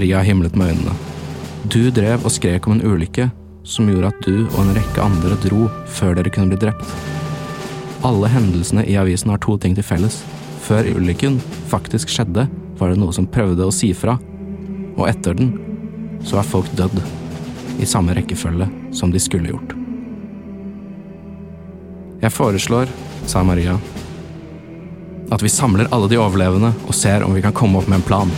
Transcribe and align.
Maria 0.00 0.22
himlet 0.22 0.54
med 0.56 0.70
øynene. 0.72 0.94
Du 1.68 1.90
drev 1.92 2.22
og 2.24 2.32
skrek 2.32 2.64
om 2.64 2.72
en 2.72 2.86
ulykke 2.88 3.26
som 3.68 3.88
gjorde 3.90 4.08
at 4.08 4.20
du 4.24 4.46
og 4.46 4.60
en 4.62 4.70
rekke 4.72 5.02
andre 5.04 5.34
dro 5.42 5.66
før 5.92 6.14
dere 6.16 6.30
kunne 6.32 6.54
bli 6.54 6.60
drept. 6.62 6.86
Alle 8.08 8.30
hendelsene 8.32 8.86
i 8.88 8.94
avisen 8.96 9.28
har 9.28 9.42
to 9.44 9.58
ting 9.60 9.74
til 9.76 9.84
felles. 9.84 10.22
Før 10.64 10.88
ulykken 10.88 11.36
faktisk 11.68 12.08
skjedde, 12.08 12.46
var 12.78 12.88
det 12.88 12.96
noe 12.96 13.12
som 13.12 13.26
prøvde 13.28 13.66
å 13.66 13.74
si 13.76 13.90
fra, 13.92 14.14
og 14.96 15.04
etter 15.04 15.36
den 15.36 15.50
så 16.24 16.40
er 16.40 16.48
folk 16.48 16.70
dødd 16.80 16.96
i 17.76 17.88
samme 17.88 18.16
rekkefølge 18.16 18.70
som 18.96 19.12
de 19.12 19.20
skulle 19.20 19.52
gjort. 19.52 19.74
Jeg 22.24 22.32
foreslår, 22.38 22.88
sa 23.28 23.44
Maria, 23.44 23.76
at 25.28 25.44
vi 25.44 25.52
samler 25.52 25.92
alle 25.92 26.08
de 26.08 26.16
overlevende 26.24 26.72
og 26.86 26.96
ser 26.96 27.20
om 27.28 27.36
vi 27.36 27.44
kan 27.44 27.52
komme 27.52 27.84
opp 27.84 27.92
med 27.92 28.00
en 28.00 28.08
plan. 28.08 28.34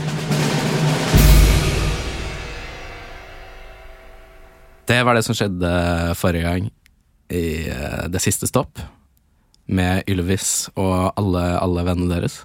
Det 4.92 5.00
var 5.08 5.16
det 5.16 5.22
som 5.24 5.36
skjedde 5.36 5.68
forrige 6.20 6.44
gang 6.44 6.66
i 7.32 7.44
eh, 7.72 8.08
det 8.12 8.20
siste 8.20 8.44
stopp, 8.50 8.76
med 9.72 10.02
Ylvis 10.10 10.66
og 10.74 11.14
alle, 11.16 11.44
alle 11.62 11.84
vennene 11.86 12.10
deres. 12.10 12.42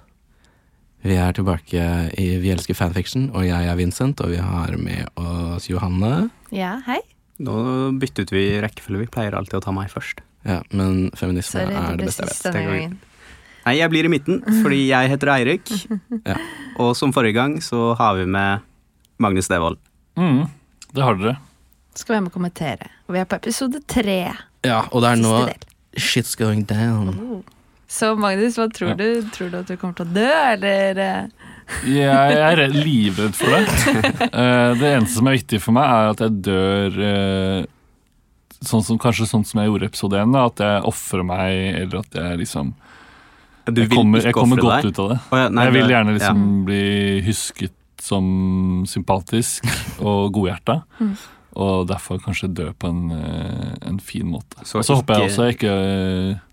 Vi 1.04 1.18
er 1.20 1.34
tilbake 1.36 1.82
i 2.16 2.28
Vi 2.40 2.52
elsker 2.54 2.78
fanfiction, 2.78 3.26
og 3.36 3.44
jeg 3.44 3.68
er 3.68 3.76
Vincent, 3.76 4.22
og 4.24 4.32
vi 4.32 4.38
har 4.40 4.72
med 4.80 5.10
oss 5.20 5.68
Johanne. 5.68 6.30
Ja, 6.54 6.78
hei. 6.86 7.02
Nå 7.44 7.58
byttet 8.00 8.32
vi 8.32 8.46
rekkefølge. 8.64 9.04
Vi 9.04 9.10
pleier 9.12 9.36
alltid 9.36 9.58
å 9.60 9.64
ta 9.66 9.74
meg 9.76 9.92
først. 9.92 10.24
Ja, 10.48 10.62
men 10.72 11.10
feminisme 11.18 11.66
Sorry, 11.66 11.76
er 11.76 12.00
det 12.00 12.08
det 12.08 12.16
beste 12.16 12.54
jeg 12.54 12.70
vet. 12.72 12.96
Nei, 13.66 13.74
jeg 13.76 13.92
blir 13.92 14.08
i 14.08 14.12
midten, 14.14 14.40
fordi 14.62 14.86
jeg 14.88 15.12
heter 15.12 15.34
Eirik. 15.36 15.74
Ja. 16.30 16.38
Og 16.80 16.94
som 16.96 17.12
forrige 17.12 17.36
gang 17.36 17.58
så 17.64 17.92
har 17.98 18.16
vi 18.16 18.24
med 18.24 18.64
Magnus 19.20 19.50
Devold. 19.52 19.76
Mm, 20.16 20.46
det 20.96 21.04
har 21.04 21.20
dere. 21.20 21.36
Skal 21.98 22.14
være 22.16 22.24
med 22.28 22.30
å 22.32 22.36
kommentere. 22.38 22.88
Og 23.08 23.16
vi 23.16 23.20
er 23.22 23.26
på 23.28 23.38
episode 23.40 23.80
tre. 23.90 24.18
Ja, 24.66 24.84
og 24.92 25.02
det 25.02 25.10
er 25.16 25.22
nå 25.22 25.32
shit's 25.98 26.36
going 26.38 26.62
down. 26.68 27.42
Så 27.90 28.12
Magnus, 28.20 28.58
hva 28.60 28.68
tror 28.70 28.90
Ja. 28.92 28.98
du? 29.00 29.22
Tror 29.34 29.50
du 29.50 29.56
at 29.62 29.66
du 29.70 29.76
kommer 29.80 29.96
til 29.98 30.06
å 30.06 30.12
dø, 30.14 30.28
eller 30.52 30.98
eh? 31.00 31.28
Jeg 31.88 32.36
er 32.38 32.56
redd- 32.56 32.76
livredd 32.84 33.34
for 33.36 33.50
det. 33.50 33.64
Eh, 34.28 34.74
Det 34.78 34.90
eneste 34.94 35.16
som 35.18 35.26
er 35.28 35.36
viktig 35.38 35.60
for 35.64 35.72
meg, 35.76 35.84
er 35.88 36.10
at 36.12 36.20
jeg 36.22 36.36
dør 36.46 36.98
eh, 37.08 37.64
sånn 38.64 38.84
som, 38.84 38.98
kanskje 39.00 39.26
sånn 39.30 39.44
som 39.48 39.60
jeg 39.62 39.70
gjorde 39.70 39.88
i 39.88 39.90
episode 39.90 40.20
1. 40.22 40.36
At 40.42 40.62
jeg 40.64 40.84
ofrer 40.92 41.24
meg, 41.24 41.56
eller 41.82 41.98
at 42.04 42.12
jeg 42.20 42.38
liksom 42.44 42.74
Du 43.68 43.82
Jeg 43.82 43.90
kommer, 43.92 44.20
jeg 44.24 44.32
kommer 44.36 44.56
godt 44.62 44.82
deg. 44.82 44.92
ut 44.92 44.98
av 45.04 45.08
det. 45.12 45.18
Oh, 45.32 45.38
ja, 45.42 45.48
nei, 45.48 45.64
jeg 45.68 45.72
vil 45.78 45.90
gjerne 45.92 46.14
liksom 46.16 46.38
ja. 46.44 46.64
bli 46.68 46.84
husket 47.26 47.74
som 48.00 48.84
sympatisk 48.88 49.66
og 50.08 50.30
godhjerta. 50.32 50.82
Mm. 51.00 51.16
Og 51.58 51.88
derfor 51.90 52.20
kanskje 52.22 52.52
dø 52.54 52.68
på 52.78 52.86
en, 52.88 53.10
eh, 53.10 53.72
en 53.88 53.98
fin 53.98 54.26
måte. 54.30 54.60
Så 54.64 54.78
og 54.78 54.84
så 54.86 54.94
håper 55.00 55.18
jeg 55.18 55.30
også 55.32 55.46
jeg 55.48 55.56
ikke 55.58 55.72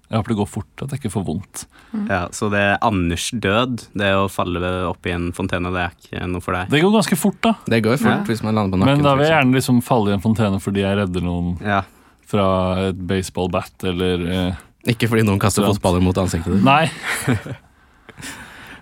Jeg 0.06 0.20
håper 0.20 0.30
det 0.34 0.38
går 0.38 0.48
fort, 0.50 0.81
at 0.84 0.92
jeg 0.94 1.00
ikke 1.02 1.11
får 1.16 1.23
vondt. 1.25 1.64
Ja, 2.09 2.28
så 2.30 2.50
det 2.53 2.59
er 2.61 2.75
Anders 2.86 3.31
død, 3.33 3.88
det 3.98 4.11
å 4.14 4.28
falle 4.30 4.61
opp 4.89 5.08
i 5.09 5.14
en 5.15 5.32
fontene, 5.33 5.71
det 5.73 5.82
er 5.82 5.95
ikke 5.98 6.27
noe 6.30 6.42
for 6.45 6.54
deg? 6.54 6.70
Det 6.70 6.82
går 6.83 6.94
ganske 6.94 7.17
fort, 7.17 7.39
da. 7.42 7.54
Det 7.65 7.80
går 7.83 7.98
fort 7.98 8.11
Ja. 8.21 8.23
hvis 8.27 8.44
man 8.45 8.54
lander 8.55 8.77
på 8.77 8.82
nakken. 8.83 8.95
Men 9.02 9.04
da 9.04 9.15
vil 9.15 9.26
jeg 9.26 9.33
gjerne 9.33 9.54
liksom 9.58 9.82
falle 9.83 10.10
i 10.11 10.14
en 10.14 10.21
fontene 10.21 10.60
fordi 10.61 10.82
jeg 10.86 10.98
redder 11.02 11.21
noen 11.26 11.58
Ja. 11.65 11.82
fra 12.26 12.45
et 12.89 13.02
baseballbat 13.08 13.83
eller 13.83 14.27
eh, 14.30 14.54
Ikke 14.94 15.10
fordi 15.10 15.23
noen 15.26 15.39
kaster 15.42 15.65
fotballer 15.65 16.02
mot 16.05 16.15
ansiktet 16.21 16.54
ditt. 16.54 16.64
Nei, 16.64 16.86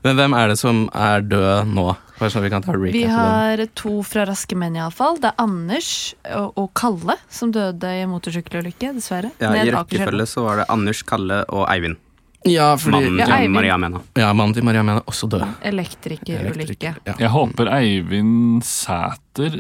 Men 0.04 0.18
hvem 0.20 0.34
er 0.36 0.52
det 0.52 0.58
som 0.60 0.86
er 0.94 1.22
død 1.24 1.70
nå? 1.74 1.88
Sånn 2.24 2.44
vi 2.46 2.50
kan 2.54 2.64
ta 2.64 2.72
Vi 2.80 3.04
har 3.10 3.60
to 3.76 3.98
fra 4.08 4.24
Raske 4.30 4.56
menn, 4.56 4.78
iallfall. 4.80 5.18
Det 5.20 5.32
er 5.34 5.42
Anders 5.44 5.90
og, 6.32 6.54
og 6.60 6.70
Kalle 6.78 7.18
som 7.32 7.52
døde 7.52 7.90
i 8.00 8.06
motorsykkelulykke, 8.08 8.94
dessverre. 8.96 9.34
ja 9.44 9.52
I 9.60 9.72
rekkefølge 9.74 10.28
så 10.30 10.46
var 10.46 10.62
det 10.62 10.70
Anders, 10.72 11.02
Kalle 11.08 11.42
og 11.52 11.66
Eivind. 11.74 12.00
Ja, 12.48 12.74
fordi 12.76 12.98
Mannen 13.00 13.20
Ja, 13.22 13.26
til. 13.40 13.52
Maria 13.56 13.78
Mena. 13.80 14.02
ja, 14.20 14.34
mannen 14.36 14.54
til 14.56 14.66
Maria 14.68 14.84
Mena 14.84 15.00
også 15.08 15.30
død. 15.32 15.44
Elektrikerulykke. 15.64 16.96
Ja. 17.08 17.14
jeg 17.20 17.30
håper 17.32 17.70
Eivind 17.72 18.64
Sæter 18.68 19.60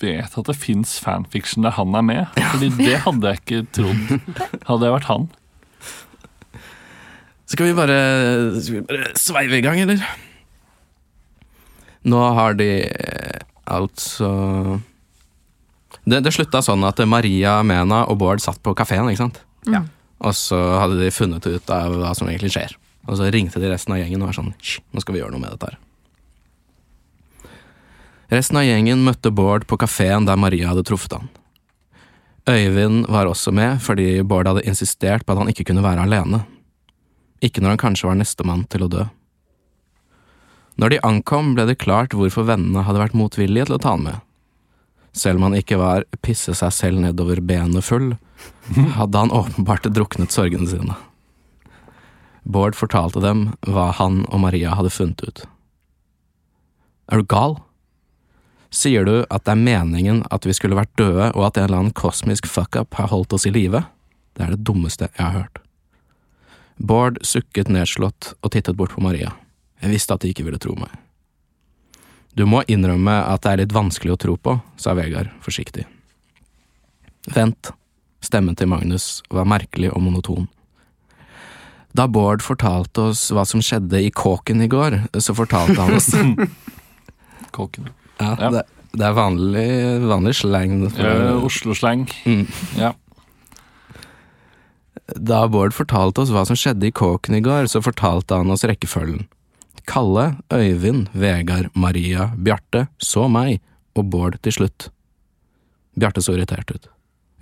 vet 0.00 0.38
at 0.38 0.46
det 0.46 0.56
fins 0.56 0.98
fanfiction 1.02 1.66
der 1.66 1.74
han 1.74 1.94
er 1.98 2.02
med. 2.06 2.26
Fordi 2.52 2.70
det 2.78 3.00
hadde 3.02 3.32
jeg 3.34 3.42
ikke 3.42 3.62
trodd 3.74 4.20
hadde 4.70 4.86
jeg 4.86 4.94
vært 4.94 5.10
han. 5.10 5.28
Skal 7.50 7.66
vi 7.66 7.74
bare, 7.74 7.98
skal 8.62 8.76
vi 8.76 8.82
bare 8.86 9.12
sveive 9.18 9.58
i 9.58 9.64
gang, 9.64 9.80
eller? 9.82 10.02
Nå 12.06 12.20
har 12.36 12.54
de 12.56 12.68
eh, 12.86 13.40
altså 13.68 14.30
Det, 16.06 16.20
det 16.24 16.32
slutta 16.32 16.62
sånn 16.64 16.84
at 16.86 17.02
Maria 17.10 17.58
Mena 17.66 18.04
og 18.08 18.20
Bård 18.22 18.40
satt 18.42 18.62
på 18.62 18.74
kafeen, 18.78 19.10
ikke 19.10 19.24
sant? 19.24 19.42
Ja. 19.68 19.82
Og 20.20 20.36
så 20.36 20.56
hadde 20.80 21.00
de 21.00 21.10
funnet 21.12 21.44
ut 21.48 21.74
av 21.74 21.96
hva 21.98 22.14
som 22.16 22.30
egentlig 22.30 22.52
skjer. 22.54 22.76
Og 23.08 23.18
så 23.18 23.28
ringte 23.32 23.60
de 23.60 23.70
resten 23.72 23.96
av 23.96 24.00
gjengen 24.00 24.22
og 24.22 24.30
var 24.30 24.38
sånn 24.38 24.52
nå 24.54 25.02
skal 25.02 25.16
vi 25.16 25.22
gjøre 25.22 25.34
noe 25.34 25.42
med 25.42 25.54
dette 25.56 25.72
her. 25.72 25.78
Resten 28.30 28.60
av 28.60 28.66
gjengen 28.68 29.02
møtte 29.02 29.32
Bård 29.34 29.66
på 29.66 29.80
kafeen 29.80 30.28
der 30.28 30.38
Maria 30.38 30.70
hadde 30.70 30.86
truffet 30.86 31.18
han. 31.18 31.26
Øyvind 32.48 33.08
var 33.10 33.28
også 33.28 33.52
med 33.54 33.82
fordi 33.82 34.22
Bård 34.22 34.48
hadde 34.48 34.64
insistert 34.70 35.26
på 35.26 35.34
at 35.34 35.42
han 35.42 35.50
ikke 35.50 35.66
kunne 35.66 35.84
være 35.84 36.06
alene. 36.06 36.44
Ikke 37.44 37.62
når 37.62 37.74
han 37.74 37.82
kanskje 37.84 38.10
var 38.10 38.18
nestemann 38.20 38.66
til 38.72 38.84
å 38.84 38.90
dø. 38.92 39.06
Når 40.80 40.94
de 40.94 40.98
ankom, 41.04 41.54
ble 41.56 41.66
det 41.68 41.80
klart 41.82 42.14
hvorfor 42.16 42.46
vennene 42.48 42.84
hadde 42.86 43.02
vært 43.02 43.16
motvillige 43.16 43.68
til 43.68 43.76
å 43.76 43.82
ta 43.82 43.94
han 43.96 44.06
med. 44.06 44.18
Selv 45.12 45.40
om 45.40 45.48
han 45.48 45.58
ikke 45.58 45.80
var 45.80 46.06
pisse 46.24 46.54
seg 46.56 46.72
selv 46.72 47.02
nedover 47.02 47.42
benet 47.44 47.84
full, 47.84 48.14
hadde 48.96 49.24
han 49.24 49.34
åpenbart 49.34 49.88
druknet 49.90 50.32
sorgene 50.32 50.68
sine. 50.70 50.96
Bård 52.48 52.78
fortalte 52.78 53.20
dem 53.20 53.50
hva 53.66 53.90
han 53.98 54.22
og 54.30 54.40
Maria 54.46 54.76
hadde 54.78 54.92
funnet 54.94 55.20
ut. 55.26 55.42
Er 57.10 57.20
du 57.20 57.28
gal? 57.28 57.58
Sier 58.70 59.04
du 59.04 59.16
at 59.26 59.44
det 59.44 59.56
er 59.56 59.64
meningen 59.64 60.22
at 60.30 60.46
vi 60.46 60.54
skulle 60.54 60.78
vært 60.78 60.94
døde, 60.96 61.32
og 61.34 61.48
at 61.48 61.58
en 61.58 61.66
eller 61.66 61.82
annen 61.82 61.96
kosmisk 61.96 62.46
fuck-up 62.46 62.94
har 62.96 63.10
holdt 63.10 63.34
oss 63.34 63.48
i 63.50 63.52
live? 63.52 63.82
Det 64.38 64.46
er 64.46 64.54
det 64.54 64.64
dummeste 64.64 65.10
jeg 65.10 65.24
har 65.26 65.34
hørt. 65.42 65.60
Bård 66.80 67.18
sukket 67.26 67.68
nedslått 67.68 68.32
og 68.40 68.52
tittet 68.54 68.76
bort 68.78 68.94
på 68.96 69.02
Maria. 69.04 69.34
Jeg 69.84 69.92
visste 69.92 70.16
at 70.16 70.24
de 70.24 70.30
ikke 70.32 70.46
ville 70.46 70.60
tro 70.60 70.72
meg. 70.80 70.92
Du 72.36 72.46
må 72.48 72.62
innrømme 72.70 73.18
at 73.26 73.42
det 73.44 73.52
er 73.52 73.60
litt 73.64 73.74
vanskelig 73.74 74.14
å 74.14 74.20
tro 74.20 74.36
på, 74.40 74.54
sa 74.80 74.94
Vegard 74.96 75.28
forsiktig. 75.44 75.84
Vent, 77.34 77.72
stemmen 78.24 78.56
til 78.56 78.70
Magnus 78.70 79.20
var 79.32 79.48
merkelig 79.50 79.90
og 79.92 80.00
monoton. 80.06 80.48
Da 81.92 82.06
Bård 82.06 82.40
fortalte 82.46 83.08
oss 83.10 83.26
hva 83.34 83.42
som 83.48 83.60
skjedde 83.64 83.98
i 84.00 84.12
kåken 84.14 84.62
i 84.62 84.68
går, 84.70 85.00
så 85.18 85.34
fortalte 85.36 85.80
han 85.82 85.96
oss 85.98 86.12
Kåken. 87.56 87.88
Ja, 88.20 88.36
Ja. 88.38 88.50
Det, 88.54 88.62
det 88.94 89.06
er 89.06 89.14
vanlig, 89.16 89.66
vanlig 90.06 90.36
slang. 90.38 90.84
Eh, 90.86 91.44
Oslo-slang. 91.46 92.04
Mm. 92.26 92.44
Ja. 92.78 92.92
Da 95.16 95.44
Bård 95.50 95.74
fortalte 95.74 96.22
oss 96.22 96.32
hva 96.34 96.44
som 96.46 96.58
skjedde 96.58 96.88
i 96.88 96.94
kåken 96.94 97.36
i 97.38 97.42
går, 97.44 97.68
så 97.70 97.82
fortalte 97.82 98.38
han 98.38 98.50
oss 98.52 98.66
rekkefølgen. 98.68 99.26
Kalle, 99.90 100.36
Øyvind, 100.52 101.08
Vegard, 101.16 101.70
Maria, 101.74 102.30
Bjarte, 102.36 102.86
så 103.02 103.26
meg, 103.32 103.58
og 103.98 104.10
Bård 104.12 104.38
til 104.44 104.54
slutt. 104.60 104.90
Bjarte 105.98 106.22
så 106.22 106.36
irritert 106.36 106.70
ut. 106.70 106.90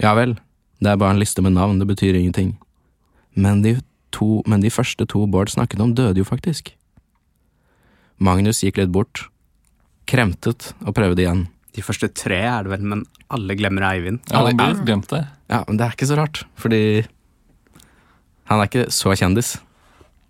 Ja 0.01 0.15
vel, 0.17 0.37
det 0.81 0.93
er 0.93 1.01
bare 1.01 1.17
en 1.17 1.21
liste 1.21 1.43
med 1.45 1.57
navn, 1.57 1.81
det 1.81 1.89
betyr 1.91 2.17
ingenting. 2.17 2.55
Men 3.35 3.63
de, 3.63 3.77
to, 4.15 4.41
men 4.47 4.63
de 4.65 4.73
første 4.73 5.07
to 5.11 5.27
Bård 5.31 5.53
snakket 5.53 5.83
om, 5.85 5.95
døde 5.99 6.23
jo 6.23 6.29
faktisk. 6.29 6.73
Magnus 8.19 8.65
gikk 8.65 8.81
litt 8.81 8.95
bort, 8.95 9.27
kremtet 10.09 10.73
og 10.87 10.95
prøvde 10.97 11.23
igjen. 11.23 11.47
De 11.77 11.85
første 11.85 12.09
tre 12.11 12.41
er 12.49 12.65
det 12.65 12.73
vel, 12.73 12.87
men 12.95 13.05
alle 13.31 13.55
glemmer 13.59 13.85
Eivind. 13.93 14.23
Ja, 14.31 14.41
alle 14.41 14.57
glemte 14.57 14.87
glemt 14.89 15.13
det. 15.13 15.23
Ja, 15.53 15.63
men 15.69 15.79
det 15.79 15.85
er 15.87 15.95
ikke 15.95 16.09
så 16.09 16.17
rart, 16.19 16.43
fordi 16.59 16.81
han 18.49 18.61
er 18.63 18.69
ikke 18.71 18.87
så 18.95 19.13
kjendis 19.17 19.59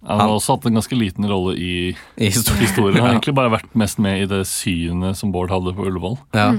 Han 0.06 0.20
har 0.20 0.28
også 0.30 0.54
hatt 0.56 0.66
en 0.66 0.74
ganske 0.78 0.94
liten 0.98 1.26
rolle 1.28 1.56
i 1.58 1.70
i 2.16 2.28
historien. 2.34 2.62
historien. 2.62 2.94
Han 2.98 3.02
har 3.06 3.12
Ja. 3.14 3.18
egentlig 3.18 3.34
bare 3.34 3.50
vært 3.50 3.74
mest 3.74 3.98
med 3.98 4.22
i 4.22 4.26
det 4.30 4.44
synet 4.46 5.16
som 5.18 5.32
Bård 5.32 5.50
hadde 5.50 5.74
på 5.74 5.86
Ullevål. 5.88 6.18
Ja. 6.34 6.52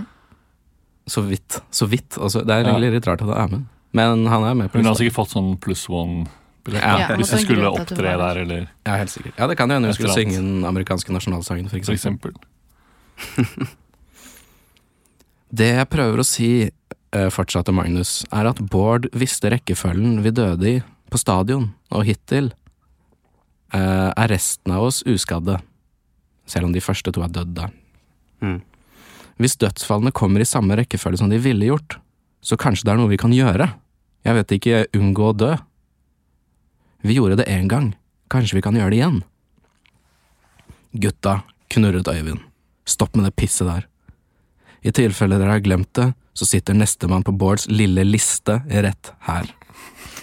Så 1.08 1.24
vidt. 1.26 1.62
Så 1.72 1.88
vidt. 1.90 2.18
Altså, 2.20 2.44
det 2.46 2.52
er 2.54 2.64
Ja. 2.68 2.74
egentlig 2.76 2.92
litt 3.00 3.08
rart 3.08 3.22
at 3.24 3.28
han 3.30 3.38
er 3.38 3.48
med. 3.58 3.66
Men 3.94 4.26
han 4.28 4.44
er 4.44 4.54
med 4.56 4.72
på 4.72 4.78
Hun 4.78 4.86
har 4.86 4.94
sikkert 4.96 5.16
fått 5.16 5.32
sånn 5.34 5.56
pluss 5.60 5.88
one-billett 5.90 6.84
Ja, 6.84 7.08
hvis 7.16 7.32
måtte 7.32 7.38
hun 7.40 7.46
skulle 7.48 7.72
opptre 7.72 8.18
der, 8.20 8.38
eller 8.44 8.68
Ja, 8.86 8.98
helt 8.98 9.10
sikkert. 9.10 9.34
Ja, 9.40 9.48
det 9.48 9.58
kan 9.58 9.70
jo 9.70 9.76
hende 9.80 9.88
hun 9.88 9.96
skulle 9.96 10.14
synge 10.14 10.36
den 10.36 10.64
amerikanske 10.66 11.10
nasjonalsangen, 11.16 11.70
for 11.72 11.80
for 11.80 11.94
eksempel. 11.96 12.34
eksempel. 12.36 13.68
Det 15.52 15.72
jeg 15.80 15.90
prøver 15.90 16.22
å 16.22 16.26
si, 16.28 16.50
eh, 17.12 17.30
fortsatte 17.34 17.74
Magnus, 17.74 18.24
er 18.32 18.46
at 18.52 18.60
Bård 18.70 19.08
visste 19.18 19.50
rekkefølgen 19.50 20.22
vi 20.22 20.30
døde 20.32 20.68
i 20.76 20.84
på 21.12 21.20
stadion, 21.22 21.70
og 21.94 22.06
hittil 22.08 22.52
eh, 23.74 24.10
er 24.10 24.32
resten 24.32 24.74
av 24.76 24.88
oss 24.90 25.02
uskadde. 25.08 25.60
Selv 26.50 26.70
om 26.70 26.74
de 26.74 26.84
første 26.84 27.14
to 27.14 27.24
er 27.26 27.34
dødd 27.34 27.56
der. 27.58 27.74
Mm. 28.42 28.60
Hvis 29.40 29.58
dødsfallene 29.62 30.14
kommer 30.16 30.44
i 30.44 30.48
samme 30.48 30.76
rekkefølge 30.80 31.22
som 31.22 31.32
de 31.32 31.40
ville 31.42 31.70
gjort, 31.70 32.00
så 32.42 32.58
kanskje 32.60 32.88
det 32.88 32.94
er 32.94 33.00
noe 33.00 33.12
vi 33.12 33.20
kan 33.20 33.34
gjøre. 33.36 33.70
Jeg 34.28 34.36
vet 34.36 34.56
ikke, 34.56 34.86
unngå 34.98 35.30
å 35.30 35.36
dø. 35.38 35.52
Vi 37.08 37.16
gjorde 37.16 37.40
det 37.40 37.48
én 37.52 37.70
gang, 37.72 37.94
kanskje 38.32 38.60
vi 38.60 38.64
kan 38.66 38.76
gjøre 38.76 38.92
det 38.92 39.00
igjen. 39.00 39.22
Gutta, 41.00 41.42
knurret 41.72 42.10
Øyvind, 42.10 42.42
stopp 42.90 43.16
med 43.16 43.30
det 43.30 43.36
pisset 43.40 43.70
der. 43.70 43.86
I 44.84 44.92
tilfelle 44.96 45.38
dere 45.40 45.58
har 45.58 45.64
glemt 45.64 45.92
det, 45.96 46.12
så 46.34 46.48
sitter 46.48 46.76
nestemann 46.76 47.26
på 47.28 47.36
Bårds 47.36 47.68
lille 47.72 48.04
liste 48.08 48.62
rett 48.68 49.14
her. 49.28 49.48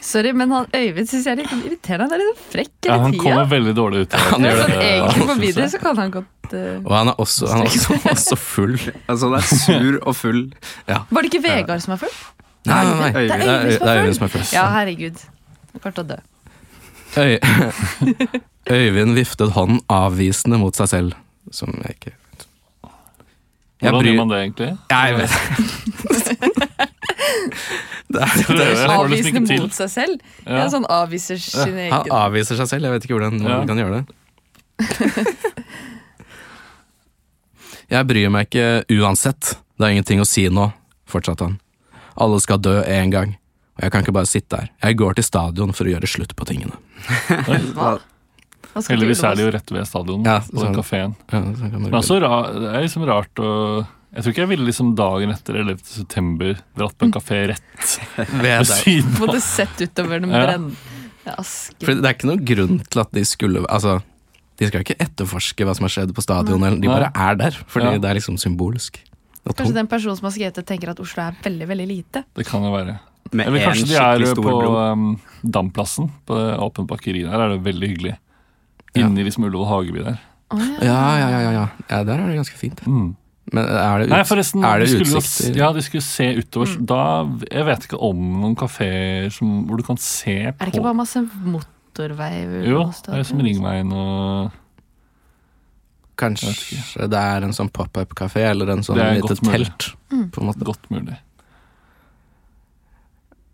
Sorry, 0.07 0.31
men 0.39 0.53
han 0.55 0.69
Øyvind 0.77 1.09
syns 1.11 1.25
jeg 1.27 1.33
er 1.35 1.41
litt 1.41 1.51
sånn 1.51 1.65
irriterende. 1.67 2.07
Han 2.07 2.15
er 2.15 2.21
litt 2.23 2.29
sånn 2.31 2.51
frekk 2.53 2.73
Ja, 2.87 2.93
hele 2.93 3.03
han 3.03 3.13
tida. 3.17 3.23
kommer 3.25 3.49
veldig 3.51 3.75
dårlig 3.75 4.05
ut. 4.05 4.13
Han 4.31 4.47
gjør 4.47 4.61
sånn, 4.61 4.75
det. 4.77 4.91
egentlig 4.93 5.27
på 5.27 5.37
video 5.41 5.67
så 5.73 5.81
kan 5.83 5.99
han 5.99 6.13
godt 6.15 6.53
uh, 6.53 6.61
Og 6.85 6.93
han 6.95 7.11
er 7.11 7.23
også, 7.25 7.49
han 7.51 7.65
er 7.65 7.71
også, 7.73 7.99
også 8.13 8.39
full. 8.39 8.77
Altså, 9.11 9.33
det 9.33 9.41
er 9.41 9.47
sur 9.65 9.99
og 10.03 10.15
full. 10.17 10.43
Var 10.87 11.27
det 11.27 11.33
ikke 11.33 11.43
Vegard 11.49 11.83
som 11.83 11.97
er 11.97 12.01
full? 12.05 12.15
Nei, 12.67 12.79
nei, 12.87 12.95
nei. 13.01 13.11
Øyvind. 13.11 13.43
Det 13.43 13.51
er, 13.51 13.67
det 13.67 13.91
er 13.91 14.01
Øyvind 14.03 14.19
som 14.21 14.29
er 14.29 14.33
full. 14.37 14.47
Ja, 14.55 14.65
herregud. 14.77 15.19
Han 15.73 15.83
kommer 15.83 15.97
til 15.99 16.05
å 16.05 16.11
dø. 16.15 16.19
Øy, 17.17 17.35
Øyvind 18.77 19.13
viftet 19.17 19.51
hånden 19.57 19.81
avvisende 19.91 20.59
mot 20.63 20.75
seg 20.79 20.91
selv, 20.93 21.19
som 21.55 21.75
jeg 21.83 21.99
ikke. 21.99 22.15
Jeg 23.83 23.93
Hvordan 23.93 24.07
gjør 24.09 24.23
man 24.23 24.31
det 24.31 24.39
egentlig? 24.41 24.71
Ja, 24.91 24.99
jeg 25.11 25.15
vet 25.21 25.33
det 28.09 28.23
er, 28.23 28.35
det 28.47 28.67
er, 28.67 28.75
det 28.79 28.91
Avvisende 28.95 29.59
mot 29.63 29.73
seg 29.75 29.91
selv. 29.91 30.21
Ja. 30.47 30.61
Ja. 30.61 30.67
sånn 30.71 30.87
avviser 30.89 31.41
sin 31.43 31.79
Han 31.91 32.13
avviser 32.15 32.57
seg 32.61 32.69
selv, 32.71 32.87
jeg 32.87 32.93
vet 32.97 33.07
ikke 33.09 33.17
hvordan 33.19 33.41
Ja. 33.43 33.59
man 33.59 33.67
kan 33.67 33.81
gjøre 33.83 33.99
det. 33.99 34.07
Jeg 37.87 38.07
bryr 38.11 38.31
meg 38.35 38.49
ikke 38.49 38.85
uansett, 38.99 39.53
det 39.79 39.87
er 39.87 39.95
ingenting 39.95 40.19
å 40.23 40.27
si 40.27 40.47
nå, 40.51 40.69
fortsatte 41.07 41.47
han. 41.47 41.59
Alle 42.19 42.41
skal 42.43 42.59
dø 42.59 42.81
en 42.83 43.13
gang, 43.13 43.37
og 43.77 43.85
jeg 43.87 43.93
kan 43.95 44.03
ikke 44.03 44.15
bare 44.17 44.27
sitte 44.31 44.59
her. 44.59 44.71
Jeg 44.83 44.99
går 44.99 45.19
til 45.19 45.27
stadion 45.29 45.75
for 45.77 45.87
å 45.87 45.93
gjøre 45.95 46.09
slutt 46.11 46.35
på 46.39 46.49
tingene. 46.49 46.75
Hva? 47.77 47.93
Heldigvis 48.77 49.23
er 49.25 49.39
det 49.39 49.45
jo 49.47 49.53
rett 49.55 49.71
ved 49.73 49.87
stadion, 49.89 50.25
Ja, 50.27 50.41
på 50.43 50.59
den 50.59 50.65
sånn. 50.67 50.75
kafeen. 50.81 51.15
Ja, 51.33 51.41
så 51.57 51.71
kan 51.71 51.83
Men 51.87 51.95
altså, 51.95 52.19
ra 52.21 52.33
det 52.53 52.73
er 52.75 52.83
liksom 52.85 53.07
rart 53.09 53.41
å 53.41 53.53
Jeg 54.15 54.23
tror 54.23 54.33
ikke 54.33 54.43
jeg 54.45 54.49
ville 54.55 54.67
liksom 54.69 54.95
dagen 54.97 55.31
etter 55.35 55.57
11. 55.61 55.79
september 55.85 56.55
dratt 56.79 56.95
på 56.97 57.05
en 57.09 57.13
kafé 57.13 57.41
rett 57.51 57.97
ved 58.43 58.67
siden 58.71 59.11
av. 59.13 59.19
Måtte 59.27 59.41
sett 59.45 59.81
utover 59.83 60.21
den 60.23 60.31
Ja. 60.31 60.45
brennende 60.47 61.35
asker. 61.37 61.85
For 61.85 61.95
det 61.95 62.05
er 62.07 62.15
ikke 62.17 62.31
noen 62.31 62.45
grunn 62.49 62.79
til 62.87 63.01
at 63.03 63.11
de 63.13 63.25
skulle 63.29 63.65
Altså, 63.67 63.99
de 64.57 64.69
skal 64.71 64.81
ikke 64.87 64.97
etterforske 65.03 65.67
hva 65.67 65.75
som 65.77 65.85
har 65.85 65.93
skjedd 65.93 66.15
på 66.17 66.23
stadion, 66.25 66.63
de 66.81 66.89
bare 66.89 67.11
er 67.13 67.35
der, 67.37 67.51
fordi 67.67 67.93
Ja. 67.93 67.99
det 67.99 68.09
er 68.11 68.15
liksom 68.21 68.39
symbolsk. 68.41 69.03
Kanskje 69.47 69.75
den 69.75 69.87
personen 69.87 70.17
som 70.17 70.25
har 70.27 70.33
skrevet 70.35 70.55
det, 70.55 70.65
tenker 70.67 70.91
at 70.91 70.99
Oslo 71.01 71.23
er 71.23 71.37
veldig, 71.45 71.67
veldig 71.69 71.87
lite. 71.87 72.25
Det 72.35 72.47
kan 72.47 72.63
jo 72.65 72.73
være. 72.73 72.99
Med 73.33 73.47
Eller 73.47 73.67
kanskje 73.67 73.87
de 73.91 73.99
er 73.99 74.35
på 74.35 74.43
bro. 74.43 74.93
um, 74.93 75.21
Damplassen, 75.45 76.09
på 76.27 76.35
det 76.39 76.57
åpne 76.63 76.87
bakeriet 76.87 77.31
der. 77.31 77.41
er 77.41 77.49
det 77.55 77.63
veldig 77.63 77.89
hyggelig. 77.93 78.17
Ja. 78.97 79.07
Inni 79.07 79.23
liksom 79.27 79.45
Ullevål 79.45 79.67
Hageby 79.69 80.03
der. 80.05 80.19
Oh, 80.51 80.59
Ja, 80.81 81.19
ja, 81.19 81.29
ja, 81.29 81.41
ja, 81.41 81.51
ja. 81.53 81.69
ja. 81.91 82.03
Der 82.05 82.15
er 82.23 82.27
det 82.31 82.37
ganske 82.41 82.57
fint. 82.59 82.81
Mm. 82.87 83.15
Men 83.55 83.65
er 83.71 83.99
det, 84.01 84.07
ut, 84.09 84.11
Nei, 84.11 84.23
forresten, 84.27 84.65
er 84.67 84.81
det 84.81 84.87
de 84.89 84.93
skulle 84.97 85.13
jo 85.13 85.21
utsikter? 85.21 85.51
s- 85.53 85.57
Ja, 85.57 85.69
de 85.73 85.83
skulle 85.87 86.03
se 86.03 86.27
utover. 86.41 86.67
Mm. 86.67 86.87
Da, 86.87 87.01
Jeg 87.53 87.65
vet 87.69 87.85
ikke 87.87 88.01
om 88.03 88.25
noen 88.43 88.57
kafeer 88.59 89.29
hvor 89.39 89.77
du 89.79 89.83
kan 89.87 89.97
se 90.03 90.35
på 90.51 90.61
Er 90.61 90.65
det 90.67 90.75
ikke 90.75 90.83
bare 90.83 90.99
masse 90.99 91.23
motorvei? 91.45 92.33
Jo, 92.67 92.83
det 93.07 93.15
er 93.21 93.23
som? 93.23 93.39
Ringveien 93.47 93.93
og 93.93 94.51
Kanskje 96.17 97.07
det 97.13 97.19
er 97.21 97.45
en 97.45 97.53
sånn 97.53 97.69
pop-up-kafé 97.71 98.47
eller 98.51 98.71
en 98.73 98.83
sånn 98.83 98.97
lite 98.97 99.37
telt. 99.45 99.91
Mm. 100.11 100.31
På 100.33 100.41
en 100.41 100.47
måte. 100.49 100.65
Godt 100.65 100.89
mulig. 100.91 101.19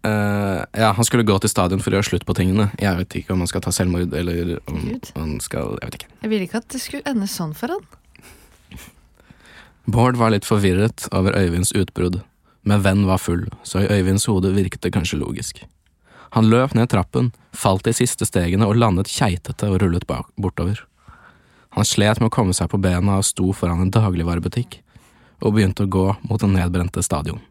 Uh, 0.06 0.62
ja, 0.75 0.93
han 0.93 1.05
skulle 1.06 1.23
gå 1.27 1.37
til 1.43 1.50
stadion 1.50 1.79
for 1.83 1.91
å 1.95 1.99
gjøre 2.00 2.09
slutt 2.09 2.25
på 2.27 2.35
tingene. 2.35 2.71
Jeg 2.83 2.97
vet 2.99 3.15
ikke 3.21 3.35
om 3.37 3.43
han 3.45 3.50
skal 3.50 3.62
ta 3.62 3.71
selvmord 3.75 4.15
eller 4.19 4.56
om 4.67 4.81
Gud. 4.83 5.11
han 5.15 5.37
skal 5.43 5.77
Jeg 5.79 5.91
vet 5.91 5.99
ikke. 6.00 6.09
Jeg 6.25 6.31
ville 6.33 6.47
ikke 6.49 6.59
at 6.62 6.69
det 6.75 6.81
skulle 6.83 7.03
ende 7.06 7.29
sånn 7.31 7.53
for 7.55 7.69
han. 7.75 7.85
Bård 9.84 10.17
var 10.17 10.31
litt 10.31 10.46
forvirret 10.46 11.08
over 11.11 11.34
Øyvinds 11.34 11.73
utbrudd, 11.75 12.20
men 12.62 12.82
venn 12.84 13.06
var 13.06 13.19
full, 13.19 13.49
så 13.67 13.82
i 13.82 13.90
Øyvinds 13.90 14.29
hode 14.31 14.52
virket 14.55 14.84
det 14.84 14.93
kanskje 14.94 15.19
logisk. 15.19 15.64
Han 16.32 16.49
løp 16.49 16.76
ned 16.79 16.88
trappen, 16.88 17.32
falt 17.52 17.84
de 17.84 17.93
siste 17.96 18.25
stegene 18.29 18.69
og 18.69 18.79
landet 18.79 19.11
keitete 19.11 19.69
og 19.69 19.82
rullet 19.82 20.06
bortover. 20.40 20.84
Han 21.75 21.88
slet 21.88 22.20
med 22.20 22.31
å 22.31 22.34
komme 22.34 22.55
seg 22.55 22.70
på 22.70 22.81
bena 22.81 23.19
og 23.19 23.26
sto 23.26 23.50
foran 23.56 23.82
en 23.82 23.93
dagligvarebutikk, 23.93 24.79
og 25.43 25.56
begynte 25.56 25.85
å 25.85 25.90
gå 25.90 26.06
mot 26.28 26.40
den 26.40 26.55
nedbrente 26.55 27.02
stadion. 27.02 27.43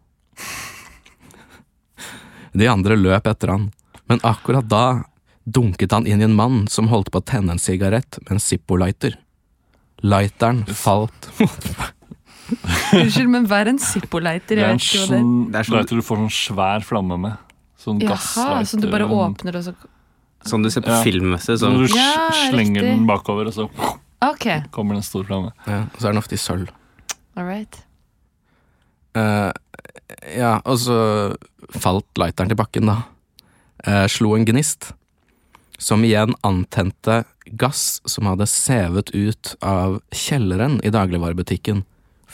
De 2.53 2.67
andre 2.67 2.95
løp 2.95 3.27
etter 3.27 3.51
han, 3.51 3.69
men 4.07 4.23
akkurat 4.23 4.67
da 4.71 5.03
dunket 5.43 5.91
han 5.91 6.07
inn 6.07 6.21
i 6.21 6.27
en 6.27 6.35
mann 6.35 6.63
som 6.71 6.87
holdt 6.91 7.11
på 7.11 7.19
å 7.19 7.27
tenne 7.27 7.55
en 7.55 7.61
sigarett 7.61 8.19
med 8.23 8.37
en 8.37 8.43
Zippo-lighter. 8.43 9.17
Lighteren 10.01 10.63
falt 10.65 11.29
Unnskyld, 12.99 13.29
men 13.31 13.45
hva 13.49 13.61
er 13.63 13.71
en 13.71 13.79
Zippo-lighter? 13.81 14.59
Det 14.59 14.65
er 14.65 14.75
en 14.75 14.81
sånn 14.81 15.31
Det 15.51 15.59
er 15.61 15.67
sånn- 15.67 15.77
lighter 15.79 16.01
du 16.01 16.05
får 16.05 16.21
sånn 16.23 16.35
svær 16.35 16.85
flamme 16.85 17.17
med. 17.19 17.37
Sånn 17.81 17.99
gasslighter. 18.01 18.67
som 18.67 18.81
du 18.83 18.89
bare 18.91 19.07
åpner 19.09 19.55
og 19.57 19.63
så 19.69 19.75
Sånn 20.43 20.63
du 20.65 20.71
ser 20.73 20.81
på 20.81 20.89
Ja. 20.89 21.03
filmmessig. 21.05 21.59
Sånn. 21.61 21.77
du 21.77 21.85
Ja, 21.93 22.29
slenger 22.49 22.81
riktig. 22.81 22.97
den 22.97 23.05
bakover, 23.05 23.45
og 23.45 23.53
så 23.53 23.69
okay. 24.21 24.63
kommer 24.71 24.95
det 24.95 25.03
en 25.03 25.03
stor 25.03 25.23
flamme. 25.23 25.51
Ja, 25.67 25.81
og 25.83 25.97
så 25.99 26.07
er 26.07 26.13
den 26.13 26.21
ofte 26.21 26.33
i 26.33 26.41
sølv. 26.41 26.69
all 27.37 27.45
right. 27.45 27.83
Uh, 29.15 29.51
ja, 30.35 30.61
og 30.65 30.77
så 30.79 31.37
falt 31.77 32.07
lighteren 32.17 32.49
til 32.49 32.57
bakken, 32.57 32.87
da. 32.89 33.03
Uh, 33.85 34.07
slo 34.07 34.35
en 34.35 34.45
gnist, 34.45 34.93
som 35.77 36.01
igjen 36.01 36.33
antente 36.43 37.23
gass 37.57 37.99
som 38.05 38.25
hadde 38.25 38.47
sevet 38.47 39.11
ut 39.13 39.55
av 39.61 40.01
kjelleren 40.11 40.79
i 40.85 40.89
dagligvarebutikken. 40.93 41.83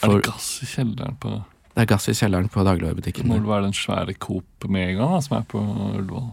Er 0.02 0.14
det 0.14 0.26
gass 0.28 0.50
i 0.62 0.68
kjelleren 0.68 1.16
på 1.20 1.38
det 1.78 1.84
er 1.84 1.92
gass 1.92 2.08
i 2.10 2.12
kjelleren 2.18 2.48
på 2.50 2.64
Det 2.66 3.22
må 3.22 3.36
det 3.38 3.46
være 3.46 3.68
den 3.68 3.74
svære 3.76 4.14
Coop 4.18 4.64
Mega 4.66 5.04
da, 5.12 5.20
som 5.22 5.36
er 5.36 5.44
på 5.46 5.60
Ullevål. 5.62 6.32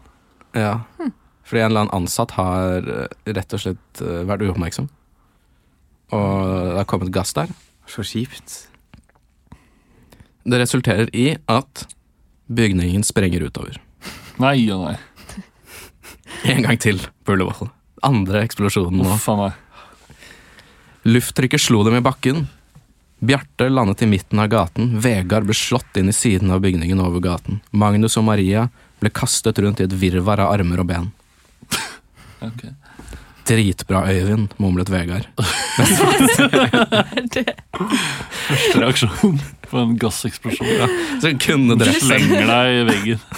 Ja. 0.58 0.80
Fordi 1.46 1.62
en 1.62 1.68
eller 1.70 1.84
annen 1.84 1.94
ansatt 1.94 2.34
har 2.34 2.82
eh, 2.82 3.12
rett 3.30 3.54
og 3.54 3.62
slett 3.62 4.02
eh, 4.02 4.24
vært 4.26 4.42
uoppmerksom. 4.42 4.88
Og 6.18 6.32
det 6.50 6.80
har 6.80 6.90
kommet 6.90 7.14
gass 7.14 7.36
der. 7.38 7.54
Så 7.86 8.02
kjipt. 8.02 8.56
Det 10.50 10.64
resulterer 10.64 11.14
i 11.14 11.36
at 11.46 11.86
bygningen 12.50 13.06
sprenger 13.06 13.46
utover. 13.46 13.78
Nei 14.42 14.58
og 14.74 14.88
nei. 14.88 14.98
En 16.56 16.66
gang 16.66 16.82
til 16.82 17.06
på 17.22 17.38
Ullevål. 17.38 17.70
Andre 18.02 18.42
eksplosjonen 18.50 19.06
nå. 19.06 19.54
Lufttrykket 21.06 21.62
slo 21.62 21.86
dem 21.86 22.02
i 22.02 22.06
bakken. 22.10 22.48
Bjarte 23.20 23.70
landet 23.70 24.02
i 24.02 24.10
midten 24.12 24.40
av 24.40 24.50
gaten, 24.52 24.98
Vegard 25.02 25.48
ble 25.48 25.56
slått 25.56 25.98
inn 25.98 26.12
i 26.12 26.16
siden 26.16 26.52
av 26.52 26.60
bygningen 26.66 27.00
over 27.00 27.24
gaten. 27.24 27.62
Magnus 27.72 28.18
og 28.20 28.28
Maria 28.28 28.68
ble 29.00 29.12
kastet 29.14 29.60
rundt 29.64 29.80
i 29.80 29.88
et 29.88 29.96
virvar 29.96 30.44
av 30.44 30.56
armer 30.56 30.84
og 30.84 30.90
ben. 30.92 31.12
Ok. 32.46 32.66
Dritbra, 33.46 34.04
Øyvind, 34.10 34.54
mumlet 34.62 34.90
Vegard. 34.90 35.28
Første 38.46 38.80
reaksjon 38.82 39.38
på 39.66 39.80
en 39.82 39.94
gasseksplosjon. 40.02 40.70
Ja. 40.70 40.88
Så 41.22 41.32
hun 41.32 41.40
kunne 41.42 41.78
drept 41.80 42.04
slenger 42.04 42.46
deg 42.50 42.80
i 42.80 42.84
veggen. 42.90 43.20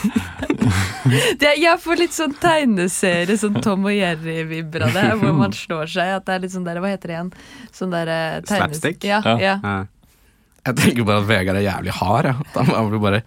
Det, 1.39 1.53
jeg 1.61 1.79
får 1.79 1.99
litt 2.01 2.15
sånn 2.15 2.33
tegneserie, 2.41 3.37
sånn 3.39 3.61
Tom 3.63 3.85
og 3.87 3.93
Jerry-vibber 3.95 4.83
av 4.89 4.95
det, 4.97 5.05
hvor 5.21 5.31
man 5.37 5.53
slår 5.55 5.87
seg. 5.93 6.09
At 6.17 6.25
det 6.27 6.33
er 6.35 6.41
litt 6.43 6.51
sånn 6.51 6.65
der, 6.67 6.81
Hva 6.83 6.89
heter 6.91 7.07
det 7.07 7.15
igjen? 7.15 7.29
Sånn 7.77 7.93
der 7.95 8.11
eh, 8.11 8.33
Slapstick? 8.49 8.99
Ja, 9.07 9.21
Ja. 9.23 9.55
ja. 9.63 9.77
Jeg 10.67 10.75
tenker 10.81 11.05
bare 11.07 11.21
at 11.23 11.29
Vegard 11.29 11.55
er 11.61 11.63
jævlig 11.63 11.93
hard. 11.95 12.27
Ja. 12.27 12.65
Han 12.73 12.89
blir 12.91 12.99
bare 12.99 13.21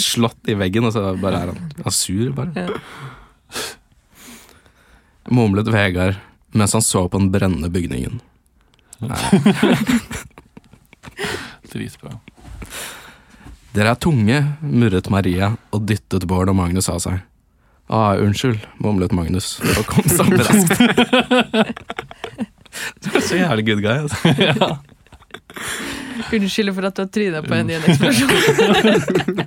slått 0.00 0.48
i 0.48 0.56
veggen, 0.56 0.86
og 0.88 0.94
så 0.96 1.10
bare 1.20 1.42
er 1.44 1.52
han, 1.52 1.60
han 1.84 1.92
sur, 1.92 2.30
bare. 2.36 2.64
Ja. 2.64 2.68
Mumlet 5.28 5.68
Vegard 5.68 6.14
mens 6.52 6.72
han 6.72 6.82
så 6.82 7.08
på 7.08 7.18
den 7.18 7.30
brennende 7.30 7.68
bygningen. 7.70 8.20
Dritbra. 11.72 12.18
Dere 13.70 13.92
er 13.94 13.98
tunge, 14.02 14.40
murret 14.66 15.10
Maria 15.14 15.52
og 15.70 15.84
dyttet 15.86 16.26
Bård 16.26 16.50
og 16.50 16.56
Magnus 16.58 16.88
av 16.90 16.98
seg. 17.04 17.20
Ah, 17.90 18.14
unnskyld, 18.22 18.58
mumlet 18.82 19.14
Magnus 19.14 19.56
og 19.76 19.86
kom 19.90 20.06
sammen 20.10 20.38
raskt. 20.42 20.80
Du 23.02 23.08
er 23.10 23.22
så 23.26 23.34
jævlig 23.34 23.64
good 23.66 23.80
guy, 23.82 23.96
altså. 23.98 24.16
Unnskyld 26.36 26.70
for 26.76 26.86
at 26.86 26.94
du 26.94 27.02
har 27.02 27.08
tryna 27.10 27.40
på 27.42 27.54
en 27.56 27.70
i 27.72 27.74
en 27.74 27.82
eksplosjon. 27.90 29.40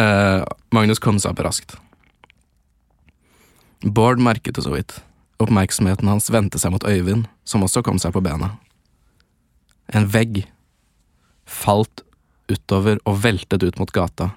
uh, 0.00 0.40
Magnus 0.72 1.02
kom 1.04 1.20
seg 1.20 1.34
opp 1.34 1.44
raskt. 1.44 1.76
Bård 3.82 4.20
merket 4.22 4.54
det 4.54 4.62
så 4.62 4.70
vidt. 4.70 5.00
Oppmerksomheten 5.42 6.08
hans 6.08 6.30
vendte 6.30 6.58
seg 6.62 6.70
mot 6.74 6.84
Øyvind, 6.86 7.26
som 7.44 7.64
også 7.66 7.82
kom 7.82 7.98
seg 7.98 8.14
på 8.14 8.22
bena. 8.22 8.54
En 9.90 10.06
vegg 10.06 10.44
falt 11.48 12.04
utover 12.52 13.00
og 13.08 13.18
veltet 13.24 13.62
ut 13.62 13.78
mot 13.80 13.90
gata. 13.92 14.30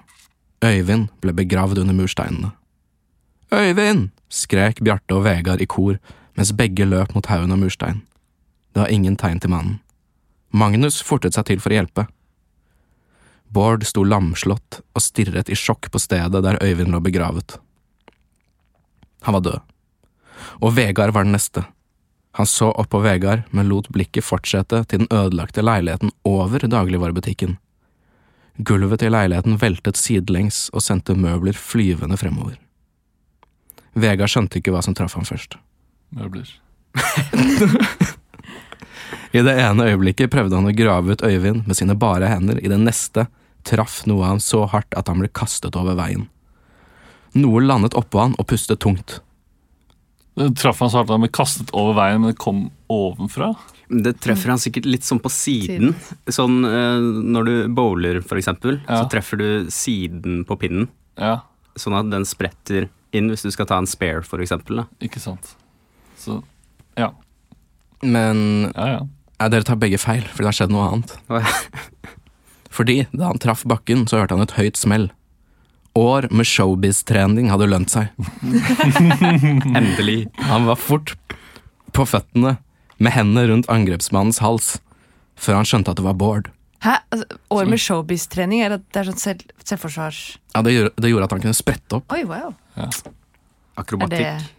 Øyvind 0.64 1.08
ble 1.22 1.34
begravd 1.36 1.78
under 1.84 1.94
mursteinene. 1.94 2.52
Øyvind! 3.54 4.10
skrek 4.28 4.80
Bjarte 4.82 5.14
og 5.14 5.22
Vegard 5.22 5.62
i 5.62 5.68
kor 5.70 6.00
mens 6.36 6.50
begge 6.52 6.84
løp 6.84 7.14
mot 7.14 7.26
haugen 7.30 7.54
av 7.54 7.60
murstein. 7.60 8.02
Det 8.74 8.82
var 8.82 8.90
ingen 8.92 9.14
tegn 9.16 9.38
til 9.40 9.52
mannen. 9.54 9.78
Magnus 10.50 10.98
fortet 11.04 11.36
seg 11.36 11.46
til 11.46 11.62
for 11.62 11.72
å 11.72 11.78
hjelpe. 11.78 12.06
Bård 13.54 13.86
sto 13.86 14.02
lamslått 14.04 14.80
og 14.82 15.04
stirret 15.04 15.48
i 15.48 15.56
sjokk 15.56 15.88
på 15.92 16.02
stedet 16.02 16.42
der 16.42 16.58
Øyvind 16.60 16.90
lå 16.92 17.00
begravet. 17.00 17.56
Han 19.26 19.34
var 19.34 19.46
død. 19.46 19.60
Og 20.62 20.74
Vegard 20.76 21.14
var 21.14 21.26
den 21.26 21.34
neste. 21.34 21.64
Han 22.36 22.46
så 22.46 22.68
opp 22.70 22.90
på 22.92 23.00
Vegard, 23.02 23.46
men 23.50 23.68
lot 23.70 23.88
blikket 23.90 24.24
fortsette 24.24 24.82
til 24.90 25.02
den 25.02 25.10
ødelagte 25.10 25.64
leiligheten 25.64 26.12
over 26.28 26.62
dagligvarebutikken. 26.62 27.56
Gulvet 28.56 29.02
til 29.02 29.12
leiligheten 29.12 29.58
veltet 29.60 29.98
sidelengs 30.00 30.66
og 30.72 30.84
sendte 30.84 31.16
møbler 31.16 31.56
flyvende 31.56 32.18
fremover. 32.20 32.54
Vegard 33.96 34.30
skjønte 34.30 34.60
ikke 34.60 34.74
hva 34.74 34.84
som 34.84 34.94
traff 34.96 35.16
ham 35.16 35.26
først. 35.28 35.56
Møbler. 36.16 36.48
I 39.36 39.42
det 39.44 39.56
ene 39.60 39.88
øyeblikket 39.90 40.32
prøvde 40.32 40.56
han 40.56 40.70
å 40.70 40.76
grave 40.76 41.16
ut 41.16 41.24
Øyvind 41.26 41.66
med 41.66 41.76
sine 41.76 41.96
bare 41.98 42.30
hender, 42.30 42.60
i 42.60 42.70
det 42.70 42.78
neste 42.80 43.26
traff 43.66 44.04
noe 44.06 44.28
han 44.28 44.40
så 44.40 44.62
hardt 44.70 44.94
at 44.96 45.10
han 45.10 45.20
ble 45.20 45.32
kastet 45.34 45.76
over 45.76 45.98
veien. 45.98 46.28
Noe 47.36 47.60
landet 47.64 47.94
oppå 47.98 48.20
han 48.22 48.34
og 48.40 48.46
pustet 48.48 48.80
tungt. 48.82 49.18
Det 50.36 50.50
traff 50.60 50.80
han 50.84 50.90
så 50.92 50.98
hardt 51.00 51.08
at 51.10 51.14
han 51.16 51.22
ble 51.24 51.30
kastet 51.32 51.70
over 51.76 51.94
veien, 51.96 52.20
men 52.20 52.32
det 52.34 52.38
kom 52.40 52.66
ovenfra. 52.92 53.54
Det 53.88 54.16
treffer 54.20 54.50
han 54.52 54.60
sikkert 54.60 54.84
litt 54.88 55.06
sånn 55.06 55.20
på 55.22 55.30
siden. 55.32 55.94
Sånn 56.28 56.58
eh, 56.66 56.98
når 57.36 57.46
du 57.48 57.54
bowler, 57.76 58.18
for 58.20 58.36
eksempel, 58.40 58.80
Ja. 58.88 59.02
så 59.02 59.08
treffer 59.12 59.40
du 59.40 59.70
siden 59.72 60.42
på 60.48 60.56
pinnen. 60.60 60.88
Ja, 61.16 61.38
Sånn 61.76 61.92
at 61.96 62.08
den 62.08 62.24
spretter 62.24 62.86
inn 63.12 63.28
hvis 63.28 63.42
du 63.44 63.50
skal 63.52 63.66
ta 63.68 63.76
en 63.78 63.86
spare, 63.88 64.22
for 64.24 64.40
eksempel. 64.40 64.76
Da. 64.80 64.84
ikke 65.04 65.20
sant. 65.20 65.54
Så 66.18 66.38
ja. 66.96 67.10
Men 68.02 68.72
Ja, 68.74 68.86
ja. 68.96 69.48
dere 69.52 69.62
tar 69.64 69.76
begge 69.76 69.98
feil, 70.00 70.22
for 70.24 70.42
det 70.44 70.48
har 70.52 70.56
skjedd 70.56 70.72
noe 70.72 70.88
annet. 70.88 71.12
Fordi 72.72 73.06
da 73.12 73.28
han 73.30 73.38
traff 73.40 73.64
bakken, 73.68 74.04
så 74.08 74.20
hørte 74.20 74.36
han 74.36 74.44
et 74.44 74.56
høyt 74.56 74.76
smell. 74.80 75.10
År 75.96 76.26
med 76.30 76.44
showbiz-trening 76.48 77.48
hadde 77.48 77.66
lønt 77.70 77.92
seg. 77.92 78.10
Endelig. 79.78 80.26
Han 80.48 80.66
var 80.68 80.76
fort 80.76 81.14
på 81.96 82.04
føttene, 82.08 82.56
med 83.00 83.12
hendene 83.14 83.46
rundt 83.50 83.68
angrepsmannens 83.72 84.40
hals, 84.44 84.74
før 85.40 85.58
han 85.60 85.68
skjønte 85.68 85.92
at 85.94 86.00
det 86.00 86.04
var 86.06 86.16
Bård. 86.20 86.50
Hæ? 86.84 86.98
Altså, 87.12 87.38
år 87.56 87.70
med 87.70 87.80
showbiz-trening 87.80 88.60
er 88.66 88.74
det 88.76 89.00
er 89.00 89.08
sånn 89.08 89.20
selv, 89.20 89.46
selvforsvars... 89.64 90.20
Ja, 90.54 90.60
det 90.66 90.74
gjorde, 90.76 90.92
det 91.00 91.10
gjorde 91.12 91.28
at 91.30 91.34
han 91.36 91.42
kunne 91.46 91.56
sprette 91.56 91.98
opp. 91.98 92.12
Oi, 92.12 92.22
wow. 92.28 92.52
Akrobatikk. 93.80 94.20
Er 94.20 94.38
det- 94.38 94.52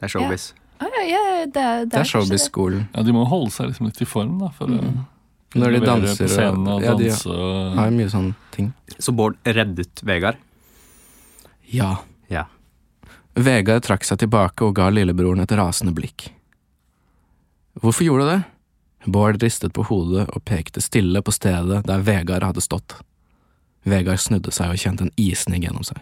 Det 0.00 0.04
er 0.08 0.12
showbiz. 0.18 0.50
Å, 0.84 0.88
ja, 0.90 1.02
ja, 1.08 1.24
det, 1.46 1.56
er- 1.64 1.84
det, 1.84 1.90
Det 1.90 1.96
er 1.96 2.00
er 2.04 2.10
showbiz-skolen. 2.12 2.88
ja, 2.94 3.02
De 3.02 3.12
må 3.16 3.24
holde 3.30 3.50
seg 3.54 3.70
liksom 3.70 3.86
litt 3.88 4.00
i 4.02 4.08
form 4.08 4.38
da, 4.42 4.48
for 4.52 4.66
å 4.68 4.80
Når 5.54 5.70
de 5.78 5.80
danser 5.86 6.24
og 6.50 6.68
og 6.68 6.82
ja, 6.82 6.94
de 6.98 7.10
har 7.78 7.90
mye 7.94 8.10
sånne 8.10 8.34
ting. 8.50 8.72
Så 8.98 9.14
Bård 9.14 9.36
reddet 9.46 10.02
Vegard. 10.02 10.36
Ja. 11.72 11.96
Ja. 12.28 12.46
Vegard 13.34 13.84
trakk 13.86 14.04
seg 14.06 14.20
tilbake 14.22 14.66
og 14.66 14.76
ga 14.78 14.90
lillebroren 14.92 15.42
et 15.42 15.54
rasende 15.58 15.94
blikk. 15.96 16.28
Hvorfor 17.82 18.06
gjorde 18.06 18.26
du 18.26 18.30
det? 18.30 18.42
Bård 19.10 19.42
ristet 19.42 19.74
på 19.76 19.84
hodet 19.88 20.28
og 20.30 20.44
pekte 20.48 20.80
stille 20.80 21.20
på 21.22 21.34
stedet 21.34 21.82
der 21.88 22.04
Vegard 22.06 22.46
hadde 22.46 22.62
stått. 22.64 22.96
Vegard 23.84 24.22
snudde 24.22 24.52
seg 24.54 24.72
og 24.72 24.80
kjente 24.80 25.08
en 25.08 25.16
isning 25.20 25.66
gjennom 25.66 25.84
seg. 25.84 25.98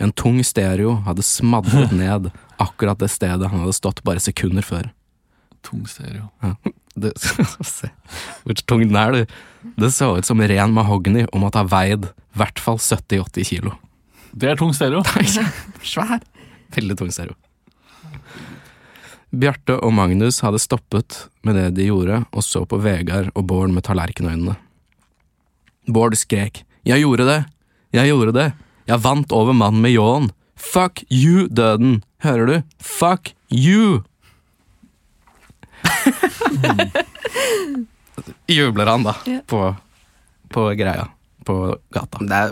En 0.00 0.12
tung 0.16 0.38
stereo 0.46 0.94
hadde 1.04 1.26
smadret 1.26 1.92
ned 2.02 2.30
akkurat 2.62 3.00
det 3.02 3.10
stedet 3.12 3.50
han 3.50 3.64
hadde 3.64 3.76
stått 3.76 4.02
bare 4.06 4.22
sekunder 4.22 4.64
før. 4.64 4.88
Tung 5.66 5.84
stereo. 5.90 6.30
Det, 6.96 7.12
se, 7.66 7.90
hvor 8.44 8.62
tung 8.64 8.86
den 8.86 8.96
er, 8.96 9.12
du. 9.12 9.36
Det 9.76 9.92
så 9.92 10.14
ut 10.16 10.26
som 10.26 10.40
ren 10.40 10.72
mahogni 10.72 11.26
og 11.28 11.42
måtte 11.42 11.60
ha 11.60 11.68
veid 11.68 12.08
i 12.08 12.40
hvert 12.40 12.62
fall 12.62 12.80
70-80 12.80 13.50
kilo. 13.50 13.74
Det 14.32 14.48
er 14.52 14.56
tung 14.58 14.72
stereo. 14.76 15.02
Svær. 15.82 16.20
Veldig 16.74 16.96
tung 16.98 17.10
stereo. 17.14 17.34
Bjarte 19.30 19.76
og 19.78 19.92
Magnus 19.94 20.40
hadde 20.42 20.58
stoppet 20.62 21.28
med 21.46 21.54
det 21.54 21.68
de 21.76 21.84
gjorde, 21.86 22.24
og 22.34 22.42
så 22.42 22.64
på 22.66 22.80
Vegard 22.82 23.30
og 23.38 23.46
Bård 23.46 23.70
med 23.74 23.82
tallerkenøynene. 23.86 24.56
Bård 25.90 26.14
skrek. 26.18 26.64
Jeg 26.86 27.00
gjorde 27.04 27.24
det! 27.28 27.44
Jeg 27.94 28.08
gjorde 28.10 28.32
det! 28.34 28.52
Jeg 28.90 28.98
vant 29.04 29.32
over 29.34 29.52
mannen 29.54 29.82
med 29.84 29.92
ljåen! 29.94 30.30
Fuck 30.58 31.04
you, 31.08 31.46
døden! 31.46 32.02
Hører 32.24 32.46
du? 32.46 32.62
Fuck 32.82 33.34
you! 33.54 34.02
Jubler 38.50 38.86
han, 38.90 39.02
da, 39.06 39.14
på, 39.46 39.74
på 40.50 40.74
greia. 40.78 41.06
På 41.46 41.78
gata. 41.94 42.18
Det 42.20 42.34
er 42.34 42.50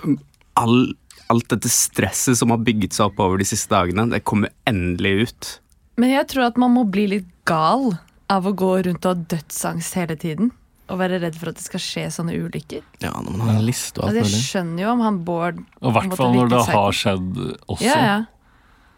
all, 0.62 0.94
alt 1.32 1.49
dette 1.52 1.70
stresset 1.73 2.38
som 2.40 2.52
har 2.54 2.62
bygget 2.64 2.97
seg 2.97 3.11
opp 3.11 3.23
over 3.23 3.40
de 3.40 3.47
siste 3.49 3.73
dagene, 3.73 4.08
det 4.12 4.25
kommer 4.28 4.52
endelig 4.68 5.28
ut. 5.28 5.50
Men 5.99 6.14
jeg 6.14 6.28
tror 6.30 6.49
at 6.49 6.61
man 6.61 6.75
må 6.76 6.87
bli 6.88 7.08
litt 7.11 7.28
gal 7.49 7.92
av 8.32 8.47
å 8.47 8.54
gå 8.56 8.70
rundt 8.87 9.06
og 9.08 9.14
ha 9.14 9.28
dødsangst 9.35 9.99
hele 9.99 10.16
tiden. 10.20 10.52
Og 10.88 11.00
være 11.02 11.18
redd 11.20 11.37
for 11.37 11.50
at 11.50 11.58
det 11.58 11.66
skal 11.66 11.82
skje 11.85 12.06
sånne 12.14 12.37
ulykker. 12.38 12.80
Ja, 13.02 13.12
når 13.12 13.35
man 13.35 13.42
har 13.44 13.58
en 13.58 13.66
liste 13.66 14.00
og 14.00 14.08
alt 14.08 14.23
Altså, 14.23 14.38
jeg 14.38 14.47
skjønner 14.47 14.85
jo 14.87 14.92
om 14.94 15.02
han 15.04 15.18
Bård 15.26 15.58
Og 15.82 15.90
i 15.90 15.94
hvert 15.99 16.16
fall 16.16 16.32
når 16.32 16.52
det 16.54 16.62
har 16.70 16.97
skjedd 16.97 17.40
også. 17.42 17.85
Ja, 17.85 17.99
ja. 18.06 18.18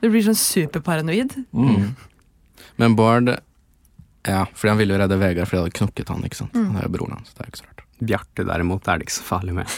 Du 0.01 0.07
blir 0.09 0.23
sånn 0.25 0.39
superparanoid. 0.39 1.35
Mm. 1.51 1.91
Men 2.81 2.97
Bård 2.99 3.33
Ja, 3.35 4.45
fordi 4.55 4.71
han 4.71 4.79
ville 4.79 4.95
jo 4.95 5.03
redde 5.03 5.19
Vegard 5.19 5.51
fordi 5.51 5.59
han 5.59 5.67
hadde 5.67 5.79
knokket 5.81 6.15
han, 6.15 6.25
ikke 6.29 6.43
sant. 6.45 6.55
Mm. 6.55 6.71
Han 6.71 6.79
er 6.79 6.87
jo 6.87 6.95
broren 6.95 7.19
hans, 7.19 7.35
det 7.35 7.43
er 7.43 7.49
jo 7.49 7.55
ikke 7.55 7.63
så 7.65 7.71
rart. 7.73 7.80
Bjarte 8.01 8.47
derimot 8.49 8.89
er 8.89 9.01
det 9.01 9.07
ikke 9.07 9.19
så 9.19 9.27
farlig 9.27 9.55
med. 9.59 9.69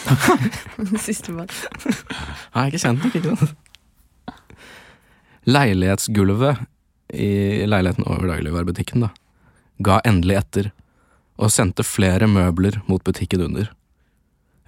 Siste 1.07 1.35
Nei, 1.35 2.69
ikke 2.69 2.79
kjent 2.79 3.03
nok, 3.03 3.17
ikke 3.19 3.35
sant. 3.35 3.57
Leilighetsgulvet 5.51 6.63
i 7.13 7.67
leiligheten 7.67 8.07
over 8.07 8.31
dagligvarebutikken, 8.31 9.05
da, 9.05 9.11
ga 9.83 9.99
endelig 10.07 10.39
etter, 10.39 10.71
og 11.43 11.51
sendte 11.51 11.85
flere 11.85 12.29
møbler 12.31 12.79
mot 12.87 13.03
butikken 13.05 13.43
under. 13.49 13.73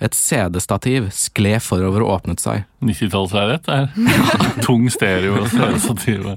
Et 0.03 0.15
CD-stativ 0.19 1.07
skled 1.15 1.63
forover 1.63 2.03
og 2.03 2.17
åpnet 2.19 2.43
seg, 2.43 2.65
90-tallsleilighet 2.83 3.71
er 3.71 3.87
tung 4.67 4.91
stereo 4.93 5.39
og 5.45 5.51
stereostativ. 5.53 6.33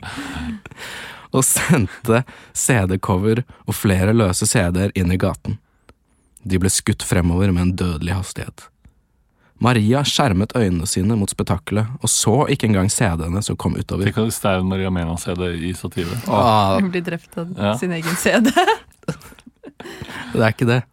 og 1.34 1.44
sendte 1.44 2.24
CD-cover 2.54 3.42
og 3.66 3.76
flere 3.76 4.14
løse 4.14 4.48
CD-er 4.48 4.94
inn 4.96 5.12
i 5.12 5.20
gaten. 5.20 5.58
De 6.46 6.60
ble 6.62 6.70
skutt 6.72 7.03
fremover 7.03 7.51
med 7.51 7.62
en 7.62 7.75
dødelig 7.79 8.13
hastighet. 8.17 8.67
Maria 9.60 10.03
skjermet 10.06 10.51
øynene 10.53 10.86
sine 10.86 11.15
mot 11.17 11.32
spetakkelet 11.34 11.88
og 12.03 12.10
så 12.13 12.44
ikke 12.53 12.67
engang 12.70 12.91
CD-ene 12.94 13.41
som 13.41 13.58
kom 13.58 13.74
utover. 13.74 14.06
Tenk 14.06 14.20
at 14.22 14.36
Stein 14.36 14.67
Maria 14.70 14.91
Mena-CD 14.94 15.39
det 15.41 15.56
i 15.65 15.72
stativet. 15.74 16.27
Ah, 16.29 16.77
Hun 16.77 16.91
blir 16.94 17.01
drept 17.01 17.38
av 17.41 17.50
Ja. 17.58 17.74
sin 17.77 17.91
egen 17.91 18.15
CD. 18.22 18.51
det 20.34 20.41
er 20.44 20.51
ikke 20.53 20.67
det. 20.70 20.84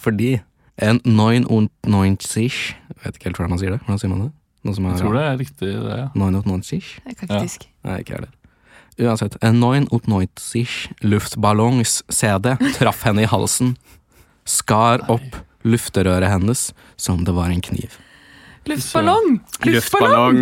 Fordi 0.00 0.40
en 0.80 1.00
99 1.04 2.74
Vet 3.00 3.16
ikke 3.16 3.30
helt 3.30 3.36
hvordan 3.38 3.50
man 3.54 3.58
sier 3.62 3.70
det. 3.76 3.80
Hvordan 3.86 3.98
sier 4.02 4.10
man 4.12 4.20
det? 4.26 4.32
Noe 4.64 4.74
som 4.76 4.84
er, 4.86 4.90
Jeg 4.92 5.00
tror 5.00 5.14
det 5.16 5.22
er 5.24 5.38
riktig, 5.40 5.68
det. 5.72 5.96
ja. 5.96 6.08
99 6.14 7.16
Faktisk. 7.16 7.62
Nei, 7.86 8.00
ikke 8.02 8.12
heller. 8.18 8.34
Uansett, 9.00 9.36
en 9.40 9.56
99 9.62 10.90
luftballongs-CD 11.00 12.56
traff 12.76 13.06
henne 13.06 13.22
i 13.24 13.30
halsen, 13.30 13.76
skar 14.50 15.04
opp 15.12 15.38
lufterøret 15.64 16.30
hennes 16.32 16.70
som 17.00 17.22
det 17.26 17.34
var 17.36 17.52
en 17.52 17.60
kniv. 17.64 17.94
Luftballong! 18.68 19.38
Luftballong! 19.64 20.40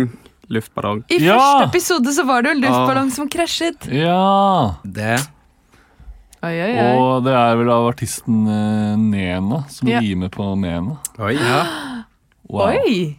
Luftballong. 0.49 1.03
I 1.13 1.19
Ja! 1.21 1.35
første 1.37 1.67
episode 1.69 2.13
så 2.15 2.23
var 2.25 2.41
det 2.41 2.49
jo 2.51 2.55
en 2.57 2.63
luftballong 2.65 3.11
som 3.13 3.29
krasjet. 3.31 3.85
Ja! 3.93 4.79
Det 4.83 5.19
Oi, 6.39 6.53
oi, 6.55 6.71
oi. 6.71 6.91
Og 6.95 7.25
det 7.25 7.33
er 7.35 7.57
vel 7.59 7.67
av 7.73 7.85
artisten 7.89 8.45
uh, 8.47 8.93
Nena 8.95 9.57
som 9.67 9.89
Ja. 9.91 9.99
rimer 9.99 10.29
på 10.31 10.45
Nena. 10.55 10.93
Oi. 11.19 11.33
Wow. 12.47 12.69
Oi! 12.71 13.17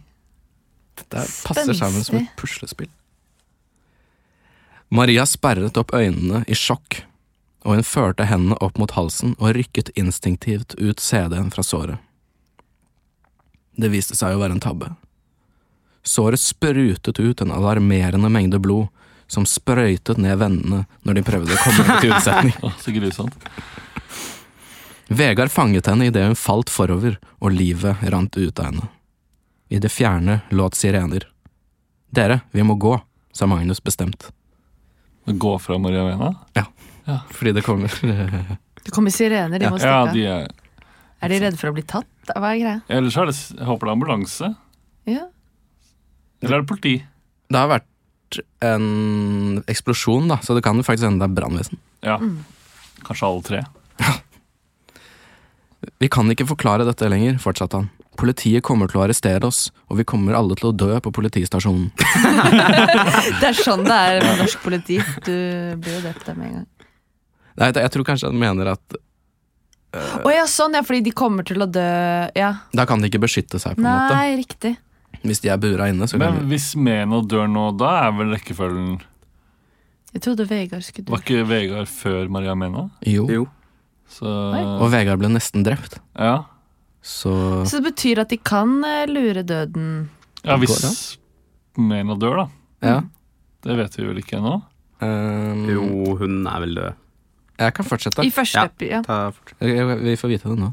Dette 0.97 1.21
passer 1.45 1.77
sammen 1.77 2.01
som 2.03 2.17
et 2.17 2.31
puslespill. 2.39 2.89
Maria 4.91 5.23
sperret 5.29 5.77
opp 5.79 5.93
øynene 5.95 6.41
i 6.51 6.57
sjokk, 6.57 7.03
og 7.63 7.77
hun 7.77 7.85
førte 7.85 8.25
hendene 8.25 8.57
opp 8.63 8.79
mot 8.81 8.93
halsen 8.95 9.35
og 9.37 9.53
rykket 9.57 9.91
instinktivt 9.99 10.73
ut 10.79 10.99
CD-en 10.99 11.51
fra 11.53 11.63
såret. 11.63 11.99
Det 13.77 13.91
viste 13.93 14.17
seg 14.17 14.35
å 14.35 14.41
være 14.41 14.57
en 14.57 14.63
tabbe. 14.63 14.89
Såret 16.03 16.41
sprutet 16.41 17.19
ut 17.19 17.41
en 17.41 17.53
alarmerende 17.53 18.29
mengde 18.29 18.59
blod, 18.59 18.89
som 19.31 19.45
sprøytet 19.47 20.17
ned 20.19 20.41
vennene 20.41 20.83
når 21.07 21.17
de 21.17 21.23
prøvde 21.23 21.55
å 21.55 21.61
komme 21.61 21.99
til 22.01 22.11
unnsetning. 22.11 22.55
Så 22.83 22.91
grusomt. 22.91 23.47
Vegard 25.11 25.51
fanget 25.51 25.87
henne 25.87 26.09
idet 26.09 26.25
hun 26.25 26.35
falt 26.39 26.71
forover 26.71 27.15
og 27.39 27.55
livet 27.55 28.03
rant 28.11 28.35
ut 28.35 28.59
av 28.59 28.71
henne. 28.71 28.89
I 29.71 29.79
det 29.79 29.91
fjerne 29.93 30.41
låt 30.51 30.75
sirener. 30.75 31.29
Dere, 32.11 32.41
vi 32.51 32.63
må 32.67 32.75
gå, 32.75 32.97
sa 33.31 33.47
Magnus 33.47 33.79
bestemt. 33.83 34.27
Gå 35.25 35.55
fra 35.63 35.77
Maria 35.79 36.03
Mena? 37.07 37.19
Fordi 37.33 37.53
det 37.57 37.63
kommer 37.65 37.87
Det 38.85 38.91
kommer 38.95 39.11
sirener, 39.13 39.59
de 39.59 39.65
Ja. 39.65 39.71
må 39.73 39.77
stikke 39.79 39.99
av. 40.07 40.13
de 40.13 40.25
er 40.25 40.47
Er 41.21 41.29
de 41.29 41.39
redde 41.43 41.57
for 41.61 41.69
å 41.69 41.73
bli 41.75 41.83
tatt? 41.85 42.07
Hva 42.33 42.51
er 42.55 42.59
greia? 42.61 42.81
Ellers 42.89 43.17
er 43.17 43.25
det 43.29 43.35
Jeg 43.37 43.67
håper 43.67 43.85
det 43.85 43.91
er 43.91 43.97
ambulanse. 43.97 44.49
Ja. 45.09 45.27
Eller 46.41 46.55
er 46.57 46.61
det 46.63 46.69
politi? 46.71 46.95
Det 47.51 47.59
har 47.59 47.67
vært 47.69 48.39
en 48.63 49.61
eksplosjon, 49.67 50.29
da, 50.31 50.37
så 50.41 50.55
det 50.55 50.63
kan 50.63 50.77
jo 50.79 50.85
faktisk 50.87 51.03
hende 51.09 51.19
det 51.21 51.27
er 51.29 51.35
brannvesen. 51.41 51.77
Ja. 52.01 52.15
Mm. 52.17 52.37
Kanskje 53.03 53.27
alle 53.27 53.43
tre. 53.43 53.61
Vi 56.01 56.09
kan 56.13 56.29
ikke 56.31 56.45
forklare 56.49 56.85
dette 56.87 57.09
lenger, 57.09 57.37
fortsatte 57.41 57.79
han. 57.81 57.89
Politiet 58.19 58.61
kommer 58.65 58.89
til 58.91 58.99
å 59.01 59.05
arrestere 59.05 59.47
oss, 59.47 59.69
og 59.89 59.97
vi 59.97 60.05
kommer 60.07 60.35
alle 60.37 60.55
til 60.59 60.69
å 60.69 60.75
dø 60.77 60.89
på 61.01 61.11
politistasjonen. 61.15 61.89
Det 63.41 63.47
er 63.49 63.57
sånn 63.57 63.83
det 63.87 63.97
er 63.97 64.21
med 64.25 64.41
norsk 64.43 64.61
politi. 64.63 64.99
Du 65.25 65.31
blir 65.81 65.95
jo 65.97 66.01
drept 66.05 66.27
med 66.35 66.45
en 66.47 66.55
gang. 66.61 66.67
Nei, 67.59 67.71
jeg 67.75 67.91
tror 67.91 68.05
kanskje 68.07 68.29
han 68.31 68.39
mener 68.39 68.71
at 68.75 68.95
Å 70.23 70.31
ja, 70.31 70.45
sånn, 70.47 70.77
ja, 70.77 70.81
fordi 70.87 71.01
de 71.09 71.11
kommer 71.11 71.43
til 71.47 71.59
å 71.63 71.67
dø 71.67 71.83
Ja. 72.37 72.53
da 72.71 72.85
kan 72.87 73.01
de 73.01 73.09
ikke 73.11 73.19
beskytte 73.25 73.59
seg, 73.59 73.75
på 73.75 73.83
en 73.83 73.89
måte. 73.89 74.15
Nei, 74.15 74.35
riktig. 74.39 74.77
Hvis 75.21 75.41
de 75.43 75.51
er 75.51 75.57
bura 75.61 75.89
inne, 75.91 76.07
så 76.07 76.17
kan 76.17 76.37
Men 76.37 76.47
hvis 76.49 76.71
Mena 76.79 77.19
dør 77.21 77.49
nå, 77.51 77.65
da 77.77 78.07
er 78.07 78.13
vel 78.15 78.31
rekkefølgen 78.33 79.01
Jeg 80.13 80.23
trodde 80.25 80.47
Vegard 80.49 80.83
skulle 80.83 81.05
dø. 81.05 81.11
Var 81.13 81.25
ikke 81.25 81.43
Vegard 81.49 81.91
før 81.91 82.31
Maria 82.31 82.55
Mena? 82.55 82.87
Jo. 83.05 83.27
Jo. 83.29 83.45
Så 84.11 84.27
Og 84.27 84.87
Vegard 84.91 85.21
ble 85.21 85.29
nesten 85.31 85.63
drept, 85.67 85.99
ja. 86.17 86.41
så 87.03 87.63
Så 87.67 87.79
det 87.79 87.91
betyr 87.91 88.23
at 88.25 88.31
de 88.33 88.37
kan 88.37 88.79
eh, 88.87 89.05
lure 89.07 89.43
døden 89.43 90.09
ja, 90.43 90.57
hvis 90.57 91.17
Mena 91.77 92.15
dør, 92.19 92.43
da. 92.43 92.47
ja. 92.81 93.01
Det 93.61 93.75
vet 93.77 93.93
vi 93.99 94.07
vel 94.07 94.17
ikke 94.17 94.39
ennå. 94.39 94.55
Um, 95.05 95.67
Jo, 95.69 95.83
hun 96.17 96.39
er 96.49 96.63
vel 96.63 96.71
død. 96.79 97.00
Jeg 97.61 97.73
kan 97.77 97.85
fortsette. 97.87 98.25
i 98.25 98.31
første 98.33 98.57
Ja. 98.57 98.65
epi... 98.69 98.89
Ja. 98.89 99.01
Ta 99.05 99.19
fort. 99.35 99.53
Vi 99.61 100.15
får 100.17 100.31
vite 100.33 100.49
det 100.49 100.57
nå. 100.59 100.71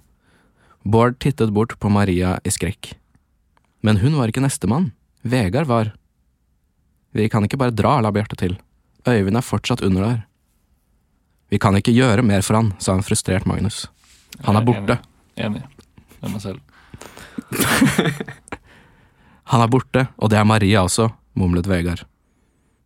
Bård 0.88 1.18
tittet 1.20 1.52
bort 1.52 1.74
på 1.82 1.90
Maria 1.92 2.38
i 2.44 2.50
skrekk. 2.54 2.94
Men 3.84 4.00
hun 4.00 4.16
var 4.16 4.30
ikke 4.32 4.40
nestemann. 4.42 4.90
Vegard 5.22 5.66
var. 5.68 5.92
Vi 7.12 7.28
kan 7.28 7.44
ikke 7.44 7.58
bare 7.60 7.74
dra, 7.74 7.98
la 8.00 8.10
Bjarte 8.14 8.36
til. 8.40 8.56
Øyvind 9.08 9.36
er 9.36 9.44
fortsatt 9.44 9.82
under 9.84 10.04
der. 10.06 10.22
Vi 11.50 11.58
kan 11.60 11.76
ikke 11.76 11.92
gjøre 11.94 12.22
mer 12.24 12.42
for 12.44 12.58
han, 12.58 12.72
sa 12.78 12.94
en 12.96 13.04
frustrert 13.04 13.46
Magnus. 13.48 13.86
Han 14.44 14.56
er 14.56 14.64
borte. 14.64 14.98
Enig. 15.36 15.62
Enig 15.62 15.62
med 16.22 16.32
meg 16.34 16.40
selv. 16.42 16.60
Han 19.48 19.62
er 19.64 19.70
borte, 19.72 20.02
og 20.20 20.28
det 20.28 20.36
er 20.38 20.44
Maria 20.44 20.82
også, 20.84 21.08
mumlet 21.38 21.68
Vegard. 21.70 22.02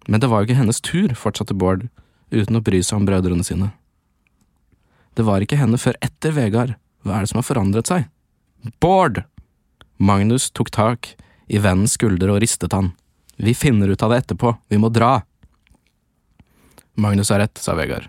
Men 0.07 0.21
det 0.23 0.29
var 0.31 0.43
jo 0.43 0.47
ikke 0.51 0.59
hennes 0.61 0.79
tur, 0.85 1.11
fortsatte 1.19 1.57
Bård, 1.59 1.89
uten 2.31 2.59
å 2.59 2.63
bry 2.63 2.79
seg 2.87 3.01
om 3.01 3.07
brødrene 3.09 3.43
sine. 3.47 3.73
Det 5.15 5.25
var 5.27 5.45
ikke 5.45 5.59
henne 5.61 5.79
før 5.81 5.97
etter 6.05 6.33
Vegard. 6.37 6.75
Hva 7.05 7.17
er 7.19 7.25
det 7.27 7.33
som 7.33 7.41
har 7.43 7.47
forandret 7.49 7.91
seg? 7.91 8.07
Bård! 8.81 9.25
Magnus 10.03 10.51
tok 10.51 10.71
tak 10.75 11.13
i 11.53 11.59
vennens 11.63 11.97
skulder 11.99 12.31
og 12.33 12.41
ristet 12.43 12.73
han. 12.75 12.93
Vi 13.37 13.55
finner 13.55 13.91
ut 13.93 14.03
av 14.03 14.11
det 14.15 14.23
etterpå, 14.23 14.55
vi 14.71 14.79
må 14.81 14.89
dra. 14.93 15.23
Magnus 16.95 17.31
har 17.33 17.41
rett, 17.43 17.59
sa 17.59 17.75
Vegard, 17.79 18.09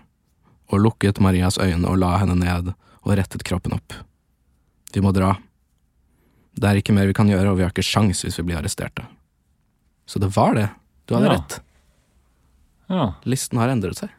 og 0.70 0.80
lukket 0.84 1.20
Marias 1.24 1.58
øyne 1.58 1.88
og 1.88 1.98
la 2.00 2.14
henne 2.20 2.36
ned 2.40 2.72
og 2.74 3.12
rettet 3.18 3.44
kroppen 3.46 3.74
opp. 3.76 3.94
Vi 4.94 5.02
må 5.04 5.12
dra. 5.16 5.34
Det 6.54 6.68
er 6.70 6.78
ikke 6.78 6.94
mer 6.94 7.08
vi 7.10 7.16
kan 7.16 7.28
gjøre, 7.30 7.50
og 7.50 7.58
vi 7.58 7.64
har 7.66 7.72
ikke 7.72 7.84
sjans 7.84 8.22
hvis 8.24 8.38
vi 8.38 8.46
blir 8.48 8.60
arresterte. 8.60 9.06
Så 10.06 10.20
det 10.22 10.30
var 10.36 10.54
det. 10.54 10.68
Du 11.08 11.14
hadde 11.16 11.26
Ja. 11.26 11.32
rett. 11.38 11.60
Ja. 12.88 13.14
Listen 13.24 13.58
har 13.58 13.68
endret 13.72 13.96
seg. 13.98 14.10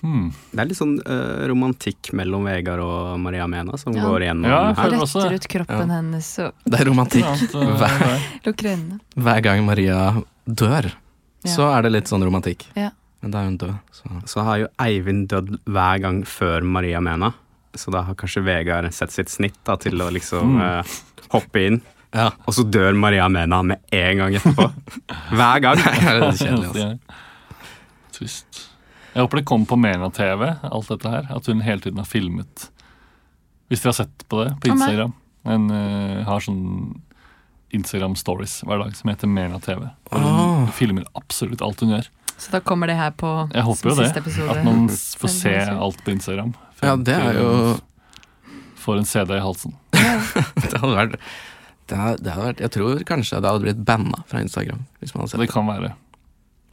Hmm. 0.00 0.30
Det 0.52 0.60
er 0.62 0.68
litt 0.70 0.78
sånn 0.78 0.94
uh, 1.04 1.46
romantikk 1.50 2.12
mellom 2.16 2.44
Vegard 2.48 2.80
og 2.80 3.18
Maria 3.20 3.46
Mena 3.46 3.76
som 3.76 3.92
Ja. 3.92 4.02
går 4.06 4.22
igjennom 4.24 4.46
Ja, 4.48 4.72
her. 4.74 4.90
også 4.96 5.24
Retter 5.26 5.34
ut 5.34 5.48
kroppen 5.48 5.88
Ja. 5.88 5.96
hennes 6.00 6.30
og 6.38 6.52
Det 6.64 6.80
er 6.80 6.84
romantikk. 6.88 7.24
Hver- 7.52 8.22
lukker 8.46 8.70
øynene. 8.72 9.00
Hver 9.16 9.42
gang 9.42 9.64
Maria 9.66 10.22
dør, 10.48 10.92
Ja. 11.44 11.50
så 11.54 11.68
er 11.76 11.82
det 11.82 11.92
litt 11.92 12.04
sånn 12.08 12.24
romantikk. 12.24 12.64
Ja. 12.76 12.90
Men 13.22 13.30
da 13.30 13.38
er 13.42 13.44
hun 13.44 13.58
død, 13.58 13.74
så 13.92 14.28
Så 14.28 14.42
har 14.44 14.58
jo 14.58 14.68
Eivind 14.78 15.28
dødd 15.28 15.58
hver 15.66 16.00
gang 16.00 16.22
før 16.24 16.62
Maria 16.64 17.00
Mena. 17.00 17.34
Så 17.76 17.92
da 17.92 18.00
har 18.02 18.14
kanskje 18.14 18.42
Vegard 18.42 18.90
sett 18.94 19.10
sitt 19.12 19.28
snitt 19.28 19.54
da, 19.64 19.76
til 19.76 19.92
å 20.00 20.10
liksom 20.10 20.56
Mm. 20.56 20.60
uh, 20.60 20.82
hoppe 21.30 21.66
inn. 21.66 21.82
Ja. 22.14 22.30
Og 22.48 22.54
så 22.54 22.64
dør 22.68 22.96
Maria 22.96 23.28
Mena 23.28 23.62
med 23.62 23.78
en 23.92 24.16
gang 24.16 24.32
etterpå. 24.34 24.72
Hver 25.30 25.60
gang. 25.60 25.76
Det 25.76 25.86
er 25.86 26.32
kjedelig, 26.32 26.66
altså. 26.72 26.98
Trist. 28.12 28.69
Jeg 29.14 29.24
håper 29.24 29.40
det 29.40 29.46
kommer 29.48 29.66
på 29.66 29.78
Mena-TV, 29.80 30.44
alt 30.70 30.90
dette 30.92 31.10
her. 31.12 31.30
At 31.34 31.48
hun 31.50 31.64
hele 31.66 31.82
tiden 31.82 31.98
har 31.98 32.08
filmet. 32.08 32.68
Hvis 33.70 33.82
dere 33.82 33.92
har 33.92 33.98
sett 34.02 34.26
på 34.30 34.44
det 34.44 34.52
på 34.62 34.72
Instagram. 34.72 35.14
En 35.50 35.70
uh, 35.72 36.22
har 36.28 36.42
sånn 36.44 37.00
Instagram-stories 37.74 38.60
hver 38.66 38.82
dag 38.82 38.96
som 38.98 39.12
heter 39.12 39.30
Mena-TV. 39.30 39.84
Hun 40.10 40.26
oh. 40.26 40.70
filmer 40.74 41.06
absolutt 41.18 41.62
alt 41.62 41.82
hun 41.84 41.94
gjør. 41.94 42.08
Så 42.40 42.54
da 42.54 42.62
kommer 42.64 42.88
det 42.88 42.96
her 42.96 43.12
på 43.20 43.28
Jeg 43.52 43.66
håper 43.66 43.90
jo 43.90 43.94
det. 43.98 44.08
episode. 44.16 44.50
At 44.54 44.64
man 44.64 44.88
får 44.88 45.32
se 45.34 45.54
alt 45.70 46.02
på 46.04 46.14
Instagram. 46.14 46.54
Ja, 46.80 46.96
det 46.96 47.14
er 47.14 47.36
jo 47.36 47.50
Får 48.80 48.96
en 48.96 49.04
CD 49.04 49.36
i 49.36 49.42
halsen. 49.44 49.74
Det 49.92 50.78
hadde 50.80 50.94
vært 50.96 51.16
det 51.90 51.98
hadde, 51.98 52.22
det 52.22 52.30
hadde 52.32 52.46
vært, 52.46 52.60
Jeg 52.62 52.72
tror 52.76 53.00
kanskje 53.02 53.40
det 53.42 53.50
hadde 53.50 53.64
blitt 53.64 53.82
banna 53.86 54.22
fra 54.30 54.40
Instagram. 54.44 54.84
Hvis 55.02 55.12
man 55.12 55.24
hadde 55.24 55.32
sett 55.32 55.42
Det 55.42 55.48
det. 55.48 55.52
kan 55.52 55.66
være. 55.66 55.90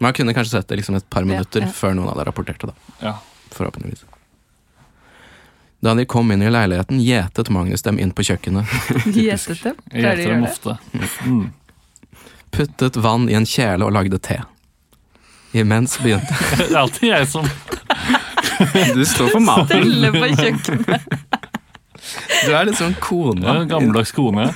Man 0.03 0.13
kunne 0.13 0.33
kanskje 0.33 0.57
sett 0.59 0.67
det 0.69 0.77
liksom 0.81 0.95
et 0.95 1.09
par 1.09 1.25
minutter 1.25 1.65
ja. 1.65 1.71
før 1.73 1.95
noen 1.97 2.11
hadde 2.11 2.27
rapportert 2.29 2.61
det. 2.61 2.69
da 2.69 3.09
Ja. 3.09 3.13
Forhåpentligvis. 3.51 4.03
Da 5.79 5.93
de 5.93 6.05
kom 6.09 6.31
inn 6.33 6.41
i 6.41 6.49
leiligheten, 6.49 6.99
gjetet 7.01 7.49
Magnus 7.53 7.81
dem 7.85 7.99
inn 8.01 8.11
på 8.11 8.25
kjøkkenet. 8.25 8.65
Gjetet 9.13 9.63
dem? 9.63 9.77
Gjetet 9.77 9.93
Pleier 9.93 10.17
de 10.17 10.25
å 10.25 10.29
dem 10.29 10.43
gjøre 10.43 10.43
det? 10.43 10.51
ofte. 10.51 10.77
Mm. 11.25 11.47
Puttet 12.57 12.97
vann 13.03 13.27
i 13.29 13.35
en 13.37 13.45
kjele 13.45 13.85
og 13.85 13.93
lagde 13.93 14.19
te. 14.23 14.39
Imens 15.57 15.95
begynte 16.03 16.35
Det 16.59 16.71
er 16.73 16.81
alltid 16.81 17.07
jeg 17.07 17.27
som 17.31 17.45
Du 18.97 19.03
står 19.05 19.29
for 19.31 19.41
maten. 19.41 19.69
Stelle 19.69 20.11
på 20.13 20.29
kjøkkenet. 20.33 21.13
Du 22.47 22.51
er 22.55 22.67
litt 22.67 22.77
sånn 22.79 22.93
ja, 22.95 23.01
kona. 23.03 23.53
gammeldags 23.69 24.13
kone. 24.15 24.47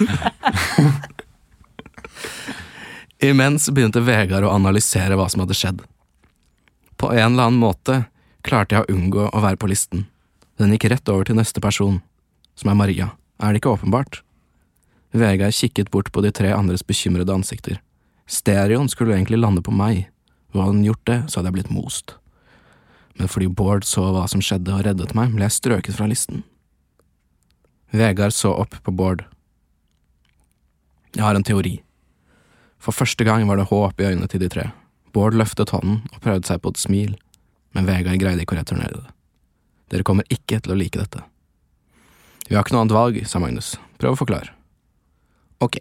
Imens 3.22 3.68
begynte 3.70 4.02
Vegard 4.02 4.48
å 4.48 4.50
analysere 4.50 5.14
hva 5.14 5.28
som 5.30 5.44
hadde 5.44 5.54
skjedd. 5.54 5.82
På 6.98 7.12
en 7.14 7.36
eller 7.36 7.52
annen 7.52 7.62
måte 7.62 8.00
klarte 8.42 8.74
jeg 8.74 8.88
å 8.88 8.96
unngå 8.96 9.28
å 9.30 9.42
være 9.44 9.60
på 9.62 9.70
listen. 9.70 10.08
Den 10.58 10.74
gikk 10.74 10.88
rett 10.90 11.10
over 11.14 11.28
til 11.30 11.38
neste 11.38 11.62
person, 11.62 12.00
som 12.58 12.72
er 12.72 12.80
Maria. 12.80 13.12
Er 13.38 13.54
det 13.54 13.62
ikke 13.62 13.76
åpenbart? 13.76 14.24
Vegard 15.14 15.54
kikket 15.54 15.92
bort 15.94 16.10
på 16.10 16.24
de 16.26 16.32
tre 16.34 16.50
andres 16.56 16.82
bekymrede 16.82 17.34
ansikter. 17.34 17.78
Stereoen 18.26 18.90
skulle 18.90 19.14
egentlig 19.14 19.38
lande 19.38 19.62
på 19.62 19.74
meg. 19.76 20.08
Hadde 20.56 20.74
den 20.80 20.90
gjort 20.90 21.06
det, 21.06 21.20
så 21.30 21.40
hadde 21.40 21.52
jeg 21.52 21.60
blitt 21.60 21.76
most. 21.76 22.16
Men 23.22 23.30
fordi 23.30 23.52
Bård 23.54 23.86
så 23.86 24.08
hva 24.16 24.26
som 24.32 24.42
skjedde 24.42 24.74
og 24.74 24.82
reddet 24.88 25.14
meg, 25.14 25.36
ble 25.36 25.46
jeg 25.46 25.60
strøket 25.60 26.00
fra 26.00 26.10
listen. 26.10 26.42
Vegard 27.94 28.34
så 28.34 28.56
opp 28.64 28.82
på 28.82 28.98
Bård. 28.98 29.28
Jeg 31.14 31.28
har 31.28 31.38
en 31.38 31.46
teori. 31.46 31.78
For 32.82 32.96
første 32.96 33.26
gang 33.28 33.46
var 33.50 33.60
det 33.60 33.70
håp 33.70 34.02
i 34.02 34.08
øynene 34.10 34.30
til 34.30 34.42
de 34.42 34.50
tre. 34.50 34.72
Bård 35.14 35.36
løftet 35.38 35.74
hånden 35.76 36.02
og 36.10 36.22
prøvde 36.24 36.48
seg 36.50 36.62
på 36.64 36.72
et 36.74 36.82
smil, 36.82 37.16
men 37.76 37.88
Vegard 37.88 38.20
greide 38.22 38.44
ikke 38.44 38.56
å 38.56 38.62
returnere 38.62 39.04
det. 39.04 39.12
Dere 39.92 40.08
kommer 40.08 40.28
ikke 40.32 40.62
til 40.64 40.74
å 40.74 40.80
like 40.80 40.98
dette. 40.98 41.22
Vi 42.48 42.56
har 42.56 42.64
ikke 42.64 42.74
noe 42.76 42.86
annet 42.86 42.96
valg, 42.96 43.20
sa 43.28 43.42
Magnus. 43.44 43.76
Prøv 44.02 44.16
å 44.16 44.20
forklare. 44.20 44.56
Ok. 45.62 45.78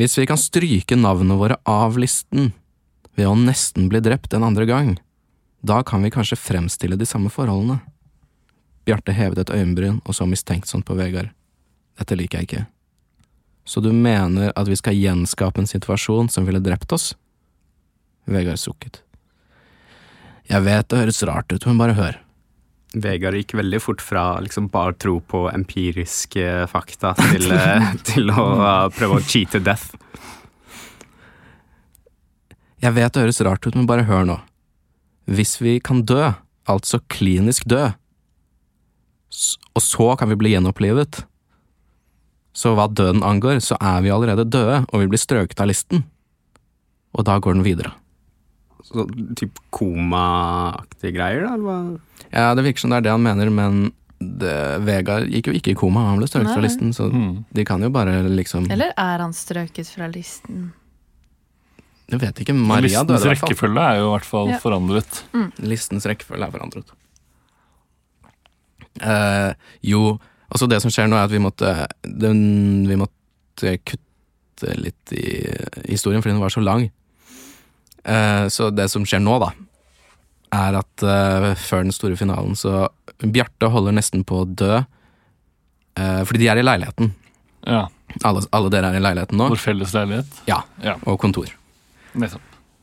Hvis 0.00 0.16
vi 0.18 0.26
kan 0.26 0.40
stryke 0.40 0.96
navnene 0.96 1.36
våre 1.38 1.60
av 1.68 1.98
listen 2.00 2.50
ved 3.14 3.28
å 3.28 3.36
nesten 3.36 3.90
bli 3.92 4.00
drept 4.02 4.34
en 4.34 4.46
andre 4.48 4.66
gang, 4.68 4.94
da 5.60 5.82
kan 5.84 6.02
vi 6.02 6.12
kanskje 6.12 6.40
fremstille 6.40 6.96
de 6.96 7.06
samme 7.08 7.30
forholdene. 7.32 7.82
Bjarte 8.88 9.14
hevet 9.14 9.42
et 9.44 9.52
øyenbryn 9.52 10.00
og 10.06 10.16
så 10.16 10.26
mistenksomt 10.26 10.88
på 10.88 10.96
Vegard. 10.98 11.34
Dette 12.00 12.16
liker 12.16 12.40
jeg 12.40 12.48
ikke. 12.48 12.66
Så 13.64 13.82
du 13.84 13.92
mener 13.92 14.52
at 14.56 14.68
vi 14.68 14.78
skal 14.78 14.96
gjenskape 14.96 15.62
en 15.62 15.68
situasjon 15.70 16.30
som 16.32 16.46
ville 16.48 16.62
drept 16.64 16.92
oss? 16.92 17.12
Vegard 18.30 18.60
sukket. 18.60 19.02
Jeg 20.50 20.64
vet 20.66 20.88
det 20.90 20.98
høres 20.98 21.22
rart 21.28 21.52
ut, 21.52 21.66
men 21.68 21.78
bare 21.78 21.94
hør. 21.98 22.18
Vegard 22.90 23.38
gikk 23.38 23.54
veldig 23.54 23.78
fort 23.78 24.02
fra 24.02 24.24
liksom 24.42 24.66
bare 24.72 24.96
tro 24.98 25.20
på 25.22 25.44
empiriske 25.52 26.66
fakta 26.72 27.12
til, 27.30 27.52
eh, 27.54 27.92
til 28.06 28.32
å 28.34 28.46
eh, 28.58 28.86
prøve 28.96 29.20
å 29.20 29.24
cheate 29.24 29.62
death. 29.62 29.92
Jeg 32.80 32.96
vet 32.96 33.12
det 33.14 33.26
høres 33.26 33.42
rart 33.44 33.66
ut, 33.66 33.76
men 33.76 33.86
bare 33.86 34.08
hør 34.08 34.26
nå. 34.26 34.38
Hvis 35.30 35.58
vi 35.60 35.76
kan 35.84 36.02
dø, 36.08 36.32
altså 36.66 37.02
klinisk 37.12 37.68
dø, 37.70 37.90
Og 39.78 39.82
så 39.84 40.16
kan 40.18 40.26
vi 40.28 40.34
bli 40.34 40.50
gjenopplivet. 40.50 41.20
Så 42.52 42.72
hva 42.74 42.88
døden 42.90 43.22
angår, 43.22 43.60
så 43.62 43.76
er 43.80 44.00
vi 44.02 44.10
allerede 44.10 44.44
døde, 44.50 44.84
og 44.90 45.00
vi 45.00 45.06
blir 45.12 45.20
strøket 45.22 45.60
av 45.62 45.68
listen. 45.70 46.04
Og 47.14 47.24
da 47.24 47.38
går 47.38 47.54
den 47.54 47.62
videre. 47.66 47.92
Så 48.84 49.04
typ 49.38 49.58
komaaktige 49.70 51.12
greier, 51.14 51.44
da? 51.46 51.54
eller 51.54 51.66
hva? 51.68 52.00
Ja, 52.32 52.54
det 52.58 52.64
virker 52.66 52.80
som 52.84 52.90
det 52.90 52.98
er 53.00 53.06
det 53.06 53.12
han 53.14 53.22
mener, 53.22 53.50
men 53.54 53.92
det, 54.20 54.54
Vegard 54.84 55.28
gikk 55.30 55.46
jo 55.48 55.54
ikke 55.56 55.72
i 55.72 55.78
koma, 55.78 56.02
han 56.10 56.18
ble 56.20 56.26
strøket 56.28 56.52
fra 56.52 56.60
listen, 56.64 56.90
så 56.92 57.06
Mm. 57.12 57.44
de 57.54 57.64
kan 57.64 57.80
jo 57.82 57.88
bare 57.90 58.22
liksom 58.28 58.66
Eller 58.70 58.92
er 58.98 59.18
han 59.22 59.32
strøket 59.32 59.86
fra 59.88 60.08
listen? 60.08 60.72
Jeg 62.10 62.18
vet 62.20 62.34
ikke, 62.42 62.52
Maria 62.54 63.04
døde 63.04 63.20
Listens 63.20 63.24
i 63.24 63.28
hvert 63.28 63.38
fall. 63.38 63.48
rekkefølge 63.48 63.80
er 63.86 63.96
jo 64.00 64.08
i 64.08 64.12
hvert 64.18 64.24
fall 64.26 64.48
Ja. 64.50 64.58
forandret. 64.58 65.22
Listens 65.62 66.04
rekkefølge 66.06 66.42
er 66.46 66.50
forandret. 66.50 66.90
Uh, 69.00 69.54
jo, 69.86 70.18
altså 70.50 70.68
det 70.70 70.80
som 70.82 70.90
skjer 70.92 71.08
nå 71.10 71.16
er 71.18 71.24
at 71.28 71.32
vi 71.32 71.40
måtte 71.42 71.72
den, 72.04 72.86
Vi 72.88 72.96
måtte 73.00 73.74
kutte 73.86 74.74
litt 74.76 75.12
i 75.16 75.24
historien 75.88 76.20
fordi 76.22 76.34
den 76.34 76.42
var 76.42 76.52
så 76.52 76.60
lang. 76.64 76.90
Eh, 78.04 78.46
så 78.52 78.70
det 78.72 78.88
som 78.92 79.04
skjer 79.08 79.20
nå, 79.24 79.38
da, 79.42 79.50
er 80.56 80.76
at 80.80 81.04
eh, 81.04 81.50
før 81.60 81.84
den 81.86 81.92
store 81.96 82.16
finalen 82.20 82.56
så 82.58 82.88
Bjarte 83.20 83.68
holder 83.72 83.92
nesten 83.96 84.22
på 84.24 84.42
å 84.42 84.48
dø. 84.48 84.78
eh, 85.96 86.22
fordi 86.24 86.38
de 86.44 86.48
er 86.52 86.60
i 86.60 86.64
leiligheten. 86.64 87.10
Ja, 87.68 87.86
Alle, 88.24 88.40
alle 88.56 88.70
dere 88.72 88.88
er 88.90 88.96
i 88.96 89.02
leiligheten 89.04 89.36
nå. 89.38 89.48
Vår 89.52 89.60
felles 89.60 89.92
leilighet. 89.94 90.38
Ja, 90.48 90.62
Ja, 90.82 90.96
og 91.04 91.18
kontor. 91.20 91.46
nettopp. 92.16 92.40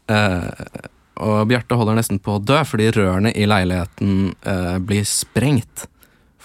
Eh, 0.07 0.87
og 1.17 1.47
Bjarte 1.49 1.75
holder 1.75 1.97
nesten 1.97 2.19
på 2.21 2.37
å 2.37 2.43
dø 2.45 2.59
fordi 2.63 2.91
rørene 2.93 3.31
i 3.35 3.47
leiligheten 3.49 4.35
eh, 4.45 4.77
blir 4.77 5.03
sprengt. 5.09 5.87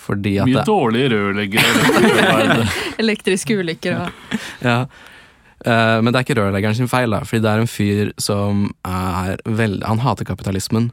Fordi 0.03 0.35
at 0.43 0.51
Mye 0.51 0.67
dårlige 0.67 1.13
rørleggere. 1.15 2.67
Elektriske 3.03 3.55
ulykker 3.61 4.01
og 4.01 4.37
ja, 4.69 4.83
Eh, 5.63 5.99
Men 6.03 6.11
det 6.11 6.19
er 6.19 6.27
ikke 6.27 6.39
rørleggeren 6.41 6.77
sin 6.79 6.91
feil, 6.91 7.13
da, 7.15 7.23
fordi 7.27 7.45
det 7.45 7.53
er 7.53 7.63
en 7.63 7.71
fyr 7.71 8.11
som 8.21 8.67
er 8.89 9.39
veldig 9.47 9.87
Han 9.87 10.03
hater 10.03 10.27
kapitalismen. 10.27 10.91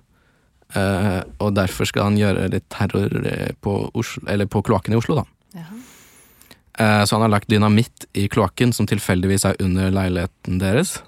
eh, 0.75 1.21
og 1.39 1.55
derfor 1.55 1.85
skal 1.89 2.03
han 2.03 2.17
gjøre 2.17 2.51
litt 2.53 2.67
terror 2.69 3.09
eh, 3.25 3.53
på, 3.61 3.89
Oslo, 3.93 4.21
eller 4.29 4.45
på 4.45 4.61
kloakken 4.61 4.93
i 4.93 4.99
Oslo, 4.99 5.15
da. 5.15 5.23
Ja. 5.57 5.65
Eh, 6.79 7.03
så 7.05 7.15
han 7.15 7.25
har 7.25 7.33
lagt 7.33 7.49
dynamitt 7.49 8.05
i 8.13 8.27
kloakken, 8.29 8.73
som 8.73 8.85
tilfeldigvis 8.85 9.45
er 9.49 9.57
under 9.59 9.89
leiligheten 9.89 10.59
deres. 10.61 10.99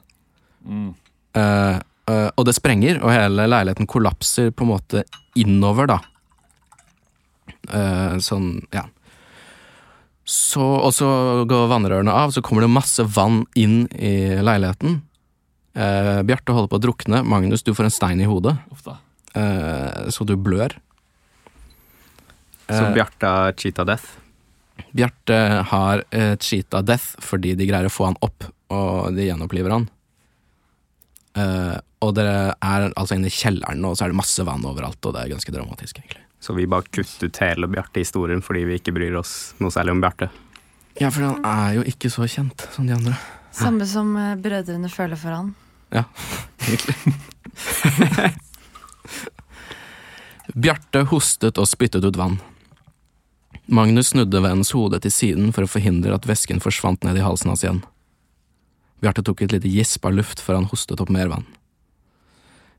Mm. 0.65 0.95
Uh, 1.37 1.77
eh, 2.09 2.29
og 2.35 2.45
det 2.49 2.57
sprenger, 2.57 3.03
og 3.03 3.13
hele 3.13 3.45
leiligheten 3.47 3.87
kollapser 3.87 4.49
på 4.49 4.65
en 4.65 4.73
måte 4.73 5.03
innover, 5.37 5.93
da. 5.93 5.99
Eh, 7.69 8.17
sånn, 8.23 8.61
ja. 8.73 8.87
Så, 10.25 10.61
og 10.61 10.93
så 10.95 11.07
går 11.49 11.69
vannrørene 11.71 12.13
av, 12.13 12.31
så 12.31 12.43
kommer 12.45 12.63
det 12.65 12.71
masse 12.71 13.03
vann 13.03 13.43
inn 13.57 13.83
i 13.97 14.37
leiligheten. 14.41 15.01
Eh, 15.75 16.21
Bjarte 16.27 16.55
holder 16.55 16.71
på 16.71 16.79
å 16.79 16.83
drukne. 16.85 17.21
Magnus, 17.27 17.63
du 17.63 17.73
får 17.75 17.89
en 17.89 17.93
stein 17.93 18.21
i 18.23 18.29
hodet, 18.29 18.55
eh, 19.35 20.09
så 20.13 20.27
du 20.27 20.35
blør. 20.37 20.77
Så 22.71 22.83
Eh, 22.85 22.93
Bjarte 22.95 23.27
har 23.27 23.53
cheata 23.59 23.85
death. 23.87 24.17
Bjarte 24.95 25.37
har 25.67 26.03
eh, 26.11 26.35
cheata 26.39 26.81
death 26.81 27.17
fordi 27.19 27.55
de 27.55 27.67
greier 27.67 27.89
å 27.89 27.93
få 27.93 28.07
han 28.09 28.19
opp, 28.23 28.47
og 28.71 29.15
de 29.15 29.27
gjenoppliver 29.27 29.75
han. 29.75 29.89
Eh, 31.35 31.77
og 32.01 32.15
dere 32.17 32.55
er 32.55 32.89
altså 32.95 33.15
inne 33.15 33.29
i 33.29 33.35
kjelleren, 33.35 33.83
og 33.85 33.95
så 33.97 34.05
er 34.05 34.13
det 34.13 34.19
masse 34.19 34.43
vann 34.47 34.65
overalt, 34.67 34.99
og 35.05 35.15
det 35.15 35.25
er 35.25 35.33
ganske 35.35 35.53
dramatisk, 35.53 35.99
egentlig. 35.99 36.23
Så 36.41 36.53
vi 36.57 36.65
bare 36.67 36.87
kutter 36.89 37.29
ut 37.29 37.37
hele 37.43 37.69
Bjarte-historien 37.69 38.41
fordi 38.41 38.63
vi 38.65 38.79
ikke 38.79 38.95
bryr 38.95 39.19
oss 39.19 39.53
noe 39.61 39.73
særlig 39.73 39.93
om 39.93 40.01
Bjarte. 40.01 40.31
Ja, 40.97 41.11
for 41.13 41.21
han 41.27 41.45
er 41.45 41.75
jo 41.77 41.83
ikke 41.87 42.09
så 42.11 42.25
kjent 42.27 42.65
som 42.73 42.87
de 42.89 42.95
andre. 42.95 43.13
Samme 43.53 43.85
som 43.87 44.15
eh, 44.17 44.33
brødrene 44.41 44.89
føler 44.89 45.19
for 45.19 45.35
han. 45.35 45.53
Ja, 45.93 46.03
egentlig. 46.65 46.95
Bjarte 50.55 51.05
hostet 51.11 51.61
og 51.61 51.69
spyttet 51.69 52.05
ut 52.07 52.17
vann. 52.17 52.39
Magnus 53.71 54.11
snudde 54.11 54.41
vennens 54.43 54.73
hode 54.75 54.99
til 55.03 55.13
siden 55.13 55.53
for 55.55 55.63
å 55.63 55.69
forhindre 55.69 56.15
at 56.17 56.27
væsken 56.27 56.59
forsvant 56.63 57.05
ned 57.07 57.21
i 57.21 57.23
halsen 57.23 57.53
hans 57.53 57.63
igjen. 57.63 57.85
Bjarte 59.01 59.23
tok 59.25 59.45
et 59.45 59.53
lite 59.53 59.69
gisp 59.71 60.05
av 60.05 60.17
luft 60.17 60.41
før 60.43 60.59
han 60.59 60.69
hostet 60.73 60.99
opp 61.01 61.13
mer 61.13 61.29
vann. 61.31 61.45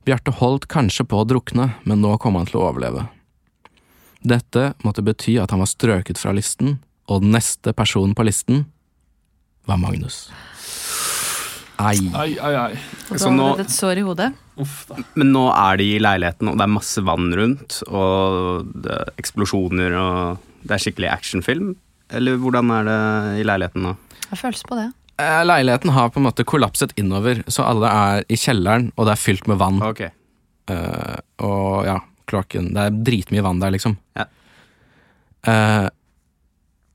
Bjarte 0.03 0.35
holdt 0.35 0.67
kanskje 0.71 1.07
på 1.07 1.23
å 1.23 1.27
drukne, 1.29 1.73
men 1.87 2.03
nå 2.03 2.17
kom 2.19 2.37
han 2.37 2.49
til 2.51 2.59
å 2.61 2.69
overleve. 2.69 3.07
Dette 4.23 4.73
måtte 4.87 5.03
bety 5.05 5.37
at 5.43 5.51
han 5.51 5.63
var 5.63 5.71
strøket 5.71 6.19
fra 6.21 6.33
listen, 6.37 6.79
og 7.11 7.23
den 7.25 7.33
neste 7.35 7.73
personen 7.75 8.15
på 8.15 8.25
listen 8.27 8.65
var 9.67 9.81
Magnus. 9.83 10.29
Ai. 11.83 11.97
Ai, 12.15 12.37
ai, 12.39 12.55
ai. 12.55 12.73
Og 13.11 13.19
Så 13.19 13.29
har 13.29 13.37
nå- 13.37 13.57
det 13.57 13.67
et 13.67 13.75
sår 13.75 13.99
i 13.99 14.05
hodet. 14.07 14.29
Uff 14.61 14.87
da. 14.87 14.97
Men 15.17 15.33
nå 15.33 15.49
er 15.51 15.77
de 15.81 15.87
i 15.97 15.99
leiligheten, 15.99 16.49
og 16.53 16.57
det 16.59 16.63
er 16.63 16.71
masse 16.71 17.03
vann 17.03 17.33
rundt, 17.35 17.83
og 17.89 18.69
det 18.85 18.93
er 18.93 19.11
eksplosjoner, 19.19 19.97
og 19.99 20.39
det 20.63 20.77
er 20.77 20.83
skikkelig 20.85 21.11
actionfilm. 21.11 21.75
Eller 22.13 22.37
hvordan 22.37 22.71
er 22.71 22.85
det 22.85 23.41
i 23.41 23.47
leiligheten 23.49 23.83
nå? 23.89 23.97
Jeg 24.31 24.39
føles 24.39 24.63
på 24.69 24.77
det. 24.79 24.93
Eh, 25.19 25.43
Leiligheten 25.45 25.91
har 25.93 26.11
på 26.11 26.21
en 26.21 26.27
måte 26.27 26.45
kollapset 26.45 26.93
innover, 26.97 27.43
så 27.49 27.65
alle 27.67 27.89
er 27.89 28.25
i 28.29 28.37
kjelleren, 28.37 28.93
og 28.97 29.07
det 29.07 29.13
er 29.13 29.21
fylt 29.21 29.47
med 29.49 29.59
vann. 29.59 29.83
Ok. 29.83 30.03
Uh, 30.71 31.17
og 31.43 31.85
ja, 31.89 31.99
kloakken 32.33 32.73
Det 32.75 32.87
er 32.89 32.97
dritmye 33.07 33.45
vann 33.45 33.61
der, 33.63 33.75
liksom. 33.77 33.99
Ja. 34.19 34.27
Eh, 35.53 35.89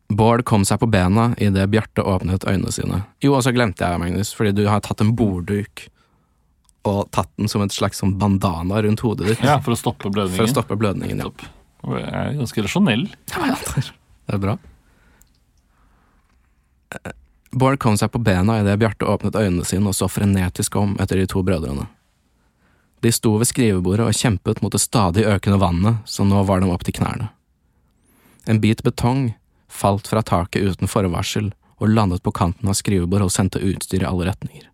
Bård 0.08 0.46
kom 0.48 0.64
seg 0.64 0.80
på 0.80 0.88
bena 0.88 1.34
idet 1.44 1.66
Bjarte 1.70 2.00
åpnet 2.08 2.46
øynene 2.48 2.72
sine. 2.72 3.02
Jo, 3.24 3.34
og 3.36 3.42
så 3.44 3.52
glemte 3.52 3.84
jeg, 3.84 4.00
Magnus, 4.00 4.30
fordi 4.38 4.54
du 4.56 4.62
har 4.72 4.80
tatt 4.86 5.02
en 5.04 5.12
bordduk 5.20 5.88
og 6.88 7.10
tatt 7.12 7.28
den 7.36 7.50
som 7.52 7.60
et 7.66 7.74
slags 7.76 8.00
sånn 8.00 8.14
bandana 8.22 8.80
rundt 8.86 9.02
hodet 9.04 9.28
ditt 9.34 9.42
Ja, 9.44 9.58
for 9.60 9.76
å 9.76 9.80
stoppe 9.80 10.08
blødningen. 10.08 10.38
for 10.40 10.48
å 10.48 10.54
stoppe 10.54 10.78
blødningen. 10.80 11.20
Ja. 11.20 11.52
Jeg 11.98 12.14
er 12.14 12.38
ganske 12.40 12.64
rasjonell. 12.64 13.04
Det 13.28 14.36
er 14.36 14.40
bra. 14.40 14.56
Eh, 16.96 17.12
Bård 17.52 17.80
kom 17.80 17.96
seg 18.00 18.12
på 18.12 18.20
bena 18.24 18.60
idet 18.62 18.78
Bjarte 18.80 19.08
åpnet 19.08 19.36
øynene 19.36 19.66
sine 19.68 19.88
og 19.92 19.96
så 19.96 20.08
frenetisk 20.12 20.76
om 20.80 20.96
etter 21.04 21.20
de 21.20 21.28
to 21.32 21.44
brødrene. 21.48 21.88
De 23.02 23.12
sto 23.14 23.36
ved 23.38 23.50
skrivebordet 23.50 24.08
og 24.08 24.18
kjempet 24.18 24.62
mot 24.64 24.74
det 24.74 24.82
stadig 24.82 25.26
økende 25.30 25.60
vannet 25.62 26.10
som 26.10 26.30
nå 26.30 26.42
var 26.48 26.64
dem 26.64 26.74
opp 26.74 26.86
til 26.88 26.98
knærne. 26.98 27.30
En 28.48 28.62
bit 28.64 28.82
betong 28.84 29.36
falt 29.68 30.08
fra 30.08 30.24
taket 30.26 30.64
uten 30.64 30.90
forvarsel 30.90 31.52
og 31.78 31.92
landet 31.92 32.24
på 32.26 32.34
kanten 32.34 32.70
av 32.72 32.78
skrivebordet 32.80 33.28
og 33.28 33.34
sendte 33.34 33.62
utstyr 33.62 34.02
i 34.02 34.10
alle 34.10 34.30
retninger. 34.30 34.66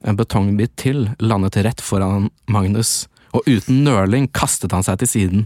En 0.00 0.16
betongbit 0.16 0.74
til 0.80 1.10
landet 1.20 1.60
rett 1.60 1.82
foran 1.84 2.30
Magnus, 2.48 3.06
og 3.36 3.46
uten 3.46 3.84
nøling 3.84 4.26
kastet 4.34 4.72
han 4.74 4.82
seg 4.82 5.02
til 5.02 5.10
siden. 5.10 5.42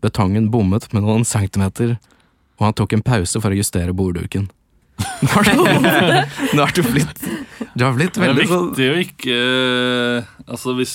Betongen 0.00 0.48
bommet 0.52 0.86
med 0.94 1.04
noen 1.04 1.26
centimeter, 1.28 1.96
og 2.56 2.68
han 2.68 2.76
tok 2.78 2.94
en 2.94 3.04
pause 3.04 3.42
for 3.42 3.52
å 3.52 3.58
justere 3.58 3.96
bordduken. 3.96 4.46
Nå 5.24 5.28
har 5.32 5.46
du, 5.48 5.52
nå 6.54 6.62
har 6.64 6.72
du 6.76 6.82
blitt 6.86 7.22
Du 7.74 7.82
har 7.84 7.94
blitt 7.96 8.14
Det 8.14 8.28
er 8.28 8.34
sånn 8.46 8.70
viktig 8.74 8.86
å 8.92 8.96
ikke 9.02 9.36
eh, 9.38 10.28
Altså, 10.46 10.74
hvis, 10.78 10.94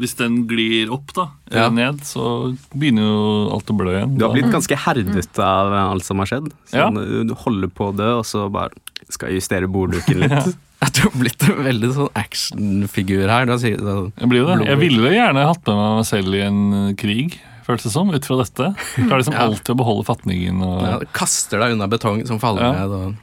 hvis 0.00 0.14
den 0.18 0.42
glir 0.50 0.90
opp, 0.94 1.12
da, 1.16 1.28
Ja. 1.54 1.68
ned, 1.72 2.00
så 2.06 2.52
begynner 2.74 3.06
jo 3.06 3.22
alt 3.56 3.70
å 3.72 3.76
blø 3.78 3.94
igjen. 3.96 4.16
Du 4.18 4.24
har 4.26 4.30
Da- 4.32 4.36
blitt 4.38 4.52
ganske 4.54 4.76
herdet 4.84 5.38
av 5.40 5.72
alt 5.72 6.04
som 6.06 6.18
har 6.22 6.26
skjedd. 6.30 6.50
Ja. 6.72 6.88
Sånn, 6.90 7.28
Du 7.30 7.34
holder 7.46 7.68
på 7.68 7.90
å 7.90 7.96
dø, 7.96 8.10
og 8.20 8.24
så 8.28 8.48
bare 8.52 8.70
skal 9.10 9.30
jeg 9.30 9.40
justere 9.40 9.66
bordduken 9.70 10.20
litt. 10.24 10.56
at 10.82 10.92
du 10.96 11.00
har 11.06 11.16
blitt 11.20 11.42
en 11.48 11.62
veldig 11.64 11.90
sånn 11.96 12.12
actionfigur 12.16 13.28
her. 13.28 13.46
Du 13.48 13.52
har 13.54 13.58
sikkert 13.62 13.86
sånn 13.86 14.12
Jeg 14.20 14.28
blir 14.32 14.40
jo 14.44 14.50
det. 14.50 14.66
Jeg 14.68 14.78
ville 14.84 15.14
gjerne 15.16 15.46
hatt 15.48 15.64
med 15.66 15.76
meg 15.80 15.96
meg 16.00 16.06
selv 16.10 16.34
i 16.38 16.44
en 16.46 16.60
eh, 16.82 16.92
krig, 17.00 17.38
føltes 17.66 17.88
det 17.90 17.92
som, 17.96 18.10
ut 18.14 18.24
fra 18.28 18.36
dette. 18.42 18.70
Klarer 18.98 19.20
liksom 19.24 19.34
Ja. 19.38 19.46
alltid 19.48 19.74
å 19.74 19.80
beholde 19.82 20.06
fatningen 20.08 20.62
og 20.66 20.78
ja, 20.86 20.98
Kaster 21.12 21.60
deg 21.64 21.76
unna 21.78 21.86
betong 21.90 22.22
som 22.26 22.38
faller 22.42 22.62
Ja. 22.68 22.72
ned. 22.80 22.90
Og... 22.90 23.14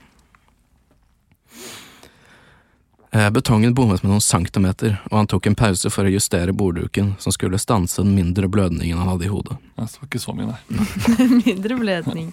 Eh, 3.06 3.06
Betongen 3.33 3.73
bommet 3.73 4.03
med 4.03 4.11
noen 4.11 4.21
centimeter, 4.21 4.99
og 5.09 5.17
han 5.17 5.29
tok 5.31 5.47
en 5.49 5.55
pause 5.57 5.89
for 5.93 6.05
å 6.05 6.11
justere 6.11 6.53
bordduken, 6.53 7.15
som 7.23 7.33
skulle 7.33 7.59
stanse 7.61 8.03
den 8.03 8.13
mindre 8.13 8.49
blødningen 8.51 8.99
han 8.99 9.09
hadde 9.09 9.25
i 9.25 9.31
hodet. 9.31 9.57
Det 9.75 9.87
var 9.97 10.09
ikke 10.09 10.21
så 10.21 10.35
mye, 10.37 10.53
nei. 10.53 11.27
Mindre 11.47 11.79
blødning. 11.79 12.31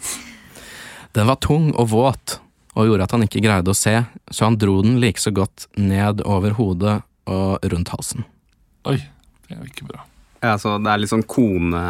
Den 1.15 1.31
var 1.31 1.41
tung 1.41 1.71
og 1.73 1.89
våt, 1.93 2.39
og 2.75 2.89
gjorde 2.91 3.07
at 3.07 3.15
han 3.15 3.25
ikke 3.25 3.43
greide 3.45 3.73
å 3.73 3.79
se, 3.79 3.97
så 4.29 4.49
han 4.49 4.59
dro 4.61 4.81
den 4.85 4.99
like 5.01 5.23
så 5.23 5.33
godt 5.35 5.69
ned 5.79 6.25
over 6.27 6.57
hodet 6.59 6.99
og 7.31 7.65
rundt 7.73 7.95
halsen. 7.95 8.27
Oi, 8.91 8.99
det 9.47 9.57
er 9.57 9.63
jo 9.63 9.71
ikke 9.71 9.89
bra. 9.89 10.05
Ja, 10.45 10.59
så 10.61 10.75
det 10.83 10.91
er 10.93 11.01
litt 11.01 11.13
sånn 11.13 11.25
kone... 11.31 11.81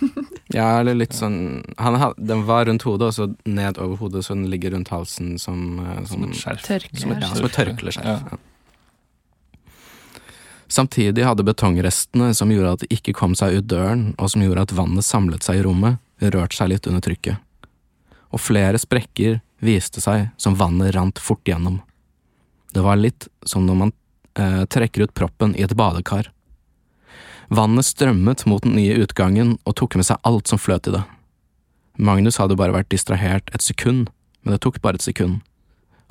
Ja, 0.54 0.78
eller 0.80 0.94
litt 0.94 1.12
sånn 1.12 1.64
han, 1.82 1.96
had- 2.00 2.16
Den 2.22 2.44
var 2.48 2.64
rundt 2.68 2.84
hodet, 2.86 3.08
og 3.10 3.14
så 3.16 3.26
ned 3.50 3.76
over 3.82 3.98
hodet, 4.00 4.22
så 4.24 4.32
den 4.36 4.46
ligger 4.48 4.72
rundt 4.76 4.88
halsen 4.94 5.34
som, 5.42 5.64
eh, 5.82 6.04
Som 6.06 6.22
som, 6.22 6.28
et 6.30 6.38
skjerf. 6.38 6.62
Tørkle. 6.64 7.16
ja, 7.20 7.30
som 7.34 7.48
et 7.48 7.56
tørkleskjerf. 7.58 8.30
Ja. 8.30 8.38
Samtidig 10.68 11.22
hadde 11.26 11.44
betongrestene 11.46 12.32
som 12.34 12.50
gjorde 12.50 12.72
at 12.74 12.82
det 12.84 12.88
ikke 12.96 13.14
kom 13.14 13.34
seg 13.38 13.58
ut 13.60 13.68
døren, 13.70 14.08
og 14.18 14.30
som 14.32 14.42
gjorde 14.42 14.64
at 14.66 14.74
vannet 14.74 15.06
samlet 15.06 15.44
seg 15.46 15.60
i 15.60 15.66
rommet, 15.66 16.00
rørt 16.34 16.56
seg 16.56 16.72
litt 16.72 16.86
under 16.90 17.02
trykket, 17.04 17.36
og 18.34 18.40
flere 18.42 18.78
sprekker 18.80 19.38
viste 19.62 20.02
seg 20.02 20.30
som 20.42 20.56
vannet 20.58 20.94
rant 20.96 21.20
fort 21.22 21.44
gjennom. 21.46 21.78
Det 22.74 22.82
var 22.84 22.98
litt 22.98 23.28
som 23.46 23.66
når 23.68 23.78
man 23.82 23.92
eh, 24.38 24.64
trekker 24.70 25.06
ut 25.06 25.14
proppen 25.16 25.54
i 25.56 25.62
et 25.64 25.74
badekar. 25.78 26.32
Vannet 27.48 27.86
strømmet 27.86 28.44
mot 28.50 28.62
den 28.64 28.74
nye 28.78 28.96
utgangen 29.04 29.56
og 29.64 29.76
tok 29.78 29.94
med 30.00 30.06
seg 30.08 30.18
alt 30.26 30.48
som 30.50 30.58
fløt 30.58 30.88
i 30.90 30.94
det. 30.96 31.02
Magnus 31.96 32.36
hadde 32.40 32.56
bare 32.58 32.74
vært 32.74 32.90
distrahert 32.92 33.52
et 33.54 33.62
sekund, 33.64 34.08
men 34.42 34.56
det 34.56 34.60
tok 34.64 34.80
bare 34.84 34.98
et 34.98 35.06
sekund. 35.06 35.40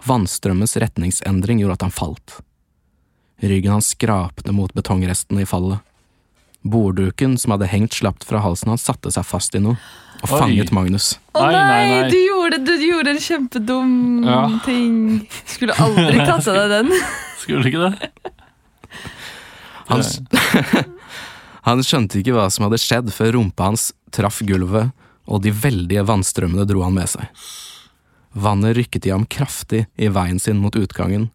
Vannstrømmens 0.05 0.75
retningsendring 0.81 1.59
gjorde 1.61 1.77
at 1.79 1.85
han 1.87 1.93
falt. 1.93 2.39
Ryggen 3.43 3.75
hans 3.75 3.91
skrapte 3.93 4.53
mot 4.55 4.71
betongrestene 4.73 5.43
i 5.43 5.49
fallet. 5.49 5.83
Bordduken 6.65 7.35
som 7.37 7.53
hadde 7.53 7.67
hengt 7.69 7.93
slapt 7.93 8.23
fra 8.25 8.39
halsen 8.41 8.71
hans, 8.73 8.85
satte 8.87 9.11
seg 9.13 9.27
fast 9.27 9.53
i 9.55 9.61
noe 9.61 9.75
og 10.23 10.31
Oi. 10.31 10.39
fanget 10.39 10.71
Magnus. 10.73 11.11
Å 11.35 11.43
Nei, 11.51 11.59
nei. 11.91 12.09
Du, 12.09 12.15
gjorde, 12.17 12.61
du 12.65 12.71
gjorde 12.81 13.11
en 13.11 13.19
kjempedum 13.21 13.91
Ja. 14.25 14.39
ting. 14.65 14.95
Skulle 15.45 15.75
aldri 15.83 16.17
tatt 16.25 16.47
av 16.49 16.55
deg 16.57 16.71
den. 16.73 16.93
Skulle 17.43 17.69
ikke 17.69 17.83
det? 17.91 18.09
Han, 19.89 20.03
han 21.67 21.83
skjønte 21.85 22.19
ikke 22.21 22.35
hva 22.35 22.47
som 22.53 22.67
hadde 22.67 22.81
skjedd 22.81 23.13
før 23.13 23.37
rumpa 23.37 23.69
hans 23.69 23.91
traff 24.15 24.41
gulvet, 24.45 24.93
og 25.25 25.41
de 25.41 25.53
veldige 25.53 26.05
vannstrømmene 26.05 26.67
dro 26.69 26.83
han 26.85 26.95
med 26.97 27.09
seg. 27.09 27.45
Vannet 28.35 28.75
rykket 28.77 29.07
i 29.07 29.13
ham 29.13 29.25
kraftig 29.31 29.85
i 29.95 30.09
veien 30.11 30.41
sin 30.41 30.59
mot 30.61 30.75
utgangen. 30.75 31.29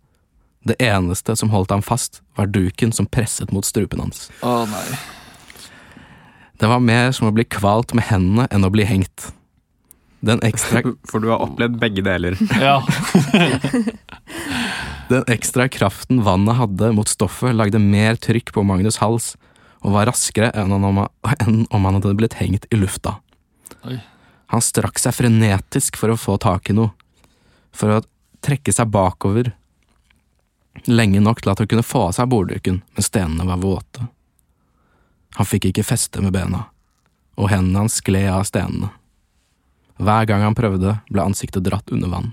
Det 0.69 0.77
eneste 0.85 1.37
som 1.37 1.51
holdt 1.55 1.73
ham 1.73 1.83
fast, 1.83 2.21
var 2.37 2.51
duken 2.53 2.93
som 2.93 3.09
presset 3.09 3.53
mot 3.55 3.65
strupen 3.65 4.03
hans. 4.05 4.29
Å 4.45 4.67
nei. 4.69 4.85
Det 6.61 6.69
var 6.69 6.83
mer 6.85 7.15
som 7.17 7.31
å 7.31 7.33
bli 7.33 7.47
kvalt 7.49 7.95
med 7.97 8.05
hendene 8.11 8.45
enn 8.53 8.67
å 8.69 8.73
bli 8.73 8.85
hengt. 8.85 9.31
Den 10.21 10.43
ekstra, 10.45 10.83
For 11.09 11.25
du 11.25 11.31
har 11.33 11.41
opplevd 11.41 11.79
begge 11.81 12.05
deler. 12.05 12.37
Ja. 12.61 12.83
den 15.11 15.27
ekstra 15.31 15.67
kraften 15.69 16.23
vannet 16.23 16.59
hadde 16.61 16.93
mot 16.95 17.09
stoffet, 17.11 17.55
lagde 17.57 17.81
mer 17.83 18.19
trykk 18.21 18.53
på 18.55 18.63
Magnus' 18.67 19.01
hals 19.03 19.35
og 19.81 19.95
var 19.97 20.07
raskere 20.11 20.53
enn 20.55 20.73
om, 20.77 21.03
enn 21.41 21.65
om 21.67 21.87
han 21.89 21.99
hadde 21.99 22.17
blitt 22.19 22.39
hengt 22.39 22.69
i 22.71 22.79
lufta. 22.79 23.17
Oi. 23.89 23.99
Han 24.55 24.63
strakk 24.63 24.99
seg 24.99 25.15
frenetisk 25.15 25.99
for 25.99 26.13
å 26.13 26.19
få 26.19 26.37
tak 26.43 26.71
i 26.71 26.77
noe, 26.77 26.93
for 27.75 27.97
å 27.97 28.03
trekke 28.45 28.73
seg 28.75 28.91
bakover 28.91 29.53
lenge 30.87 31.21
nok 31.21 31.43
til 31.43 31.53
at 31.53 31.61
han 31.63 31.69
kunne 31.71 31.87
få 31.87 32.07
av 32.09 32.15
seg 32.17 32.31
bordduken, 32.31 32.81
men 32.83 33.05
stenene 33.05 33.47
var 33.47 33.61
våte. 33.63 34.07
Han 35.39 35.47
fikk 35.47 35.71
ikke 35.71 35.87
feste 35.87 36.23
med 36.23 36.35
bena, 36.35 36.65
og 37.39 37.51
hendene 37.53 37.85
hans 37.85 37.99
skled 38.01 38.31
av 38.33 38.47
stenene. 38.49 38.93
Hver 40.01 40.27
gang 40.31 40.45
han 40.47 40.57
prøvde, 40.57 40.97
ble 41.11 41.27
ansiktet 41.27 41.67
dratt 41.67 41.91
under 41.93 42.11
vann. 42.11 42.31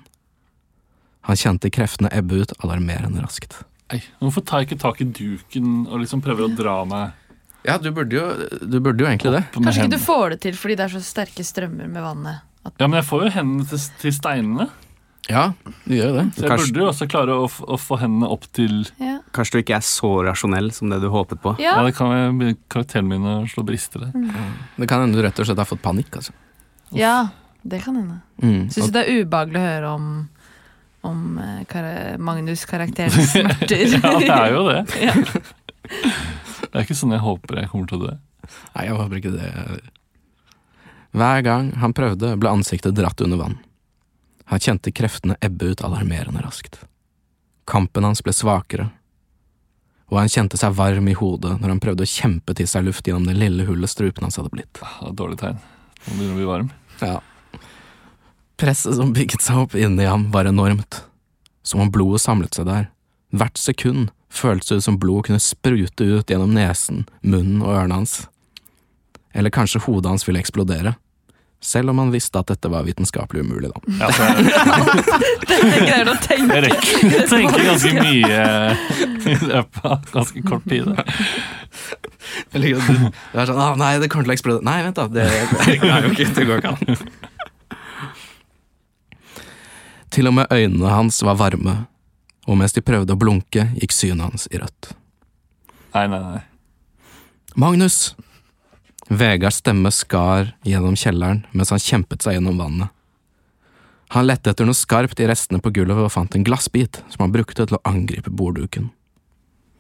Han 1.28 1.36
kjente 1.40 1.70
kreftene 1.74 2.10
ebbe 2.16 2.42
ut 2.44 2.54
alarmerende 2.63 3.22
raskt. 3.24 3.60
Nei, 3.92 4.02
Hvorfor 4.20 4.44
tar 4.48 4.63
jeg 4.63 4.70
ikke 4.72 4.82
tak 4.84 5.02
i 5.04 5.08
duken 5.16 5.86
og 5.88 6.02
liksom 6.04 6.22
prøver 6.24 6.48
å 6.48 6.56
dra 6.56 6.82
meg 6.88 7.13
Ja, 7.68 7.78
du 7.80 7.90
burde 7.96 8.16
jo, 8.16 8.26
du 8.63 8.80
burde 8.84 9.04
jo 9.04 9.08
egentlig 9.08 9.32
det. 9.36 9.44
Kanskje 9.56 9.86
ikke 9.86 9.96
du 9.96 10.04
får 10.04 10.30
det 10.36 10.40
til 10.48 10.58
fordi 10.60 10.76
det 10.80 10.86
er 10.88 10.94
så 10.98 11.02
sterke 11.04 11.44
strømmer 11.48 11.88
med 11.92 12.04
vannet. 12.04 12.44
At, 12.68 12.74
Ja, 12.80 12.88
men 12.88 13.00
jeg 13.02 13.08
får 13.10 13.24
jo 13.28 13.32
hendene 13.38 13.68
til, 13.68 13.80
til 14.02 14.12
steinene. 14.16 14.68
Ja, 15.28 15.50
du 15.84 15.92
gjør 15.96 16.08
jo 16.08 16.16
det. 16.22 16.26
Så 16.38 16.44
jeg 16.46 16.52
Kanskje- 16.54 16.68
burde 16.72 16.84
jo 16.84 16.90
også 16.94 17.08
klare 17.12 17.34
å, 17.36 17.48
f- 17.52 17.63
å 17.68 17.76
få 17.80 17.98
hendene 18.00 18.30
opp 18.32 18.46
til 18.56 18.78
ja. 19.00 19.18
Kanskje 19.36 19.58
du 19.58 19.63
ikke 19.66 19.76
er 19.76 19.84
så 19.88 20.12
rasjonell 20.24 20.70
som 20.76 20.88
det 20.92 21.02
du 21.04 21.10
håpet 21.12 21.42
på. 21.44 21.56
Ja, 21.60 21.74
ja. 21.76 21.84
det 21.88 21.96
kan 21.98 22.12
være 22.13 22.30
begynne- 22.40 22.60
karakteren 22.72 23.08
min 23.12 23.28
å 23.28 23.34
slå 23.52 23.66
brister 23.68 24.06
der. 24.06 24.16
Det 24.80 24.88
kan 24.88 25.04
hende 25.04 25.20
du 25.20 25.24
rett 25.28 25.40
og 25.44 25.48
slett 25.50 25.60
har 25.60 25.68
fått 25.68 25.84
panikk, 25.84 26.16
altså. 26.22 26.32
ja, 26.96 27.30
det 27.68 27.82
kan 27.84 27.96
hende. 28.00 28.22
Mm. 28.40 28.70
Syns 28.72 28.88
du 28.88 28.96
det 28.96 29.04
er 29.08 29.26
ubehagelig 29.26 29.60
å 29.60 29.68
høre 29.68 29.92
om, 29.98 30.08
om 31.08 31.39
kar 31.72 31.88
Magnus' 32.20 32.65
karakterens 32.70 33.32
smerter? 33.34 33.86
Ja, 33.98 34.13
det 34.20 34.32
er 34.34 34.56
jo 34.56 34.65
det. 34.70 34.82
Ja. 35.08 35.13
Det 36.67 36.74
er 36.74 36.84
ikke 36.84 36.98
sånn 37.00 37.13
jeg 37.15 37.24
håper 37.24 37.62
jeg 37.62 37.70
kommer 37.72 37.88
til 37.88 38.02
å 38.02 38.08
dø. 38.10 38.15
Nei, 38.76 38.84
jeg 38.89 38.98
håper 38.98 39.20
ikke 39.22 39.32
det. 39.38 39.52
Hver 41.17 41.41
gang 41.46 41.70
han 41.80 41.96
prøvde, 41.96 42.34
ble 42.39 42.52
ansiktet 42.52 42.98
dratt 42.98 43.24
under 43.24 43.39
vann. 43.39 43.56
Han 44.52 44.62
kjente 44.63 44.91
kreftene 44.96 45.38
ebbe 45.43 45.72
ut 45.72 45.84
alarmerende 45.84 46.43
raskt. 46.43 46.82
Kampen 47.67 48.06
hans 48.08 48.22
ble 48.24 48.36
svakere, 48.36 48.89
og 50.08 50.22
han 50.22 50.30
kjente 50.32 50.60
seg 50.60 50.76
varm 50.78 51.08
i 51.12 51.15
hodet 51.20 51.58
når 51.60 51.74
han 51.74 51.82
prøvde 51.84 52.06
å 52.06 52.12
kjempe 52.12 52.56
til 52.56 52.67
seg 52.70 52.86
luft 52.88 53.08
gjennom 53.08 53.26
det 53.28 53.36
lille 53.36 53.65
hullet 53.67 53.91
strupen 53.91 54.24
hans 54.28 54.39
hadde 54.39 54.54
blitt. 54.54 54.80
Ah, 54.84 55.10
dårlig 55.12 55.39
tegn. 55.41 55.58
Nå 56.06 56.13
begynner 56.13 56.36
å 56.36 56.39
bli 56.39 56.48
varm. 56.48 56.70
Ja. 57.02 57.17
Presset 58.58 58.96
som 58.98 59.13
bygget 59.13 59.43
seg 59.46 59.60
opp 59.62 59.76
inni 59.78 60.06
ham, 60.10 60.32
var 60.34 60.50
enormt. 60.50 61.04
Som 61.62 61.84
om 61.84 61.91
blodet 61.93 62.24
samlet 62.24 62.58
seg 62.58 62.65
der. 62.65 62.88
Hvert 63.38 63.60
sekund 63.62 64.10
føltes 64.34 64.72
det 64.72 64.86
som 64.88 64.98
blod 64.98 65.28
kunne 65.28 65.41
sprute 65.43 66.08
ut 66.08 66.32
gjennom 66.32 66.56
nesen, 66.56 67.06
munnen 67.22 67.62
og 67.62 67.76
ørene 67.76 68.00
hans. 68.00 68.24
Eller 69.38 69.54
kanskje 69.54 69.84
hodet 69.86 70.10
hans 70.10 70.26
ville 70.26 70.41
eksplodere. 70.41 70.96
Selv 71.62 71.89
om 71.89 72.00
han 72.02 72.12
visste 72.13 72.38
at 72.41 72.50
dette 72.50 72.70
var 72.70 72.86
vitenskapelig 72.86 73.43
umulig, 73.46 73.70
da. 73.74 73.93
Ja, 74.00 74.10
så 74.13 74.26
jeg, 74.26 74.50
Dette 75.50 75.80
greier 75.86 76.06
du 76.06 76.12
å 76.12 76.17
tenke. 76.22 76.58
jeg 76.58 76.65
rekker 76.67 77.15
å 77.22 77.24
tenke 77.32 77.63
ganske 77.65 77.93
mye 77.98 78.43
i 79.28 79.38
løpet 79.41 79.88
av 79.89 80.12
ganske 80.13 80.43
kort 80.50 80.67
tid. 80.70 80.91
Jeg 82.54 82.62
liker 82.62 82.82
at 82.82 82.89
du, 82.89 83.08
du 83.10 83.39
er 83.41 83.50
sånn 83.50 83.62
ah, 83.62 83.74
'nei, 83.78 83.96
det 84.02 84.10
kommer 84.13 84.28
til 84.28 84.34
å 84.34 84.38
eksplodere'. 84.38 84.65
Nei, 84.70 84.78
vent, 84.86 84.98
da. 84.98 85.08
Det, 85.10 85.26
det, 85.65 85.80
det, 85.82 86.30
det 86.38 86.46
går 86.50 86.62
ikke 86.62 86.76
an. 86.76 87.08
Til 90.17 90.25
og 90.25 90.34
med 90.34 90.49
øynene 90.49 90.89
hans 90.89 91.19
var 91.21 91.38
varme, 91.38 91.84
og 92.49 92.58
mens 92.58 92.73
de 92.73 92.82
prøvde 92.82 93.13
å 93.13 93.19
blunke, 93.21 93.67
gikk 93.77 93.91
synet 93.93 94.25
hans 94.25 94.47
i 94.49 94.58
rødt. 94.58 94.95
Nei, 95.93 96.08
nei, 96.10 96.21
nei. 96.23 96.39
Magnus! 97.53 98.15
Vegards 99.13 99.62
stemme 99.62 99.91
skar 99.93 100.56
gjennom 100.65 100.97
kjelleren 100.97 101.43
mens 101.53 101.69
han 101.71 101.84
kjempet 101.84 102.25
seg 102.25 102.39
gjennom 102.39 102.58
vannet. 102.58 102.89
Han 104.15 104.25
lette 104.25 104.49
etter 104.49 104.65
noe 104.65 104.77
skarpt 104.77 105.21
i 105.21 105.27
restene 105.30 105.62
på 105.62 105.69
gulvet 105.75 106.08
og 106.08 106.12
fant 106.12 106.34
en 106.34 106.47
glassbit 106.47 106.97
som 107.13 107.27
han 107.27 107.36
brukte 107.36 107.67
til 107.67 107.77
å 107.77 107.84
angripe 107.86 108.34
bordduken. 108.34 108.89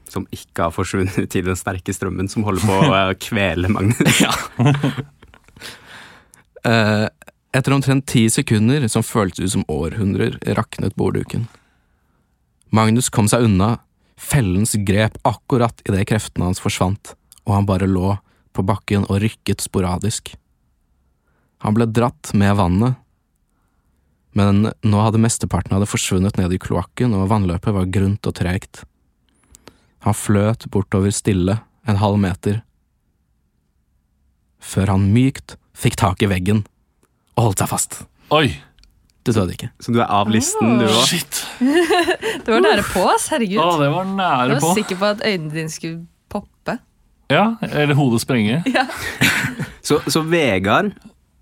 Som 0.07 0.29
ikke 0.29 0.67
har 0.67 0.75
forsvunnet 0.75 1.33
i 1.33 1.43
den 1.49 1.57
sterke 1.57 1.97
strømmen 1.97 2.29
som 2.29 2.45
holder 2.45 2.67
på 2.67 2.77
å 2.77 3.01
kvele 3.25 3.73
Magnus. 3.73 4.21
Eh, 6.67 7.05
etter 7.57 7.73
omtrent 7.73 8.05
ti 8.09 8.27
sekunder, 8.29 8.85
som 8.91 9.05
føltes 9.05 9.43
ut 9.43 9.53
som 9.55 9.65
århundrer, 9.71 10.37
raknet 10.57 10.95
bordduken. 10.99 11.47
Magnus 12.69 13.09
kom 13.13 13.29
seg 13.31 13.47
unna, 13.47 13.77
fellens 14.17 14.75
grep 14.85 15.17
akkurat 15.27 15.81
idet 15.87 16.07
kreftene 16.09 16.49
hans 16.49 16.61
forsvant, 16.61 17.15
og 17.47 17.55
han 17.55 17.69
bare 17.69 17.89
lå 17.89 18.15
på 18.53 18.65
bakken 18.65 19.07
og 19.07 19.21
rykket 19.23 19.63
sporadisk. 19.63 20.33
Han 21.65 21.77
ble 21.77 21.87
dratt 21.89 22.33
med 22.37 22.57
vannet, 22.59 22.97
men 24.37 24.69
nå 24.85 25.01
hadde 25.01 25.21
mesteparten 25.21 25.73
av 25.73 25.81
det 25.81 25.89
forsvunnet 25.89 26.37
ned 26.37 26.53
i 26.53 26.61
kloakken, 26.61 27.15
og 27.17 27.29
vannløpet 27.31 27.73
var 27.73 27.89
grunt 27.89 28.29
og 28.29 28.37
tregt. 28.37 28.83
Han 30.05 30.13
fløt 30.13 30.67
bortover 30.73 31.13
stille, 31.15 31.61
en 31.87 32.01
halv 32.01 32.19
meter, 32.19 32.61
før 34.59 34.91
han 34.91 35.05
mykt 35.13 35.55
fikk 35.77 35.95
tak 36.01 36.25
i 36.25 36.27
veggen 36.27 36.65
og 37.37 37.43
holdt 37.49 37.61
seg 37.63 37.69
fast. 37.71 37.99
Oi! 38.33 38.47
Du 39.27 39.33
så 39.35 39.43
det 39.47 39.57
ikke. 39.57 39.69
Så 39.83 39.91
du 39.91 39.99
er 39.99 40.07
av 40.09 40.29
listen, 40.31 40.77
du 40.79 40.85
òg. 40.87 41.01
Shit! 41.09 41.41
Det 42.47 42.47
var 42.53 42.61
nære 42.63 42.83
på, 42.87 43.01
ass. 43.11 43.25
Herregud. 43.33 43.59
Å, 43.59 43.73
det 43.81 43.89
var 43.91 44.05
nære 44.07 44.37
Jeg 44.47 44.47
nære 44.47 44.55
var 44.55 44.63
på. 44.63 44.69
sikker 44.77 44.99
på 45.01 45.07
at 45.09 45.23
øynene 45.27 45.51
dine 45.51 45.71
skulle 45.73 45.97
poppe. 46.31 46.77
Ja, 47.33 47.41
Eller 47.67 47.97
hodet 47.99 48.21
sprenge. 48.23 48.61
Ja. 48.77 48.85
Så, 49.83 49.97
så 50.11 50.21
Vegard, 50.27 50.93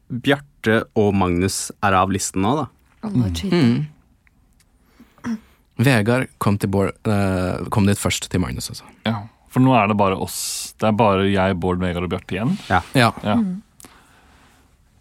Bjarte 0.10 0.80
og 0.98 1.14
Magnus 1.18 1.68
er 1.86 1.94
av 1.98 2.10
listen 2.14 2.42
nå, 2.46 2.56
da? 2.58 2.66
Alle 3.06 3.30
cheater. 3.38 3.62
Mm. 3.62 5.38
Vegard 5.86 6.30
kom, 6.42 6.58
til 6.62 6.70
Bård, 6.74 6.94
eh, 7.10 7.66
kom 7.74 7.86
dit 7.90 8.00
først 8.02 8.30
til 8.32 8.42
Magnus, 8.42 8.70
altså. 8.74 8.86
Ja. 9.06 9.20
For 9.54 9.62
nå 9.64 9.74
er 9.78 9.90
det 9.92 9.98
bare 10.00 10.18
oss. 10.26 10.38
Det 10.80 10.88
er 10.90 10.98
bare 10.98 11.26
jeg, 11.30 11.58
Bård, 11.62 11.82
Vegard 11.84 12.08
og 12.08 12.14
Bjarte 12.16 12.38
igjen. 12.38 12.56
Ja. 12.72 12.82
Ja. 12.98 13.12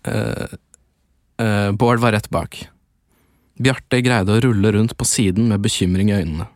Eh, 0.05 0.57
eh, 1.39 1.71
Bård 1.73 2.03
var 2.03 2.13
rett 2.13 2.31
bak. 2.31 2.69
Bjarte 3.61 4.01
greide 4.03 4.35
å 4.35 4.43
rulle 4.43 4.73
rundt 4.75 4.97
på 4.99 5.07
siden 5.07 5.49
med 5.53 5.63
bekymring 5.63 6.11
i 6.11 6.19
øynene. 6.19 6.49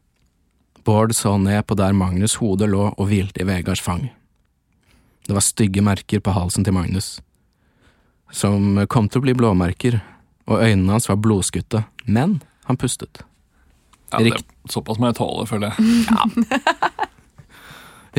Bård 0.85 1.14
så 1.14 1.37
ned 1.38 1.67
på 1.67 1.77
der 1.79 1.95
Magnus' 1.95 2.38
hode 2.41 2.67
lå 2.67 2.88
og 2.91 3.09
hvilte 3.11 3.43
i 3.43 3.47
Vegards 3.49 3.83
fang. 3.85 4.09
Det 5.29 5.37
var 5.37 5.45
stygge 5.45 5.85
merker 5.85 6.23
på 6.25 6.33
halsen 6.33 6.64
til 6.64 6.73
Magnus, 6.73 7.19
som 8.33 8.81
kom 8.88 9.11
til 9.12 9.21
å 9.21 9.27
bli 9.27 9.35
blåmerker, 9.37 10.01
og 10.49 10.62
øynene 10.64 10.95
hans 10.95 11.09
var 11.11 11.21
blodskutte, 11.21 11.85
men 12.09 12.38
han 12.64 12.81
pustet. 12.81 13.21
Ja, 14.09 14.23
det, 14.25 14.41
såpass 14.73 14.97
må 14.97 15.11
jeg 15.11 15.19
tåle, 15.21 15.45
føler 15.49 15.75
jeg. 15.77 15.83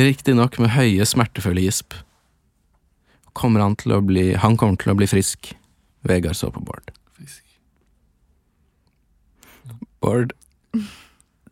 Riktignok 0.10 0.60
med 0.62 0.76
høye, 0.76 1.06
smertefulle 1.06 1.66
gisp. 1.66 1.98
kommer 3.34 3.64
han 3.64 3.76
til 3.80 3.94
å 3.96 4.02
bli 4.04 4.34
Han 4.36 4.58
kommer 4.58 4.78
til 4.78 4.92
å 4.92 4.98
bli 5.00 5.08
frisk. 5.08 5.54
Vegard 6.10 6.38
så 6.38 6.50
på 6.54 6.64
Bård. 6.66 6.92
Frisk. 7.18 7.44
Bård, 10.02 10.34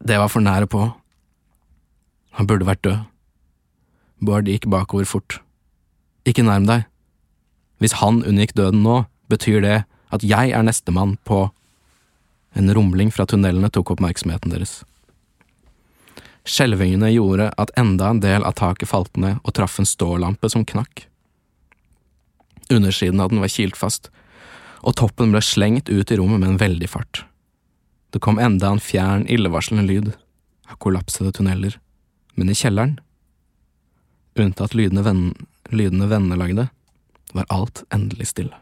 det 0.02 0.18
var 0.18 0.32
for 0.32 0.44
nære 0.44 0.70
på. 0.72 0.88
Han 2.38 2.48
burde 2.48 2.68
vært 2.68 2.84
død. 2.86 3.06
Bård 4.24 4.50
gikk 4.50 4.68
bakover 4.70 5.06
fort. 5.06 5.40
Ikke 6.26 6.46
nærm 6.46 6.66
deg. 6.68 6.88
Hvis 7.78 8.00
han 8.02 8.24
unngikk 8.26 8.56
døden 8.58 8.82
nå, 8.86 9.04
betyr 9.30 9.62
det 9.62 9.78
at 10.14 10.24
jeg 10.24 10.54
er 10.56 10.66
nestemann 10.66 11.18
på 11.28 11.50
En 12.58 12.72
rumling 12.74 13.12
fra 13.14 13.28
tunnelene 13.30 13.70
tok 13.70 13.92
oppmerksomheten 13.94 14.50
deres. 14.50 14.80
Skjelvingene 16.48 17.12
gjorde 17.12 17.52
at 17.62 17.74
enda 17.78 18.08
en 18.10 18.22
del 18.24 18.46
av 18.48 18.56
taket 18.58 18.90
falt 18.90 19.20
ned 19.20 19.38
og 19.44 19.54
traff 19.54 19.76
en 19.78 19.86
stålampe 19.86 20.50
som 20.50 20.64
knakk. 20.66 21.04
Undersiden 22.74 23.22
av 23.22 23.30
den 23.30 23.44
var 23.44 23.52
kilt 23.54 23.78
fast, 23.78 24.10
og 24.88 24.96
toppen 24.96 25.34
ble 25.34 25.42
slengt 25.44 25.90
ut 25.92 26.12
i 26.14 26.18
rommet 26.20 26.40
med 26.40 26.54
en 26.54 26.62
veldig 26.62 26.88
fart. 26.90 27.26
Det 28.16 28.22
kom 28.24 28.40
enda 28.40 28.70
en 28.72 28.80
fjern, 28.80 29.26
illevarslende 29.28 29.84
lyd 29.84 30.14
av 30.72 30.78
kollapsede 30.84 31.34
tunneler, 31.36 31.76
men 32.40 32.52
i 32.52 32.56
kjelleren, 32.56 32.96
unntatt 34.40 34.78
lydene, 34.78 35.04
venn, 35.04 35.26
lydene 35.76 36.08
vennene 36.08 36.40
lagde, 36.40 36.70
var 37.36 37.50
alt 37.52 37.84
endelig 37.92 38.30
stille. 38.32 38.56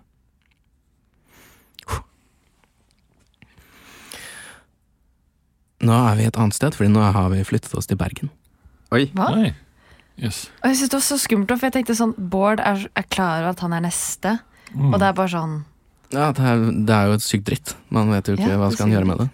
Nå 5.86 5.96
er 6.10 6.18
vi 6.18 6.26
et 6.30 6.38
annet 6.40 6.56
sted, 6.56 6.76
fordi 6.78 6.90
nå 6.94 7.04
har 7.14 7.30
vi 7.34 7.44
flyttet 7.46 7.76
oss 7.78 7.90
til 7.90 8.00
Bergen. 8.00 8.32
Oi. 8.96 9.06
Hva? 9.18 9.28
Oi. 9.36 9.52
Yes. 10.16 10.46
Og 10.64 10.72
jeg 10.72 10.78
synes 10.80 10.92
det 10.94 10.98
var 10.98 11.06
så 11.10 11.18
skummelt, 11.20 11.52
for 11.60 11.68
jeg 11.68 11.76
tenkte 11.76 11.96
sånn 11.98 12.14
Bård 12.32 12.62
er, 12.64 12.86
er 12.96 13.08
klar 13.12 13.42
over 13.42 13.52
at 13.52 13.64
han 13.66 13.76
er 13.76 13.84
neste, 13.90 14.38
Mm. 14.76 14.92
og 14.92 15.00
det 15.00 15.06
er 15.08 15.14
bare 15.14 15.30
sånn 15.30 15.52
Ja, 16.14 16.30
det 16.36 16.44
er, 16.46 16.64
det 16.86 16.96
er 16.96 17.10
jo 17.10 17.18
et 17.18 17.26
sykt 17.26 17.48
dritt. 17.50 17.76
Man 17.94 18.12
vet 18.14 18.28
jo 18.30 18.36
ikke 18.38 18.52
Ja, 18.52 18.60
hva 18.62 18.70
skal 18.74 18.88
han 18.88 18.96
gjøre 18.98 19.10
med 19.10 19.24
det. 19.24 19.30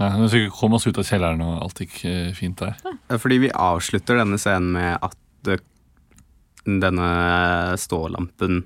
Ja, 0.00 0.14
men 0.16 0.30
så 0.32 0.40
kom 0.56 0.72
oss 0.78 0.86
ut 0.88 0.96
av 0.96 1.04
kjelleren, 1.04 1.42
og 1.44 1.58
alt 1.66 1.82
gikk 1.82 1.98
eh, 2.08 2.30
fint 2.32 2.56
der. 2.62 2.78
Ja, 2.86 3.18
Fordi 3.20 3.36
vi 3.42 3.50
avslutter 3.52 4.16
denne 4.16 4.38
scenen 4.40 4.72
med 4.78 4.96
at 5.04 5.16
denne 6.64 7.10
stålampen 7.80 8.62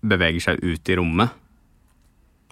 beveger 0.00 0.44
seg 0.50 0.64
ut 0.64 0.88
i 0.88 0.96
rommet. 1.00 1.32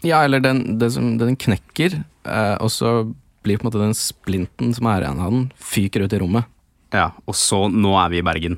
Ja, 0.06 0.22
eller 0.24 0.40
den, 0.44 0.78
det 0.78 0.92
som, 0.94 1.16
den 1.18 1.36
knekker, 1.40 1.98
eh, 2.28 2.54
og 2.62 2.70
så 2.72 2.92
blir 3.42 3.58
på 3.58 3.66
en 3.66 3.70
måte 3.70 3.82
den 3.82 3.96
splinten 3.98 4.72
som 4.76 4.88
er 4.90 5.04
igjen 5.04 5.22
av 5.24 5.34
den, 5.34 5.48
fyker 5.58 6.04
ut 6.04 6.14
i 6.14 6.20
rommet. 6.22 6.48
Ja, 6.94 7.10
Og 7.28 7.36
så 7.36 7.66
Nå 7.68 7.90
er 8.00 8.08
vi 8.12 8.20
i 8.22 8.24
Bergen. 8.24 8.56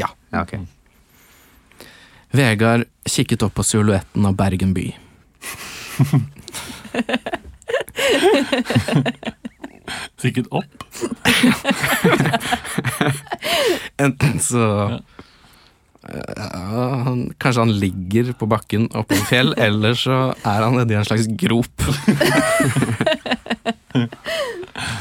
Ja. 0.00 0.08
Ja, 0.32 0.42
ok. 0.42 0.56
Vegard 2.34 2.84
kikket 3.08 3.42
opp 3.46 3.54
på 3.56 3.64
silhuetten 3.64 4.26
av 4.28 4.34
Bergen 4.36 4.74
by. 4.76 4.92
Kikket 10.20 10.46
opp. 10.50 10.84
Enten 14.02 14.40
så 14.42 14.64
ja, 16.08 17.02
han, 17.04 17.32
Kanskje 17.38 17.60
han 17.60 17.72
ligger 17.80 18.32
på 18.38 18.48
bakken 18.48 18.88
oppe 18.96 19.16
på 19.16 19.28
fjell, 19.28 19.52
eller 19.66 19.96
så 19.98 20.18
er 20.36 20.64
han 20.64 20.76
nedi 20.78 20.96
en 20.96 21.06
slags 21.08 21.28
grop. 21.40 21.86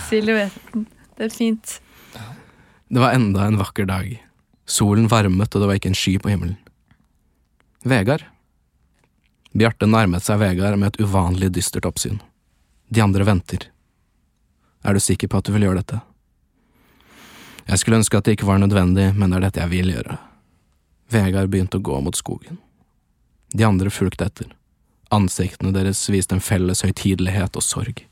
Silhuetten. 0.07 0.87
Det 1.17 1.29
er 1.29 1.33
fint. 1.33 1.79
Det 2.87 3.01
var 3.01 3.15
enda 3.17 3.47
en 3.47 3.59
vakker 3.59 3.87
dag. 3.89 4.09
Solen 4.67 5.07
varmet, 5.11 5.53
og 5.55 5.63
det 5.63 5.69
var 5.69 5.79
ikke 5.79 5.91
en 5.91 5.97
sky 5.97 6.17
på 6.21 6.31
himmelen. 6.31 6.57
Vegard? 7.87 8.25
Bjarte 9.57 9.87
nærmet 9.89 10.25
seg 10.25 10.41
Vegard 10.41 10.77
med 10.77 10.93
et 10.93 11.01
uvanlig 11.01 11.49
dystert 11.55 11.87
oppsyn. 11.87 12.19
De 12.89 13.01
andre 13.03 13.25
venter. 13.27 13.69
Er 14.83 14.93
du 14.93 15.01
sikker 15.03 15.27
på 15.31 15.39
at 15.39 15.47
du 15.47 15.53
vil 15.55 15.67
gjøre 15.67 15.81
dette? 15.81 15.99
Jeg 17.67 17.81
skulle 17.81 17.99
ønske 17.99 18.19
at 18.19 18.27
det 18.27 18.37
ikke 18.37 18.47
var 18.47 18.61
nødvendig, 18.61 19.09
men 19.15 19.31
det 19.31 19.39
er 19.39 19.45
dette 19.47 19.63
jeg 19.63 19.73
vil 19.73 19.91
gjøre. 19.91 20.19
Vegard 21.11 21.51
begynte 21.51 21.79
å 21.79 21.83
gå 21.83 21.99
mot 22.03 22.15
skogen. 22.15 22.59
De 23.51 23.65
andre 23.67 23.91
fulgte 23.91 24.27
etter. 24.27 24.53
Ansiktene 25.11 25.73
deres 25.75 26.03
viste 26.11 26.35
en 26.35 26.43
felles 26.43 26.83
høytidelighet 26.83 27.55
og 27.59 27.63
sorg. 27.63 28.03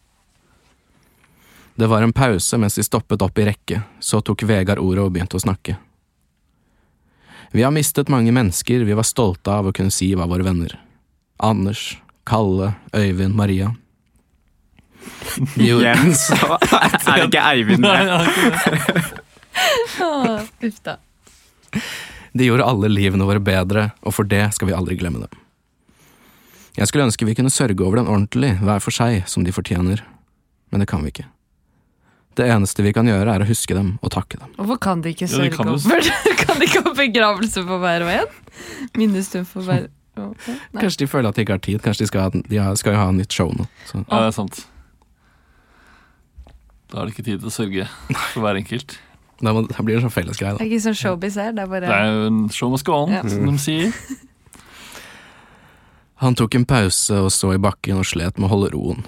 Det 1.76 1.88
var 1.92 2.04
en 2.04 2.16
pause 2.16 2.58
mens 2.60 2.80
de 2.80 2.84
stoppet 2.88 3.24
opp 3.24 3.40
i 3.40 3.48
rekke, 3.50 3.82
så 4.00 4.22
tok 4.24 4.46
Vegard 4.48 4.80
ordet 4.80 5.04
og 5.04 5.12
begynte 5.16 5.36
å 5.36 5.44
snakke. 5.44 5.76
Vi 7.56 7.64
har 7.64 7.72
mistet 7.72 8.10
mange 8.12 8.32
mennesker 8.36 8.82
vi 8.84 8.94
var 8.94 9.06
stolte 9.08 9.48
av 9.48 9.70
å 9.70 9.72
kunne 9.72 9.94
si 9.94 10.10
var 10.20 10.28
våre 10.28 10.44
venner. 10.44 10.74
Anders, 11.40 12.02
Kalle, 12.28 12.74
Øyvind, 12.92 13.32
Maria. 13.32 13.70
Jo. 15.56 15.78
Igjen 15.80 16.12
så 16.20 16.58
er 16.60 16.90
det 17.06 17.30
ikke 17.30 17.44
Eivind 17.54 17.86
med. 17.86 18.12
Uff 20.68 20.82
da. 20.84 20.98
de 22.36 22.50
gjorde 22.50 22.68
alle 22.68 22.92
livene 22.92 23.24
våre 23.24 23.40
bedre, 23.40 23.86
og 24.04 24.18
for 24.18 24.28
det 24.28 24.50
skal 24.58 24.74
vi 24.74 24.76
aldri 24.76 25.00
glemme 25.00 25.24
dem. 25.24 25.40
Jeg 26.76 26.92
skulle 26.92 27.08
ønske 27.08 27.24
vi 27.24 27.38
kunne 27.40 27.56
sørge 27.56 27.80
over 27.88 28.02
den 28.02 28.12
ordentlig, 28.12 28.58
hver 28.60 28.84
for 28.84 28.92
seg, 28.92 29.24
som 29.32 29.48
de 29.48 29.56
fortjener, 29.56 30.04
men 30.76 30.84
det 30.84 30.92
kan 30.92 31.08
vi 31.08 31.16
ikke. 31.16 31.30
Det 32.36 32.46
eneste 32.52 32.84
vi 32.84 32.92
kan 32.92 33.08
gjøre, 33.08 33.32
er 33.32 33.44
å 33.46 33.48
huske 33.48 33.74
dem 33.78 33.94
og 34.04 34.12
takke 34.12 34.38
dem. 34.42 34.50
Hvorfor 34.58 34.80
kan 34.84 35.02
de 35.06 35.14
ikke 35.16 35.24
Ja, 35.24 35.32
de 35.32 35.36
sørge 35.38 35.56
kan 35.56 35.68
jo- 35.72 35.78
over 35.80 36.10
Kan 36.46 36.60
de 36.60 36.66
ikke 36.68 36.82
ha 36.84 36.92
begravelse 36.98 37.64
for 37.68 37.80
hver 37.80 38.04
og 38.04 38.12
en? 38.12 38.28
Minnestund 39.00 39.48
for 39.48 39.64
hver 39.64 39.86
en? 40.20 40.36
Kanskje 40.76 41.06
de 41.06 41.08
føler 41.12 41.30
at 41.32 41.36
de 41.40 41.44
ikke 41.46 41.56
har 41.56 41.64
tid, 41.64 41.80
kanskje 41.84 42.04
de 42.06 42.08
skal, 42.12 42.22
ha, 42.22 42.30
de 42.32 42.78
skal 42.80 42.94
jo 42.96 43.00
ha 43.00 43.08
nytt 43.16 43.32
show 43.36 43.50
nå. 43.56 43.66
Så. 43.88 44.02
Ja, 44.04 44.20
det 44.26 44.28
er 44.34 44.36
sant. 44.36 44.62
Da 46.92 47.02
er 47.02 47.08
det 47.10 47.16
ikke 47.16 47.26
tid 47.26 47.40
til 47.42 47.50
å 47.50 47.56
sørge 47.56 47.88
for 48.34 48.44
hver 48.46 48.60
enkelt. 48.62 48.98
Da, 49.44 49.52
må, 49.52 49.66
da 49.68 49.84
blir 49.84 49.98
det 49.98 50.06
sånn 50.06 50.14
fellesgreie, 50.16 50.54
Det 50.56 50.64
er 50.64 50.70
ikke 50.72 50.84
sånn 50.86 50.96
showbiz 50.96 51.36
her, 51.36 51.50
det 51.52 51.66
er 51.66 51.68
bare 51.68 51.90
Det 51.90 51.96
er 51.98 52.06
jo 52.08 52.28
en 52.30 52.38
show 52.56 52.70
must 52.72 52.86
go 52.88 53.02
on, 53.04 53.12
Ja. 53.12 53.20
som 53.28 53.44
de 53.50 53.58
sier. 53.60 53.92
Han 56.24 56.38
tok 56.40 56.56
en 56.56 56.64
pause 56.66 57.18
og 57.20 57.28
så 57.36 57.52
i 57.54 57.60
bakken 57.60 58.00
og 58.00 58.08
slet 58.08 58.40
med 58.40 58.48
å 58.48 58.52
holde 58.54 58.70
roen. 58.72 59.04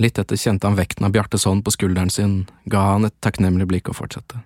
Litt 0.00 0.18
etter 0.18 0.38
kjente 0.40 0.64
han 0.64 0.78
vekten 0.78 1.04
av 1.04 1.12
Bjartes 1.12 1.44
hånd 1.44 1.60
på 1.64 1.74
skulderen 1.74 2.10
sin, 2.10 2.46
ga 2.64 2.86
han 2.94 3.04
et 3.04 3.16
takknemlig 3.20 3.66
blikk 3.68 3.90
og 3.92 3.98
fortsatte. 3.98 4.40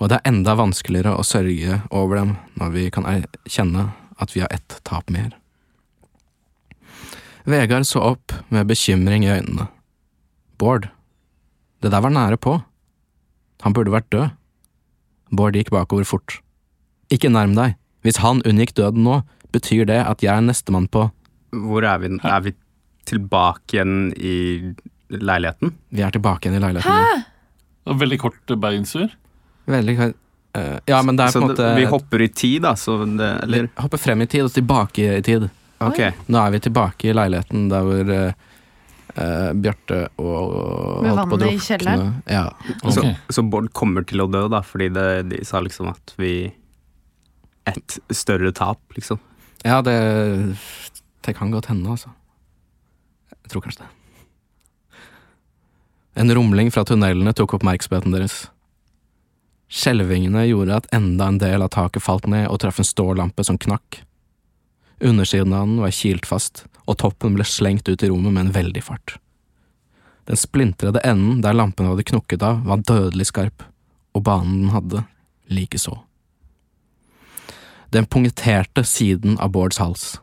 Og 0.00 0.08
det 0.08 0.16
er 0.16 0.30
enda 0.30 0.54
vanskeligere 0.56 1.12
å 1.12 1.26
sørge 1.26 1.82
over 1.92 2.22
dem 2.22 2.32
når 2.56 2.72
vi 2.72 2.86
kan 2.94 3.04
kjenne 3.44 3.90
at 4.20 4.32
vi 4.32 4.40
har 4.40 4.52
ett 4.54 4.78
tap 4.88 5.12
mer. 5.12 5.34
Vegard 7.44 7.84
så 7.88 8.00
opp 8.14 8.32
med 8.48 8.68
bekymring 8.68 9.26
i 9.26 9.32
øynene. 9.34 9.68
Bård, 10.60 10.88
det 11.84 11.92
der 11.92 12.04
var 12.04 12.12
nære 12.12 12.40
på. 12.40 12.58
Han 13.64 13.76
burde 13.76 13.92
vært 13.92 14.08
død. 14.12 14.32
Bård 15.36 15.56
gikk 15.56 15.72
bakover 15.72 16.08
fort. 16.08 16.40
Ikke 17.12 17.32
nærm 17.32 17.52
deg. 17.56 17.76
Hvis 18.00 18.20
han 18.24 18.40
unngikk 18.48 18.72
døden 18.76 19.04
nå, 19.04 19.20
betyr 19.52 19.84
det 19.88 20.00
at 20.06 20.24
jeg 20.24 20.32
er 20.32 20.44
nestemann 20.44 20.88
på 20.88 21.10
Hvor 21.50 21.84
er 21.84 21.98
vi? 21.98 22.12
Er 22.24 22.40
vi 22.44 22.54
tilbake 23.08 23.76
igjen 23.78 24.12
i 24.16 24.34
leiligheten? 25.10 25.72
Vi 25.90 26.02
er 26.06 26.10
tilbake 26.14 26.46
igjen 26.48 26.58
i 26.60 26.64
leiligheten 26.64 26.92
nå. 26.92 27.22
Og 27.90 27.96
veldig 27.98 28.18
kort 28.20 28.52
beinsur 28.60 29.08
Veldig 29.70 29.94
eh, 30.00 30.76
Ja, 30.86 31.00
men 31.02 31.16
det 31.16 31.24
er 31.24 31.32
Så 31.32 31.40
på 31.40 31.46
en 31.48 31.52
måte 31.54 31.70
vi 31.78 31.86
hopper 31.90 32.22
i 32.22 32.28
tid, 32.28 32.62
da, 32.62 32.74
så 32.78 32.98
det 33.04 33.30
Eller 33.46 33.68
Hopper 33.80 33.98
frem 33.98 34.22
i 34.22 34.26
tid 34.30 34.44
og 34.46 34.52
tilbake 34.54 35.06
i 35.18 35.22
tid. 35.26 35.48
Ok. 35.80 36.00
Nå 36.28 36.38
er 36.42 36.50
vi 36.54 36.60
tilbake 36.68 37.08
i 37.10 37.14
leiligheten 37.16 37.68
der 37.72 37.86
hvor 37.88 38.12
eh, 38.14 38.32
eh, 39.16 39.50
Bjarte 39.56 40.02
og, 40.20 40.28
og 40.28 41.02
Med 41.06 41.14
holdt 41.16 41.32
på 41.32 41.38
å 41.38 41.40
vannet 41.40 41.46
i 41.46 41.56
drukne. 41.56 41.66
kjelleren? 41.66 42.14
Ja. 42.28 42.44
Så, 42.84 43.00
Ok. 43.00 43.32
så 43.38 43.46
Bård 43.50 43.72
kommer 43.72 44.04
til 44.06 44.20
å 44.22 44.28
dø, 44.30 44.44
da, 44.52 44.60
fordi 44.66 44.90
det, 44.94 45.08
de 45.32 45.42
sa 45.48 45.62
liksom 45.64 45.88
at 45.94 46.14
vi 46.20 46.34
Et 47.70 47.98
større 48.12 48.52
tap, 48.56 48.80
liksom. 48.96 49.18
ja, 49.64 49.80
det 49.82 49.96
Det 51.24 51.34
kan 51.36 51.50
godt 51.52 51.66
hende, 51.72 51.90
altså. 51.96 52.10
Jeg 53.50 53.56
tror 53.56 53.64
kanskje 53.64 53.82
det. 53.82 53.88
En 56.22 56.30
rumling 56.34 56.68
fra 56.70 56.84
tunnelene 56.86 57.32
tok 57.34 57.56
oppmerksomheten 57.56 58.14
deres. 58.14 58.44
Skjelvingene 59.66 60.44
gjorde 60.46 60.76
at 60.78 60.86
enda 60.94 61.26
en 61.26 61.40
del 61.42 61.64
av 61.66 61.72
taket 61.74 62.04
falt 62.04 62.28
ned 62.30 62.46
og 62.46 62.60
traff 62.62 62.78
en 62.78 62.86
stålampe 62.86 63.42
som 63.42 63.58
knakk. 63.58 64.04
Undersiden 65.02 65.50
av 65.50 65.66
den 65.66 65.82
var 65.82 65.90
kilt 65.98 66.30
fast, 66.30 66.62
og 66.86 67.00
toppen 67.02 67.34
ble 67.34 67.42
slengt 67.42 67.90
ut 67.90 68.06
i 68.06 68.12
rommet 68.12 68.36
med 68.36 68.44
en 68.44 68.54
veldig 68.54 68.84
fart. 68.86 69.16
Den 70.30 70.38
splintrede 70.38 71.02
enden 71.02 71.42
der 71.42 71.58
lampen 71.58 71.90
hadde 71.90 72.06
knukket 72.06 72.46
av, 72.46 72.62
var 72.70 72.86
dødelig 72.86 73.32
skarp, 73.32 73.66
og 74.14 74.28
banen 74.30 74.60
den 74.62 74.74
hadde, 74.76 75.04
likeså. 75.50 75.96
Den 77.90 78.06
punkterte 78.06 78.86
siden 78.86 79.40
av 79.42 79.50
Bårds 79.50 79.82
hals. 79.82 80.20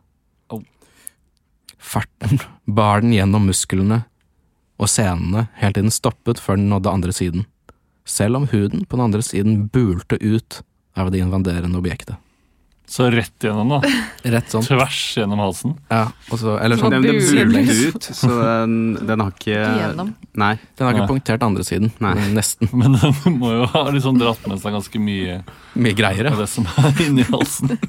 Farten 1.78 2.40
bar 2.66 3.02
den 3.04 3.14
gjennom 3.16 3.46
musklene 3.50 4.04
og 4.78 4.90
senene 4.92 5.48
helt 5.62 5.78
til 5.78 5.88
den 5.88 5.94
stoppet 5.94 6.40
før 6.42 6.58
den 6.60 6.70
nådde 6.70 6.92
andre 6.94 7.14
siden, 7.16 7.46
selv 8.08 8.38
om 8.42 8.48
huden 8.52 8.86
på 8.86 8.98
den 8.98 9.08
andre 9.10 9.24
siden 9.26 9.68
bulte 9.74 10.20
ut 10.22 10.62
av 10.98 11.12
det 11.14 11.22
invaderende 11.24 11.78
objektet. 11.80 12.18
Så 12.88 13.10
rett 13.12 13.44
gjennom, 13.44 13.68
da. 13.68 13.82
Rett 14.32 14.48
sånn. 14.54 14.64
Tvers 14.64 15.00
gjennom 15.18 15.42
halsen. 15.44 15.74
Ja, 15.92 16.06
og 16.32 16.40
så, 16.40 16.54
eller 16.64 16.80
sånn. 16.80 16.94
Den, 16.96 17.04
den 17.04 17.18
bulte 17.20 17.74
ut, 17.90 18.08
så 18.16 18.30
den, 18.32 18.78
den 19.10 19.24
har 19.26 19.34
ikke. 19.36 19.58
Nei. 20.40 20.54
Den 20.56 20.86
har 20.88 20.96
ikke 20.96 21.02
Nei. 21.04 21.10
punktert 21.10 21.44
andre 21.44 21.66
siden. 21.68 21.92
Nei. 22.00 22.14
Nesten. 22.32 22.72
Men 22.80 22.96
den 22.96 23.36
må 23.42 23.52
jo 23.58 23.68
ha 23.74 23.84
liksom 23.92 24.22
dratt 24.22 24.48
med 24.48 24.64
seg 24.64 24.78
ganske 24.78 25.02
mye 25.04 25.42
Mye 25.76 25.98
greiere. 26.00 26.32
av 26.32 26.40
det 26.46 26.48
som 26.54 26.70
er 26.80 27.04
inni 27.10 27.28
halsen. 27.28 27.76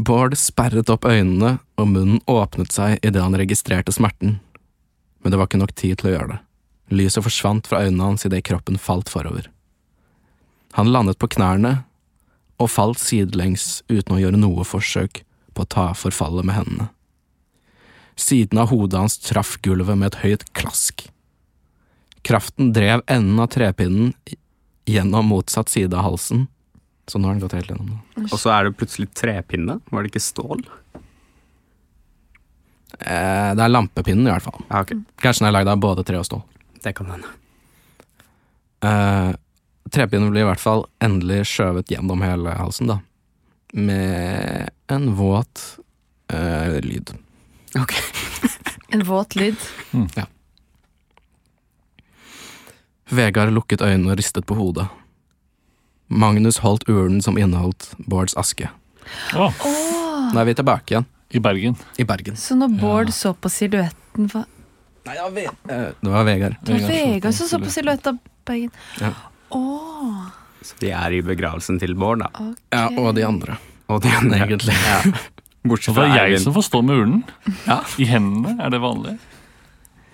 Bård 0.00 0.36
sperret 0.38 0.88
opp 0.88 1.04
øynene, 1.04 1.58
og 1.76 1.88
munnen 1.90 2.22
åpnet 2.30 2.72
seg 2.72 3.02
idet 3.04 3.20
han 3.20 3.36
registrerte 3.36 3.92
smerten. 3.92 4.38
Men 5.20 5.32
det 5.32 5.40
var 5.40 5.50
ikke 5.50 5.60
nok 5.60 5.74
tid 5.76 6.00
til 6.00 6.08
å 6.08 6.12
gjøre 6.14 6.28
det. 6.30 6.38
Lyset 6.96 7.26
forsvant 7.26 7.68
fra 7.68 7.82
øynene 7.84 8.06
hans 8.08 8.24
idet 8.24 8.40
kroppen 8.48 8.78
falt 8.80 9.10
forover. 9.12 9.50
Han 10.78 10.88
landet 10.94 11.18
på 11.20 11.28
knærne 11.34 11.82
og 12.60 12.70
falt 12.72 13.00
sidelengs 13.02 13.82
uten 13.90 14.16
å 14.16 14.20
gjøre 14.22 14.40
noe 14.40 14.64
forsøk 14.64 15.20
på 15.52 15.66
å 15.66 15.70
ta 15.74 15.86
forfallet 15.98 16.48
med 16.48 16.56
hendene. 16.56 16.88
Siden 18.16 18.60
av 18.62 18.70
hodet 18.72 19.00
hans 19.00 19.18
traff 19.20 19.58
gulvet 19.64 19.98
med 20.00 20.12
et 20.14 20.20
høyt 20.24 20.46
klask. 20.56 21.04
Kraften 22.24 22.72
drev 22.76 23.04
enden 23.04 23.40
av 23.40 23.52
trepinnen 23.52 24.14
gjennom 24.88 25.28
motsatt 25.28 25.68
side 25.72 25.96
av 25.96 26.08
halsen, 26.08 26.48
så 27.10 27.18
nå 27.18 27.28
har 27.28 27.36
den 27.36 27.42
gått 27.42 27.56
helt 27.58 27.70
gjennom. 27.72 27.98
Og 28.28 28.36
så 28.38 28.52
er 28.54 28.66
det 28.66 28.76
plutselig 28.78 29.10
trepinne. 29.18 29.80
Var 29.90 30.06
det 30.06 30.12
ikke 30.12 30.22
stål? 30.22 30.62
Eh, 33.00 33.50
det 33.56 33.64
er 33.64 33.72
lampepinnen, 33.72 34.26
i 34.28 34.32
hvert 34.32 34.46
fall. 34.46 34.62
Ja, 34.68 34.82
okay. 34.84 35.02
Kanskje 35.22 35.44
den 35.44 35.50
er 35.50 35.58
lagd 35.58 35.72
av 35.72 35.82
både 35.82 36.06
tre 36.06 36.20
og 36.20 36.26
stål. 36.28 36.42
Det 36.80 36.94
kan 36.96 37.12
hende. 37.12 37.36
Eh, 38.86 39.30
trepinnen 39.92 40.32
blir 40.32 40.46
i 40.46 40.50
hvert 40.50 40.62
fall 40.62 40.86
endelig 41.04 41.44
skjøvet 41.50 41.92
gjennom 41.92 42.24
hele 42.24 42.56
halsen, 42.56 42.94
da. 42.94 43.00
Med 43.76 44.70
en 44.90 45.12
våt 45.18 45.64
eh, 46.32 46.80
lyd. 46.86 47.14
Ok. 47.78 47.96
En 48.90 49.04
våt 49.06 49.36
lyd. 49.38 49.54
Ja 50.18 50.24
Vegard 53.10 53.50
lukket 53.54 53.82
øynene 53.82 54.12
og 54.12 54.18
ristet 54.20 54.46
på 54.46 54.56
hodet. 54.58 54.86
Magnus 56.10 56.58
holdt 56.64 56.88
urnen 56.90 57.22
som 57.22 57.38
inneholdt 57.38 57.92
Bårds 58.10 58.34
aske. 58.40 58.68
Å, 59.34 59.48
Nå 60.34 60.38
er 60.40 60.44
vi 60.48 60.54
tilbake 60.58 60.94
igjen, 60.94 61.06
I 61.34 61.40
Bergen. 61.42 61.76
i 61.98 62.04
Bergen. 62.06 62.36
Så 62.36 62.54
når 62.58 62.74
Bård 62.80 63.12
så 63.14 63.32
på 63.34 63.50
silhuetten 63.50 64.28
hva- 64.30 64.46
Eh, 65.06 65.14
det 65.16 66.10
var 66.10 66.24
Vegard. 66.24 66.56
Det 66.62 66.72
var 66.74 66.88
Vegard 66.88 66.90
så 66.90 66.90
Vegard 66.92 67.22
på 67.22 67.32
som 67.32 67.48
så 67.48 67.58
på 67.64 67.70
silhuetten 67.72 68.12
av 68.12 68.18
Bergen. 68.46 68.70
Ja. 69.00 69.12
Oh. 69.50 70.26
Så 70.62 70.76
de 70.78 70.90
er 70.92 71.10
i 71.16 71.22
begravelsen 71.24 71.78
til 71.80 71.94
Bård, 71.94 72.20
da. 72.20 72.28
Okay. 72.34 72.54
Ja, 72.74 72.88
og 73.00 73.14
de 73.16 73.22
andre, 73.26 73.56
Og 73.88 74.02
de 74.02 74.08
andre. 74.08 74.38
egentlig. 74.44 74.74
Ja. 74.76 75.00
Bortsett 75.66 75.94
fra 75.94 76.04
det 76.04 76.10
er 76.12 76.16
jeg 76.16 76.30
Eivind. 76.34 76.44
som 76.44 76.54
får 76.54 76.62
stå 76.68 76.82
med 76.84 76.96
urnen. 77.00 77.24
Ja. 77.66 77.80
I 77.98 78.04
hendene, 78.08 78.54
er 78.64 78.70
det 78.70 78.80
vanlig? 78.80 79.18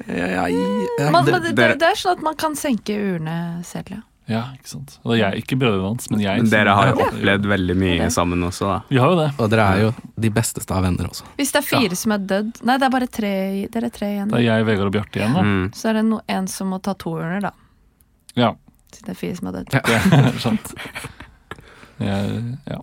Ja, 0.07 0.27
ja, 0.27 0.47
ja, 0.49 1.11
Man, 1.11 1.25
det- 1.25 1.43
det, 1.57 1.79
det, 1.81 1.83
er 1.83 1.95
sånn 1.99 2.17
at 2.19 2.23
man 2.23 2.35
kan 2.37 2.55
senke 2.59 2.95
urene 2.97 3.65
selv, 3.65 3.91
ja. 3.91 4.01
Ja, 4.27 4.41
ikke 4.57 4.67
sant. 4.73 4.97
Og 5.05 5.13
det 5.13 5.21
er 5.21 5.31
jeg, 5.31 5.45
ikke 5.45 5.57
brødrene 5.61 5.87
hans, 5.93 6.09
men 6.11 6.21
jeg. 6.25 6.41
Men 6.43 6.49
dere 6.51 6.73
har 6.75 6.89
jo 6.91 6.97
Ja. 6.99 7.05
opplevd 7.07 7.45
veldig 7.47 7.77
mye 7.79 7.97
Ja. 8.01 8.09
sammen 8.11 8.43
også, 8.43 8.67
da. 8.67 8.79
Vi 8.89 8.97
har 8.99 9.11
jo 9.13 9.17
det. 9.21 9.29
Og 9.39 9.51
dere 9.51 9.67
er 9.77 9.81
jo 9.85 9.95
de 10.19 10.31
besteste 10.31 10.71
av 10.75 10.83
venner 10.83 11.07
også. 11.07 11.23
Hvis 11.39 11.53
det 11.53 11.61
er 11.63 11.67
fire 11.69 11.95
som 11.97 12.13
er 12.13 12.19
dødd 12.19 12.63
Nei, 12.65 12.77
det 12.79 12.83
er 12.89 12.91
bare 12.91 13.07
tre, 13.07 13.69
dere 13.71 13.85
er 13.87 13.91
tre 13.95 14.07
igjen. 14.17 14.29
Det 14.29 14.41
er 14.41 14.43
jeg, 14.49 14.67
Vegard 14.67 14.87
og 14.87 14.93
Bjarte 14.93 15.21
igjen, 15.21 15.33
da. 15.35 15.43
Mm. 15.43 15.71
Så 15.73 15.89
er 15.89 15.93
det 16.01 16.05
no, 16.07 16.21
en 16.29 16.47
som 16.49 16.69
må 16.71 16.83
ta 16.83 16.95
to 16.95 17.11
urner, 17.15 17.41
da. 17.41 17.51
Ja, 18.35 18.55
Siden 18.93 19.07
det 19.07 19.11
er 19.11 19.21
fire 19.21 19.37
som 19.37 19.47
er 19.49 19.53
dødd. 19.53 19.71
det 20.11 20.35
er 20.35 20.39
sant. 20.41 20.75
Jeg, 22.01 22.59
ja. 22.67 22.81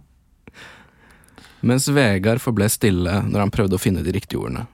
Mens 1.61 1.87
Vegard 1.87 2.39
forble 2.43 2.67
stille 2.69 3.21
når 3.27 3.39
han 3.39 3.51
prøvde 3.51 3.75
å 3.75 3.79
finne 3.81 4.03
de 4.03 4.11
riktige 4.15 4.39
ordene. 4.41 4.65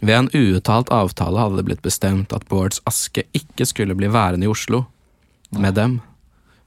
Ved 0.00 0.14
en 0.14 0.28
uuttalt 0.32 0.88
avtale 0.94 1.38
hadde 1.42 1.56
det 1.60 1.64
blitt 1.66 1.82
bestemt 1.82 2.32
at 2.32 2.44
Bårds 2.48 2.80
aske 2.86 3.24
ikke 3.34 3.66
skulle 3.66 3.96
bli 3.98 4.06
værende 4.08 4.44
i 4.46 4.50
Oslo 4.52 4.86
med 5.56 5.74
dem, 5.74 5.98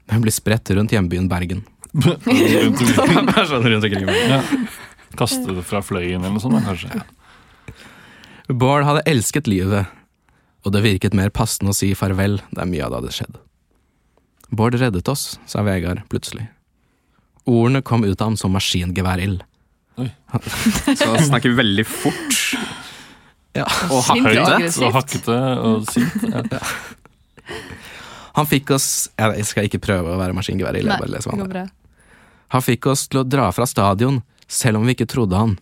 men 0.10 0.24
blir 0.24 0.34
spredt 0.34 0.72
rundt 0.76 0.94
hjembyen 0.94 1.30
Bergen. 1.32 1.64
Rundt 1.92 2.28
omkring. 2.28 3.28
Rundt 3.28 3.84
omkring. 3.84 4.08
Ja. 4.08 4.42
Kaste 5.20 5.56
det 5.58 5.66
fra 5.68 5.82
fløyen 5.84 6.22
eller 6.24 6.38
noe 6.38 6.44
sånt, 6.44 6.62
kanskje. 6.64 6.92
kanskje. 6.94 7.18
Bård 8.52 8.86
hadde 8.88 9.04
elsket 9.08 9.48
livet, 9.48 9.92
og 10.64 10.74
det 10.76 10.84
virket 10.86 11.16
mer 11.18 11.32
passende 11.36 11.74
å 11.74 11.76
si 11.78 11.92
farvel 11.98 12.40
der 12.56 12.70
mye 12.70 12.84
av 12.86 12.94
det 12.94 13.00
hadde 13.02 13.16
skjedd. 13.18 13.40
Bård 14.52 14.76
reddet 14.80 15.08
oss, 15.12 15.38
sa 15.48 15.64
Vegard 15.68 16.04
plutselig. 16.12 16.48
Ordene 17.48 17.82
kom 17.84 18.04
ut 18.06 18.20
av 18.20 18.32
ham 18.32 18.38
som 18.40 18.54
maskingeværild. 18.56 19.44
Så 20.98 21.08
han 21.08 21.24
snakker 21.28 21.56
veldig 21.58 21.86
fort. 21.88 22.40
Ja. 23.58 23.68
Og 23.92 24.04
hakkete. 24.08 24.72
Og 24.86 24.96
hakkete 24.96 25.38
og 25.68 25.88
sint. 25.92 26.28
Ja. 26.32 26.62
Han 28.38 28.48
fikk 28.48 28.72
oss 28.76 29.10
Jeg 29.20 29.46
skal 29.48 29.68
ikke 29.68 29.82
prøve 29.84 30.14
å 30.14 30.20
være 30.20 30.36
leser 30.36 31.32
hva 31.34 31.48
det 31.50 31.64
han. 31.66 31.72
Han 32.52 32.64
fikk 32.64 32.88
oss 32.92 33.06
til 33.08 33.22
å 33.22 33.28
dra 33.28 33.48
fra 33.56 33.68
stadion, 33.68 34.22
selv 34.48 34.80
om 34.80 34.88
vi 34.88 34.96
ikke 34.96 35.08
trodde 35.08 35.40
han. 35.40 35.58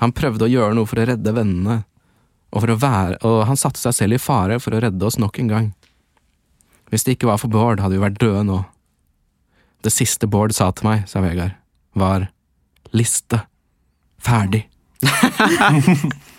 Han 0.00 0.14
prøvde 0.16 0.46
å 0.46 0.50
gjøre 0.50 0.76
noe 0.76 0.88
for 0.88 1.00
å 1.00 1.06
redde 1.10 1.34
vennene, 1.36 1.82
og, 2.54 2.62
for 2.62 2.72
å 2.72 2.78
være, 2.80 3.18
og 3.26 3.42
han 3.50 3.58
satte 3.60 3.82
seg 3.82 3.96
selv 3.96 4.16
i 4.16 4.22
fare 4.22 4.56
for 4.62 4.74
å 4.74 4.80
redde 4.80 5.04
oss 5.04 5.18
nok 5.20 5.38
en 5.42 5.50
gang. 5.50 5.66
Hvis 6.90 7.04
det 7.04 7.16
ikke 7.16 7.28
var 7.28 7.40
for 7.42 7.52
Bård, 7.52 7.82
hadde 7.82 7.98
vi 7.98 8.04
vært 8.04 8.20
døde 8.22 8.44
nå. 8.48 8.60
Det 9.84 9.92
siste 9.92 10.28
Bård 10.30 10.54
sa 10.56 10.70
til 10.72 10.88
meg, 10.88 11.04
sa 11.10 11.20
Vegard, 11.24 11.58
var 11.98 12.28
liste. 12.96 13.44
Ferdig. 14.24 14.64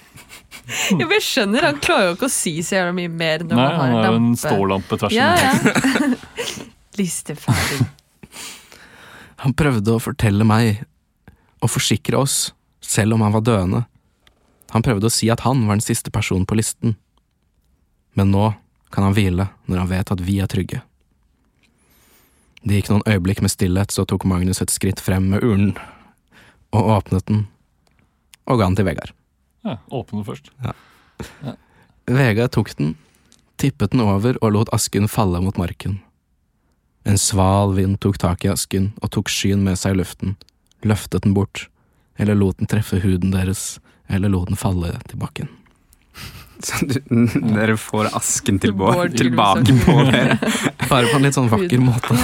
Jeg 1.02 1.22
skjønner, 1.26 1.70
han 1.70 1.82
klarer 1.84 2.10
jo 2.10 2.16
ikke 2.18 2.30
å 2.30 2.36
si 2.36 2.56
så 2.66 2.80
jævla 2.80 2.96
mye 2.98 3.12
mer 3.12 3.46
når 3.46 3.60
Nei, 3.60 3.66
man 3.66 3.76
har 3.76 3.86
han 3.86 3.96
en 3.96 4.06
er 4.06 4.10
jo 4.10 4.22
en 4.22 4.40
stålampe 4.40 5.00
tvers 5.02 5.16
igjennom. 5.16 5.44
ja. 5.44 5.84
ja. 6.06 6.72
ferdig. 7.46 7.86
Han 9.46 9.54
prøvde 9.54 9.94
å 9.94 10.02
fortelle 10.02 10.46
meg 10.48 10.86
og 11.62 11.70
forsikre 11.70 12.18
oss, 12.18 12.54
selv 12.82 13.14
om 13.14 13.22
han 13.22 13.34
var 13.36 13.44
døende. 13.46 13.82
Han 14.72 14.82
prøvde 14.82 15.10
å 15.10 15.14
si 15.14 15.28
at 15.30 15.44
han 15.46 15.66
var 15.68 15.78
den 15.78 15.86
siste 15.86 16.10
personen 16.10 16.48
på 16.48 16.58
listen. 16.58 16.96
Men 18.16 18.32
nå 18.34 18.54
kan 18.96 19.06
han 19.06 19.14
hvile 19.14 19.50
når 19.68 19.82
han 19.84 19.92
vet 19.92 20.14
at 20.16 20.24
vi 20.24 20.40
er 20.42 20.50
trygge. 20.50 20.82
Det 22.66 22.80
gikk 22.80 22.90
noen 22.90 23.06
øyeblikk 23.06 23.44
med 23.46 23.54
stillhet, 23.54 23.94
så 23.94 24.08
tok 24.10 24.26
Magnus 24.26 24.64
et 24.64 24.74
skritt 24.74 25.04
frem 25.04 25.28
med 25.36 25.44
urnen, 25.46 25.76
og 26.74 26.90
åpnet 26.96 27.28
den, 27.30 27.44
og 28.50 28.58
ga 28.58 28.66
den 28.66 28.80
til 28.80 28.88
Vegard. 28.88 29.14
Ja, 29.66 29.80
åpne 29.90 30.22
først. 30.26 30.52
Vegard 32.06 32.54
tok 32.54 32.70
den, 32.78 32.94
tippet 33.58 33.96
den 33.96 34.04
over 34.06 34.38
og 34.46 34.54
lot 34.54 34.70
asken 34.76 35.10
falle 35.10 35.42
mot 35.42 35.58
marken. 35.58 36.00
En 37.06 37.18
sval 37.22 37.74
vind 37.78 37.98
tok 38.02 38.18
tak 38.22 38.46
i 38.46 38.52
asken 38.54 38.92
og 39.02 39.12
tok 39.16 39.30
skyen 39.30 39.64
med 39.66 39.78
seg 39.82 39.96
i 39.96 40.00
luften, 40.02 40.36
løftet 40.86 41.26
den 41.26 41.34
bort, 41.38 41.68
eller 42.22 42.38
lot 42.38 42.62
den 42.62 42.70
treffe 42.70 43.02
huden 43.02 43.34
deres, 43.34 43.80
eller 44.10 44.30
lot 44.30 44.50
den 44.52 44.60
falle 44.60 44.94
til 45.10 45.22
bakken. 45.22 45.50
Så 46.66 46.86
du, 46.86 47.02
dere 47.10 47.76
får 47.78 48.14
asken 48.16 48.62
til 48.64 48.72
Bård 48.78 48.96
Bård 48.96 49.18
tilbake 49.18 49.74
på 49.82 49.98
dere. 50.12 50.38
Bare 50.86 51.10
på 51.10 51.18
en 51.18 51.26
litt 51.26 51.38
sånn 51.38 51.52
vakker 51.52 51.82
måte. 51.84 52.16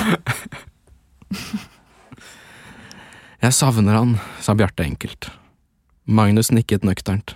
Jeg 3.41 3.57
savner 3.57 3.97
han, 3.97 4.19
sa 4.45 4.53
Bjarte 4.53 4.85
enkelt. 4.85 5.31
Magnus 6.05 6.51
nikket 6.51 6.83
nøkternt. 6.87 7.35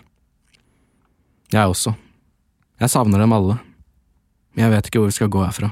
Jeg 1.54 1.70
også. 1.70 1.94
Jeg 2.82 2.90
savner 2.92 3.22
dem 3.22 3.34
alle. 3.36 3.60
Men 4.56 4.66
jeg 4.66 4.74
vet 4.74 4.88
ikke 4.90 5.02
hvor 5.04 5.12
vi 5.12 5.18
skal 5.18 5.32
gå 5.32 5.44
herfra. 5.46 5.72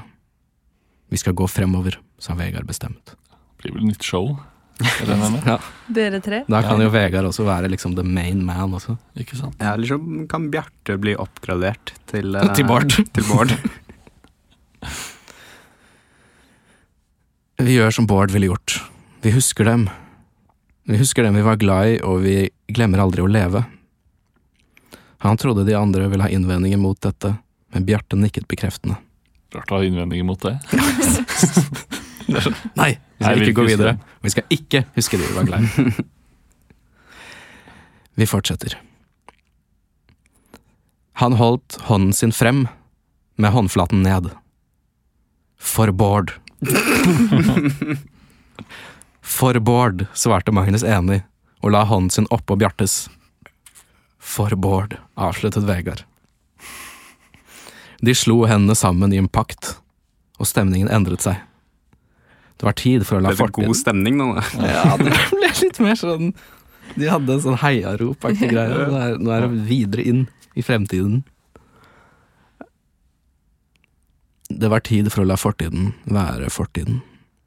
Vi 1.12 1.20
skal 1.20 1.36
gå 1.36 1.46
fremover, 1.50 1.98
sa 2.22 2.34
Vegard 2.38 2.66
bestemt. 2.68 3.14
Blir 3.60 3.74
vel 3.76 3.86
nytt 3.90 4.04
show. 4.04 4.34
Det? 4.34 4.90
Ja, 5.46 5.58
Dere 5.94 6.18
tre? 6.22 6.40
Da 6.50 6.62
kan 6.64 6.80
jo 6.82 6.88
Vegard 6.90 7.28
også 7.28 7.44
være 7.46 7.68
liksom 7.70 7.94
the 7.94 8.02
main 8.06 8.40
man 8.46 8.74
også. 8.74 8.96
Ikke 9.20 9.36
sant? 9.38 9.54
Ja, 9.62 9.74
eller 9.76 9.86
så 9.86 9.98
kan 10.30 10.50
Bjarte 10.50 10.96
bli 11.00 11.14
oppgradert 11.20 11.94
til 12.10 12.34
uh, 12.34 12.48
Til 12.56 12.66
Bård. 12.68 12.90
Til 12.90 13.24
Bård. 13.30 13.54
Vi 17.64 17.76
gjør 17.76 17.94
som 17.94 18.06
Bård 18.10 18.34
ville 18.34 18.50
gjort. 18.50 18.80
Vi 19.22 19.30
husker 19.32 19.64
dem. 19.68 19.86
Vi 20.90 20.98
husker 21.00 21.22
dem 21.24 21.38
vi 21.38 21.44
var 21.46 21.56
glad 21.56 21.94
i, 21.94 22.00
og 22.04 22.18
vi 22.26 22.50
glemmer 22.68 22.98
aldri 23.04 23.22
å 23.24 23.26
leve. 23.30 23.64
Han 25.24 25.36
trodde 25.40 25.64
de 25.64 25.74
andre 25.74 26.08
ville 26.08 26.22
ha 26.22 26.28
innvendinger 26.32 26.78
mot 26.80 27.00
dette, 27.00 27.34
men 27.72 27.84
Bjarte 27.88 28.16
nikket 28.16 28.48
bekreftende. 28.48 28.96
Rart 29.54 29.70
å 29.72 29.78
ha 29.78 29.84
innvendinger 29.86 30.24
mot 30.26 30.40
det. 30.42 30.58
Nei, 32.26 32.40
vi 32.40 32.74
Nei, 32.76 32.94
skal 33.20 33.38
vi 33.40 33.46
ikke 33.50 33.58
gå 33.60 33.66
videre. 33.68 33.92
det. 33.94 34.18
Vi 34.24 34.32
skal 34.32 34.44
ikke 34.56 34.84
huske 34.96 35.20
det 35.20 35.28
vi 35.28 35.36
var 35.36 35.48
glad 35.48 35.64
i. 35.64 35.68
Vi 38.14 38.26
fortsetter. 38.30 38.76
Han 41.18 41.34
holdt 41.34 41.80
hånden 41.88 42.12
sin 42.14 42.30
frem, 42.32 42.68
med 43.34 43.50
håndflaten 43.50 44.04
ned. 44.06 44.28
For 45.58 45.90
Bård, 45.90 46.30
For 49.24 49.58
Bård, 49.58 50.06
svarte 50.14 50.52
Magnus 50.54 50.84
enig, 50.86 51.22
og 51.64 51.72
la 51.72 51.84
hånden 51.88 52.12
sin 52.12 52.26
oppå 52.34 52.58
Bjartes. 52.60 53.06
For 54.20 54.52
Bård, 54.56 54.98
avsluttet 55.16 55.64
Vegard. 55.68 56.04
De 58.04 58.12
slo 58.16 58.42
hendene 58.48 58.76
sammen 58.76 59.12
i 59.16 59.20
en 59.20 59.30
pakt, 59.32 59.78
og 60.36 60.48
stemningen 60.48 60.90
endret 60.92 61.24
seg. 61.24 61.38
Det 62.60 62.68
var 62.68 62.76
tid 62.78 63.06
for 63.08 63.18
å 63.18 63.24
la 63.24 63.32
fortiden 63.32 63.64
Det 63.64 63.64
er 63.64 63.72
god 63.72 63.80
stemning 63.80 64.18
nå. 64.20 64.26
da. 64.36 64.44
Ja, 64.68 64.96
det 65.00 65.12
ble 65.32 65.50
litt 65.64 65.80
mer 65.82 65.96
sånn 65.98 66.28
De 66.94 67.08
hadde 67.10 67.34
en 67.34 67.42
sånn 67.42 67.58
heiarop-aktig 67.58 68.50
greie. 68.52 69.16
Nå 69.18 69.32
er 69.34 69.46
det 69.46 69.64
videre 69.66 70.04
inn 70.04 70.20
i 70.54 70.62
fremtiden. 70.62 71.22
Det 74.52 74.70
var 74.70 74.84
tid 74.86 75.08
for 75.10 75.24
å 75.24 75.28
la 75.32 75.38
fortiden 75.40 75.94
være 76.04 76.52
fortiden. 76.52 77.00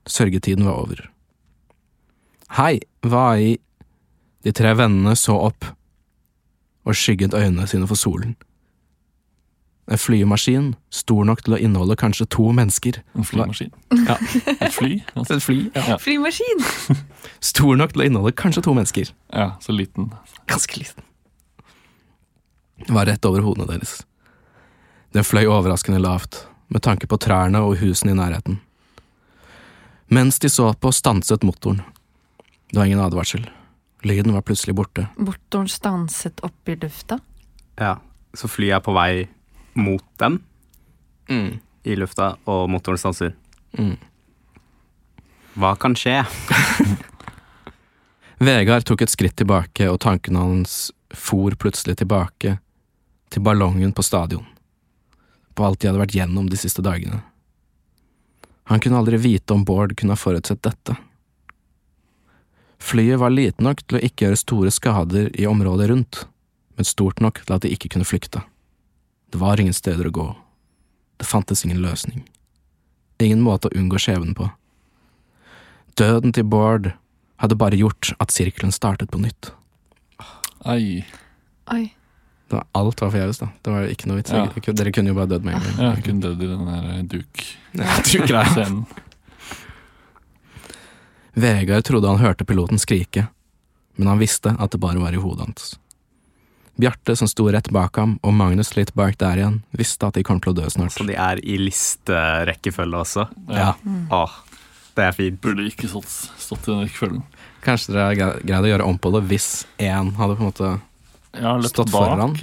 Sørgetiden 0.10 0.66
var 0.68 0.82
over. 0.82 1.06
Hei, 2.58 2.80
hva 3.06 3.30
i 3.40 3.56
De 4.46 4.54
tre 4.56 4.74
vennene 4.78 5.16
så 5.18 5.36
opp 5.48 5.72
og 6.88 6.96
skygget 6.96 7.36
øynene 7.36 7.68
sine 7.68 7.88
for 7.88 8.00
solen. 8.00 8.36
En 9.88 10.00
flymaskin, 10.00 10.74
stor 10.92 11.24
nok 11.24 11.46
til 11.46 11.56
å 11.56 11.60
inneholde 11.64 11.96
kanskje 12.00 12.26
to 12.36 12.50
mennesker. 12.52 13.00
En 13.16 13.28
flymaskin. 13.28 13.72
Ja. 14.04 14.18
Et 14.66 14.74
fly. 14.76 14.98
Altså. 15.16 15.38
Et 15.38 15.46
fly, 15.46 15.58
ja. 15.76 15.96
Flymaskin! 16.04 16.64
Stor 17.52 17.80
nok 17.80 17.94
til 17.94 18.04
å 18.04 18.08
inneholde 18.10 18.36
kanskje 18.36 18.66
to 18.66 18.74
mennesker. 18.76 19.14
Ja, 19.32 19.54
så 19.64 19.76
liten. 19.76 20.10
Ganske 20.52 20.80
liten. 20.82 21.06
Det 22.84 22.92
Var 22.92 23.08
rett 23.08 23.26
over 23.30 23.46
hodene 23.46 23.70
deres. 23.70 24.02
Den 25.16 25.24
fløy 25.24 25.46
overraskende 25.48 26.02
lavt, 26.04 26.44
med 26.68 26.84
tanke 26.84 27.08
på 27.08 27.20
trærne 27.24 27.64
og 27.64 27.78
husene 27.80 28.12
i 28.12 28.20
nærheten. 28.20 28.60
Mens 30.12 30.40
de 30.44 30.52
så 30.52 30.74
på, 30.76 30.92
stanset 30.92 31.48
motoren. 31.48 31.80
Det 32.72 32.80
var 32.80 32.92
ingen 32.92 33.04
advarsel. 33.04 33.48
Lyden 34.06 34.34
var 34.34 34.44
plutselig 34.46 34.76
borte. 34.78 35.08
Motoren 35.18 35.70
stanset 35.72 36.44
opp 36.46 36.70
i 36.70 36.76
lufta. 36.76 37.20
Ja. 37.76 37.98
Så 38.38 38.50
flyet 38.52 38.78
er 38.78 38.84
på 38.86 38.94
vei 38.94 39.28
mot 39.78 40.06
dem 40.22 40.42
i 41.88 41.96
lufta, 41.96 42.36
og 42.46 42.70
motoren 42.70 43.00
stanser. 43.00 43.34
Mm. 43.78 43.96
Hva 45.58 45.74
kan 45.80 45.96
skje? 45.98 46.20
Vegard 48.48 48.86
tok 48.86 49.02
et 49.02 49.14
skritt 49.14 49.38
tilbake, 49.40 49.88
og 49.90 50.02
tankene 50.04 50.44
hans 50.44 50.92
for 51.16 51.56
plutselig 51.60 51.98
tilbake 52.02 52.58
til 53.34 53.44
ballongen 53.44 53.94
på 53.96 54.06
stadion, 54.06 54.46
på 55.56 55.66
alt 55.66 55.82
de 55.82 55.90
hadde 55.90 56.04
vært 56.04 56.16
gjennom 56.16 56.50
de 56.52 56.60
siste 56.60 56.84
dagene. 56.86 57.24
Han 58.68 58.84
kunne 58.84 59.00
aldri 59.00 59.18
vite 59.24 59.56
om 59.56 59.64
Bård 59.66 59.96
kunne 59.98 60.14
ha 60.14 60.20
forutsett 60.20 60.62
dette. 60.64 60.98
Flyet 62.80 63.20
var 63.20 63.34
lite 63.34 63.64
nok 63.64 63.82
til 63.88 63.98
å 63.98 64.04
ikke 64.06 64.28
gjøre 64.28 64.40
store 64.40 64.72
skader 64.74 65.30
i 65.34 65.48
området 65.50 65.90
rundt, 65.92 66.22
men 66.78 66.86
stort 66.88 67.22
nok 67.24 67.42
til 67.44 67.56
at 67.56 67.66
de 67.66 67.72
ikke 67.74 67.90
kunne 67.96 68.08
flykte. 68.08 68.44
Det 69.34 69.42
var 69.42 69.60
ingen 69.60 69.76
steder 69.76 70.08
å 70.08 70.14
gå. 70.14 70.28
Det 71.18 71.26
fantes 71.28 71.66
ingen 71.66 71.82
løsning. 71.82 72.24
Ingen 73.24 73.42
måte 73.42 73.68
å 73.70 73.76
unngå 73.78 74.00
skjebnen 74.00 74.38
på. 74.38 74.52
Døden 75.98 76.34
til 76.38 76.46
Bård 76.46 76.92
hadde 77.42 77.58
bare 77.58 77.78
gjort 77.80 78.14
at 78.22 78.34
sirkelen 78.34 78.74
startet 78.74 79.10
på 79.14 79.22
nytt. 79.22 79.52
Ai. 80.66 81.02
Oi. 81.74 81.84
Det 82.48 82.56
var, 82.56 82.64
alt 82.80 83.02
var 83.02 83.12
forgjeves, 83.12 83.42
da. 83.42 83.50
Det 83.66 83.74
var 83.74 83.90
ikke 83.92 84.08
noe 84.08 84.22
vits. 84.22 84.32
Ja. 84.32 84.46
Dere 84.80 84.94
kunne 84.96 85.12
jo 85.12 85.18
bare 85.18 85.32
dødd 85.34 85.48
med 85.48 85.58
en 85.58 85.66
gang. 85.66 85.76
Ja, 85.82 85.90
jeg 85.98 86.06
kunne 86.06 86.24
dødd 86.24 86.46
i 86.46 86.48
den 86.54 86.70
der 86.70 86.86
eh, 86.94 87.02
duk-scenen. 87.12 87.58
Ja, 87.84 87.98
du 88.08 88.24
greier. 88.30 88.72
Vegard 91.38 91.86
trodde 91.86 92.10
han 92.10 92.18
hørte 92.22 92.46
piloten 92.50 92.80
skrike, 92.82 93.28
men 93.98 94.10
han 94.10 94.18
visste 94.22 94.56
at 94.58 94.74
det 94.74 94.80
bare 94.82 94.98
var 95.02 95.14
i 95.14 95.22
hodet 95.22 95.46
hans. 95.46 95.76
Bjarte, 96.78 97.16
som 97.18 97.30
sto 97.30 97.48
rett 97.54 97.70
bak 97.74 97.98
ham, 97.98 98.16
og 98.26 98.34
Magnus 98.38 98.76
litt 98.78 98.92
bak 98.98 99.18
der 99.22 99.40
igjen, 99.42 99.60
visste 99.74 100.10
at 100.10 100.18
de 100.18 100.24
kom 100.26 100.42
til 100.42 100.54
å 100.54 100.58
dø 100.60 100.68
snart. 100.70 100.94
Så 100.94 101.06
de 101.10 101.16
er 101.18 101.42
i 101.42 101.58
listerekkefølge 101.62 103.02
også? 103.02 103.26
Ja, 103.54 103.72
Åh, 104.14 104.36
det 104.98 105.08
er 105.08 105.16
fint. 105.18 105.40
Burde 105.42 105.66
ikke 105.70 105.90
stått, 105.90 106.10
stått 106.42 106.68
i 106.70 106.74
den 106.74 106.84
rekkefølgen. 106.86 107.24
Kanskje 107.66 107.94
dere 107.96 108.06
har 108.12 108.42
greid 108.46 108.68
å 108.70 108.72
gjøre 108.72 108.86
om 108.90 108.98
på 109.02 109.12
det 109.16 109.24
hvis 109.32 109.50
én 109.82 110.14
hadde 110.18 110.38
på 110.38 110.46
en 110.46 110.52
måte 110.52 110.70
ja, 111.38 111.52
Stått 111.70 111.92
bak 111.94 112.14
foran. 112.14 112.38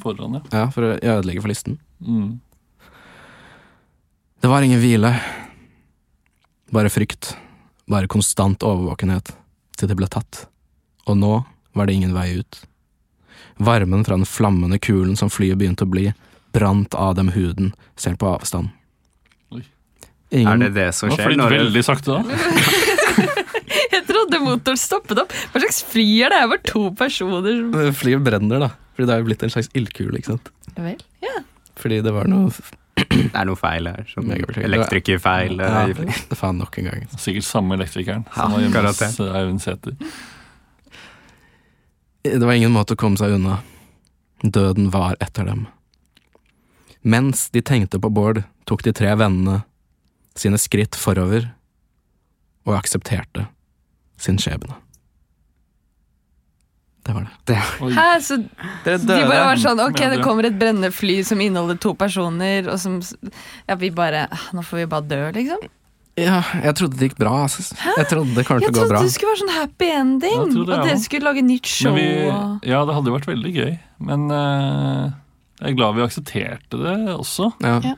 foran, 0.00 0.38
ja. 0.38 0.42
Ja, 0.52 0.68
for 0.72 0.84
å 0.84 0.94
ødelegge 0.96 1.44
for 1.44 1.52
listen. 1.52 1.76
Mm. 2.04 2.38
Det 4.40 4.52
var 4.52 4.64
ingen 4.64 4.80
hvile. 4.80 5.10
Bare 6.72 6.92
frykt. 6.92 7.32
Bare 7.88 8.08
konstant 8.10 8.62
overvåkenhet 8.66 9.32
til 9.78 9.88
det 9.90 9.96
ble 9.98 10.08
tatt. 10.12 10.44
Og 11.08 11.16
nå 11.16 11.32
var 11.78 11.86
det 11.88 11.94
ingen 11.96 12.14
vei 12.16 12.40
ut. 12.40 12.58
Varmen 13.58 14.04
fra 14.06 14.16
den 14.18 14.26
flammende 14.28 14.78
kulen 14.82 15.16
som 15.18 15.30
flyet 15.32 15.58
begynte 15.58 15.86
å 15.86 15.90
bli, 15.90 16.10
brant 16.54 16.94
av 16.98 17.14
dem 17.18 17.30
huden, 17.34 17.72
selv 17.98 18.18
på 18.20 18.28
avstand. 18.36 18.70
Oi. 19.54 19.62
Er 20.36 20.60
det 20.60 20.72
det 20.76 20.88
som 20.94 21.08
Det 21.08 21.16
var 21.16 21.24
skjer 21.24 21.32
flydd 21.32 21.54
veldig 21.56 21.84
sakte 21.86 22.18
da. 22.18 22.22
Jeg 23.92 24.04
trodde 24.08 24.40
motoren 24.44 24.78
stoppet 24.80 25.18
opp. 25.22 25.32
Hva 25.52 25.60
slags 25.62 25.80
fly 25.88 26.04
er 26.24 26.32
det? 26.32 26.38
Det 26.38 26.44
er 26.44 26.50
bare 26.52 26.66
to 26.68 26.82
personer. 26.96 27.56
som- 27.72 27.94
Flyet 28.02 28.24
brenner, 28.24 28.62
da. 28.66 28.70
Fordi 28.96 29.06
det 29.08 29.14
er 29.14 29.22
jo 29.22 29.28
blitt 29.30 29.42
en 29.46 29.52
slags 29.54 29.68
ildkule, 29.78 30.18
ikke 30.20 30.32
sant. 30.34 30.50
Vel, 30.76 31.00
ja. 31.24 31.34
Fordi 31.78 32.00
det 32.04 32.12
var 32.14 32.28
noe 32.30 32.50
Det 33.32 33.36
er 33.36 33.46
noe 33.48 33.58
feil 33.58 33.88
her. 33.90 34.04
Sånn 34.10 34.32
elektrikerfeil. 34.32 35.58
Ja, 35.60 35.84
eh, 35.86 36.18
det 36.30 36.38
faen 36.38 36.60
nok 36.60 36.78
en 36.80 36.90
gang. 36.90 37.06
Sikkert 37.18 37.46
samme 37.48 37.78
elektrikeren 37.78 38.26
som 38.34 38.54
var 38.54 38.64
hjemme 38.64 38.84
hos 38.88 39.20
Eivind 39.28 39.64
Sæther. 39.64 39.96
Det 42.28 42.44
var 42.44 42.56
ingen 42.56 42.74
måte 42.74 42.96
å 42.96 43.00
komme 43.00 43.20
seg 43.20 43.36
unna. 43.38 43.60
Døden 44.42 44.90
var 44.94 45.16
etter 45.24 45.46
dem. 45.48 45.66
Mens 47.02 47.46
de 47.54 47.62
tenkte 47.62 48.00
på 48.02 48.10
Bård, 48.12 48.42
tok 48.68 48.82
de 48.84 48.92
tre 48.92 49.14
vennene 49.16 49.62
sine 50.38 50.58
skritt 50.60 50.98
forover 50.98 51.48
og 52.68 52.76
aksepterte 52.78 53.48
sin 54.20 54.38
skjebne. 54.38 54.76
Det 57.08 57.14
var 57.16 57.24
det. 57.48 57.56
Oi. 57.80 57.88
Hæ, 57.96 58.06
så 58.20 58.36
Dere 58.84 58.98
de 59.00 59.14
bare 59.30 59.44
var 59.46 59.60
sånn 59.62 59.80
Ok, 59.80 60.02
det 60.12 60.18
kommer 60.20 60.44
et 60.44 60.58
brennende 60.60 60.90
fly 60.92 61.22
som 61.24 61.40
inneholder 61.40 61.78
to 61.80 61.94
personer, 61.96 62.68
og 62.68 62.76
som 62.82 62.98
Ja, 63.64 63.78
vi 63.80 63.88
bare 63.96 64.26
«Ah, 64.28 64.42
Nå 64.52 64.64
får 64.66 64.82
vi 64.82 64.88
bare 64.92 65.08
dø, 65.08 65.20
liksom. 65.38 65.62
Ja, 66.18 66.42
jeg 66.64 66.74
trodde 66.74 66.98
det 66.98 67.08
gikk 67.08 67.20
bra. 67.20 67.32
Altså. 67.46 67.62
Jeg 67.78 68.08
trodde 68.10 68.34
det 68.34 68.44
kom 68.44 68.58
til 68.58 68.66
Jeg 68.66 68.74
å 68.74 68.76
gå 68.76 68.82
trodde 68.82 69.02
det 69.06 69.14
skulle 69.14 69.32
være 69.32 69.40
sånn 69.44 69.54
happy 69.54 69.88
ending, 69.94 70.36
jeg 70.42 70.64
og 70.66 70.70
dere 70.72 70.98
skulle 71.00 71.30
lage 71.30 71.44
nytt 71.46 71.70
show. 71.70 71.94
Vi, 71.94 72.06
ja, 72.26 72.80
det 72.88 72.96
hadde 72.96 73.12
jo 73.12 73.14
vært 73.14 73.30
veldig 73.30 73.52
gøy. 73.54 73.72
Men 74.10 74.26
uh, 74.34 75.04
jeg 75.62 75.72
er 75.72 75.78
glad 75.78 75.96
vi 75.96 76.04
aksepterte 76.04 76.82
det 76.82 76.96
også. 77.14 77.52
Ja. 77.62 77.78
Ja. 77.86 77.94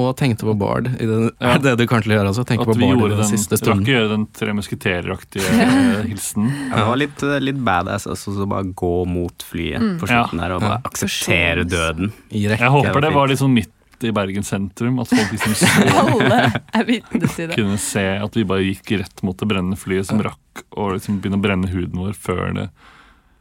Og 0.00 0.16
tenkte 0.18 0.46
på 0.48 0.54
Bård. 0.58 0.86
I 1.00 1.06
den, 1.06 1.30
Ja. 1.40 1.54
Er 1.54 1.58
det 1.58 1.70
det 1.70 1.74
du 1.82 1.86
kanskje 1.90 2.14
gjør? 2.16 2.28
Altså? 2.30 2.44
Tenke 2.48 2.62
At 2.64 2.70
på 2.70 2.76
vi 2.78 2.84
Bård 2.86 2.96
i 2.96 3.00
gjorde 3.00 3.16
den 3.16 3.22
den, 3.24 3.30
siste 3.38 3.56
rakk 3.56 3.62
stunden. 3.64 3.84
å 3.86 3.92
gjøre 3.94 4.08
den 4.14 4.26
tre 4.40 4.52
musketereraktige 4.58 5.48
eh, 5.50 6.02
hilsen. 6.08 6.46
Ja, 6.70 6.76
det 6.80 6.86
var 6.90 6.96
litt, 7.02 7.22
eh, 7.22 7.40
litt 7.40 7.60
badass 7.66 8.06
også, 8.10 8.34
så 8.38 8.46
bare 8.48 8.64
gå 8.74 8.94
mot 9.06 9.42
flyet 9.42 9.80
Mm. 9.80 9.98
på 10.00 10.08
slutten 10.10 10.40
her 10.40 10.52
og 10.56 10.60
bare 10.64 10.78
Ja. 10.80 10.88
akseptere 10.90 11.64
døden. 11.68 12.12
I 12.30 12.46
rekke. 12.48 12.60
Jeg 12.64 12.70
håper 12.70 13.00
det 13.00 13.12
var 13.14 13.28
litt 13.28 13.38
sånn 13.38 13.54
midt 13.54 13.70
i 14.02 14.10
Bergen 14.16 14.42
sentrum. 14.42 14.98
At 15.00 15.08
folk 15.12 15.30
liksom 15.34 15.52
så, 15.54 15.66
Alle 16.00 16.52
er 16.72 17.52
kunne 17.54 17.78
se 17.78 18.06
at 18.18 18.34
vi 18.34 18.44
bare 18.48 18.64
gikk 18.64 18.98
rett 19.02 19.22
mot 19.22 19.36
det 19.36 19.48
brennende 19.50 19.76
flyet 19.76 20.06
som 20.08 20.20
rakk 20.24 20.64
å 20.76 20.92
liksom 20.94 21.20
begynne 21.20 21.36
å 21.40 21.44
brenne 21.44 21.68
huden 21.68 22.00
vår 22.00 22.16
før 22.16 22.54
det 22.56 22.70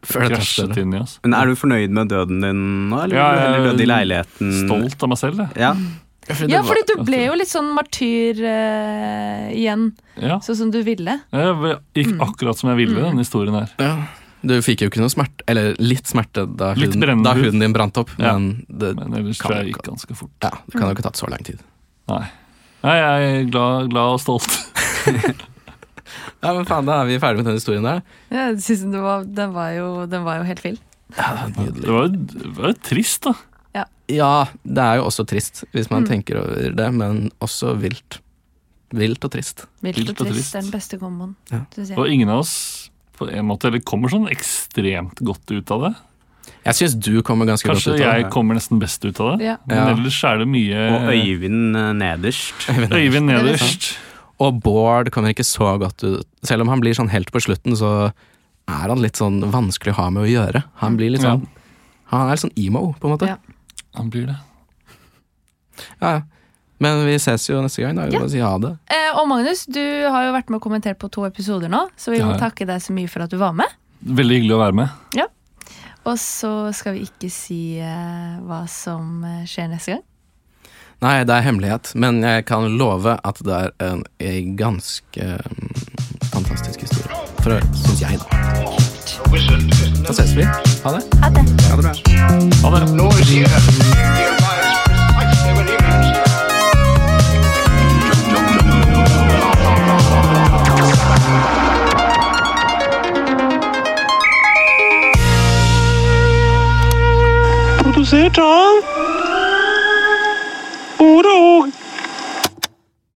Før 0.04 0.28
det 0.30 0.38
krasjet 0.38 0.78
inn 0.80 0.94
i 0.96 1.00
oss. 1.02 1.18
Men 1.24 1.34
er 1.36 1.48
du 1.48 1.56
fornøyd 1.60 1.90
med 1.92 2.08
døden 2.08 2.40
din 2.44 2.60
nå, 2.90 3.02
eller 3.04 3.16
Ja, 3.18 3.30
vil 3.32 3.40
du 3.40 3.44
jeg 3.44 3.60
er 3.60 3.66
døde 3.72 3.84
i 3.84 3.90
leiligheten? 3.90 4.54
Stolt 4.66 5.04
av 5.04 5.10
meg 5.12 5.18
selv, 5.20 5.36
det. 5.42 5.48
Ja, 5.60 5.74
Ja, 6.28 6.62
fordi 6.62 6.84
du 6.86 7.04
ble 7.08 7.24
jo 7.26 7.34
litt 7.40 7.50
sånn 7.50 7.72
martyr 7.74 8.38
uh, 8.44 9.50
igjen, 9.56 9.94
Ja. 10.22 10.38
sånn 10.46 10.56
som 10.60 10.72
du 10.72 10.84
ville. 10.84 11.16
Jeg 11.32 11.80
gikk 11.96 12.12
Mm. 12.14 12.20
akkurat 12.28 12.58
som 12.58 12.70
jeg 12.70 12.78
ville, 12.88 13.00
Mm. 13.00 13.10
den 13.16 13.18
historien 13.24 13.54
her. 13.56 13.70
Ja. 13.80 14.08
Du 14.46 14.54
fikk 14.62 14.82
jo 14.82 14.90
ikke 14.90 15.00
noe 15.02 15.10
smerte, 15.10 15.42
eller 15.48 15.76
litt 15.80 16.06
smerte 16.08 16.46
da 16.56 16.74
huden, 16.74 17.24
da 17.24 17.34
huden 17.34 17.60
din 17.60 17.74
brant 17.74 17.98
opp, 17.98 18.10
Ja. 18.20 18.34
men 18.38 18.66
det, 18.70 18.96
Men 18.96 19.14
ellers 19.14 19.40
Kan 19.42 19.52
tror 19.52 19.64
jeg 19.64 19.74
gikk 19.74 19.82
ganske 19.84 20.16
fort. 20.16 20.30
ja, 20.44 20.50
det 20.52 20.72
kan 20.80 20.82
jo 20.88 20.94
ikke 20.96 21.04
ha 21.04 21.10
tatt 21.10 21.18
så 21.18 21.28
lang 21.30 21.44
tid. 21.44 21.60
Nei. 22.08 22.30
Nei, 22.84 22.96
jeg 22.96 23.42
er 23.48 23.50
glad, 23.52 23.90
glad 23.90 24.14
og 24.14 24.20
stolt. 24.22 24.50
Ja, 26.42 26.54
men 26.56 26.66
faen, 26.66 26.86
Da 26.88 27.02
er 27.04 27.06
vi 27.10 27.18
ferdig 27.20 27.38
med 27.44 27.46
den 27.46 27.58
historien 27.60 27.84
der. 27.84 28.02
Ja, 28.32 28.48
jeg 28.50 28.62
synes 28.64 28.82
den, 28.88 29.02
var, 29.04 29.24
den, 29.26 29.52
var 29.54 29.70
jo, 29.76 30.06
den 30.10 30.24
var 30.24 30.38
jo 30.40 30.44
helt 30.48 30.64
vill. 30.64 30.80
Ja, 31.18 31.46
det 31.48 31.74
Det 31.82 31.90
var, 31.90 32.08
jo- 32.08 32.26
det 32.32 32.56
var 32.58 32.68
jo 32.72 32.78
trist, 32.82 33.22
da. 33.28 33.34
Ja, 34.10 34.46
det 34.66 34.82
er 34.84 34.98
jo 35.00 35.06
også 35.06 35.26
trist, 35.30 35.64
hvis 35.74 35.90
man 35.92 36.04
Mm. 36.04 36.10
tenker 36.10 36.40
over 36.42 36.72
det, 36.76 36.90
men 36.94 37.32
også 37.42 37.76
vilt. 37.80 38.20
Vilt 38.92 39.24
og 39.24 39.32
trist. 39.32 39.66
Vilt 39.86 40.10
og 40.10 40.22
og 40.26 40.28
trist 40.34 40.56
er 40.56 40.62
den 40.66 40.72
beste 40.72 40.98
komboen, 40.98 41.36
Ja. 41.52 41.62
Og 41.96 42.08
ingen 42.10 42.28
av 42.30 42.40
oss 42.40 42.90
på 43.20 43.30
en 43.32 43.46
måte, 43.46 43.66
eller 43.68 43.80
kommer 43.82 44.10
sånn 44.10 44.28
ekstremt 44.32 45.22
godt 45.22 45.52
ut 45.52 45.70
av 45.72 45.82
det. 45.82 45.96
Jeg 46.66 46.74
syns 46.74 46.96
du 47.00 47.22
kommer 47.22 47.46
ganske 47.46 47.68
Kanskje 47.70 47.86
godt 47.86 47.86
ut 47.86 47.92
av 47.92 47.98
det. 47.98 48.06
Kanskje 48.06 48.24
jeg 48.24 48.32
kommer 48.34 48.56
nesten 48.56 48.80
best 48.80 49.06
ut 49.06 49.20
av 49.20 49.38
det. 49.38 49.46
Ja. 49.46 49.58
Men 49.68 49.78
Ja. 49.78 49.94
ellers 49.94 50.24
er 50.24 50.38
det 50.40 50.48
mye 50.48 50.90
og 50.90 51.02
Øyvind 51.14 51.76
eh, 51.78 51.94
nederst. 51.94 52.54
Øyvind. 52.70 52.94
Øyvind 52.94 53.30
er 53.32 53.44
nederst. 53.44 53.98
Og 54.40 54.60
Bård 54.64 55.12
kommer 55.12 55.30
ikke 55.30 55.46
så 55.46 55.78
godt 55.78 56.02
ut. 56.04 56.26
Selv 56.44 56.62
om 56.62 56.70
han 56.70 56.80
blir 56.82 56.96
sånn 56.96 57.10
helt 57.10 57.30
på 57.32 57.40
slutten, 57.44 57.76
så 57.78 58.12
er 58.68 58.88
han 58.90 59.02
litt 59.02 59.14
sånn 59.20 59.42
vanskelig 59.52 59.94
å 59.94 59.96
ha 60.02 60.10
med 60.10 60.24
å 60.24 60.30
gjøre. 60.32 60.64
Han 60.78 60.98
blir 60.98 61.12
litt 61.12 61.22
Ja. 61.22 61.36
sånn 61.36 61.48
Han 62.12 62.26
er 62.28 62.32
litt 62.32 62.40
sånn 62.42 62.58
emo, 62.58 62.96
på 63.00 63.06
en 63.06 63.18
måte. 63.18 63.28
Ja. 63.28 63.36
Han 63.96 64.10
blir 64.14 64.28
det. 64.28 64.36
Ja, 66.02 66.12
ja. 66.12 66.22
Men 66.82 67.02
vi 67.06 67.16
ses 67.20 67.50
jo 67.50 67.58
neste 67.62 67.82
gang. 67.84 67.96
Da. 67.98 68.06
Vi 68.08 68.14
Ja. 68.14 68.20
bare 68.20 68.30
si 68.32 68.40
ha 68.40 68.58
det. 68.58 68.78
Eh, 68.88 69.18
og 69.20 69.28
Magnus, 69.28 69.66
du 69.66 69.82
har 70.08 70.24
jo 70.28 70.32
vært 70.34 70.50
med 70.50 70.62
og 70.62 70.64
kommentert 70.64 70.98
på 71.00 71.10
to 71.12 71.26
episoder 71.28 71.68
nå, 71.70 71.90
så 71.98 72.12
vi 72.12 72.18
Det 72.18 72.26
må 72.26 72.32
har 72.32 72.40
jeg. 72.40 72.52
takke 72.52 72.68
deg 72.68 72.80
så 72.82 72.94
mye 72.96 73.10
for 73.10 73.22
at 73.26 73.30
du 73.30 73.38
var 73.38 73.52
med. 73.54 73.68
Veldig 74.06 74.38
hyggelig 74.40 74.56
å 74.56 74.60
være 74.64 74.74
med. 74.74 74.90
Og 76.06 76.16
så 76.18 76.74
skal 76.74 76.94
vi 76.96 77.02
ikke 77.06 77.30
si 77.30 77.78
eh, 77.80 78.40
hva 78.48 78.62
som 78.70 79.24
eh, 79.26 79.44
skjer 79.46 79.68
neste 79.70 79.92
gang. 79.98 80.04
Nei, 81.02 81.24
det 81.24 81.30
er 81.36 81.42
hemmelighet, 81.42 81.94
men 81.96 82.22
jeg 82.24 82.46
kan 82.46 82.78
love 82.78 83.20
at 83.24 83.44
det 83.44 83.54
er 83.54 83.72
en, 83.92 84.04
en 84.20 84.56
ganske 84.58 85.28
mm, 85.44 85.70
fantastisk 86.32 86.80
historie. 86.88 87.20
For 87.44 87.60
syns 87.76 88.02
jeg, 88.02 88.18
da. 88.20 88.99
Da 90.08 90.14
ses 90.14 90.36
vi. 90.36 90.44
Ha 90.84 90.92
det. 90.92 91.04
Ha 91.22 91.30
det. 91.30 91.42
Ha 91.70 91.76
det 91.76 91.84
bra. 91.84 91.94
Ha 92.64 92.70
det. 92.70 92.86
Produsert 107.84 108.38
av 108.38 108.74
Ord 111.00 111.26
og 111.26 111.79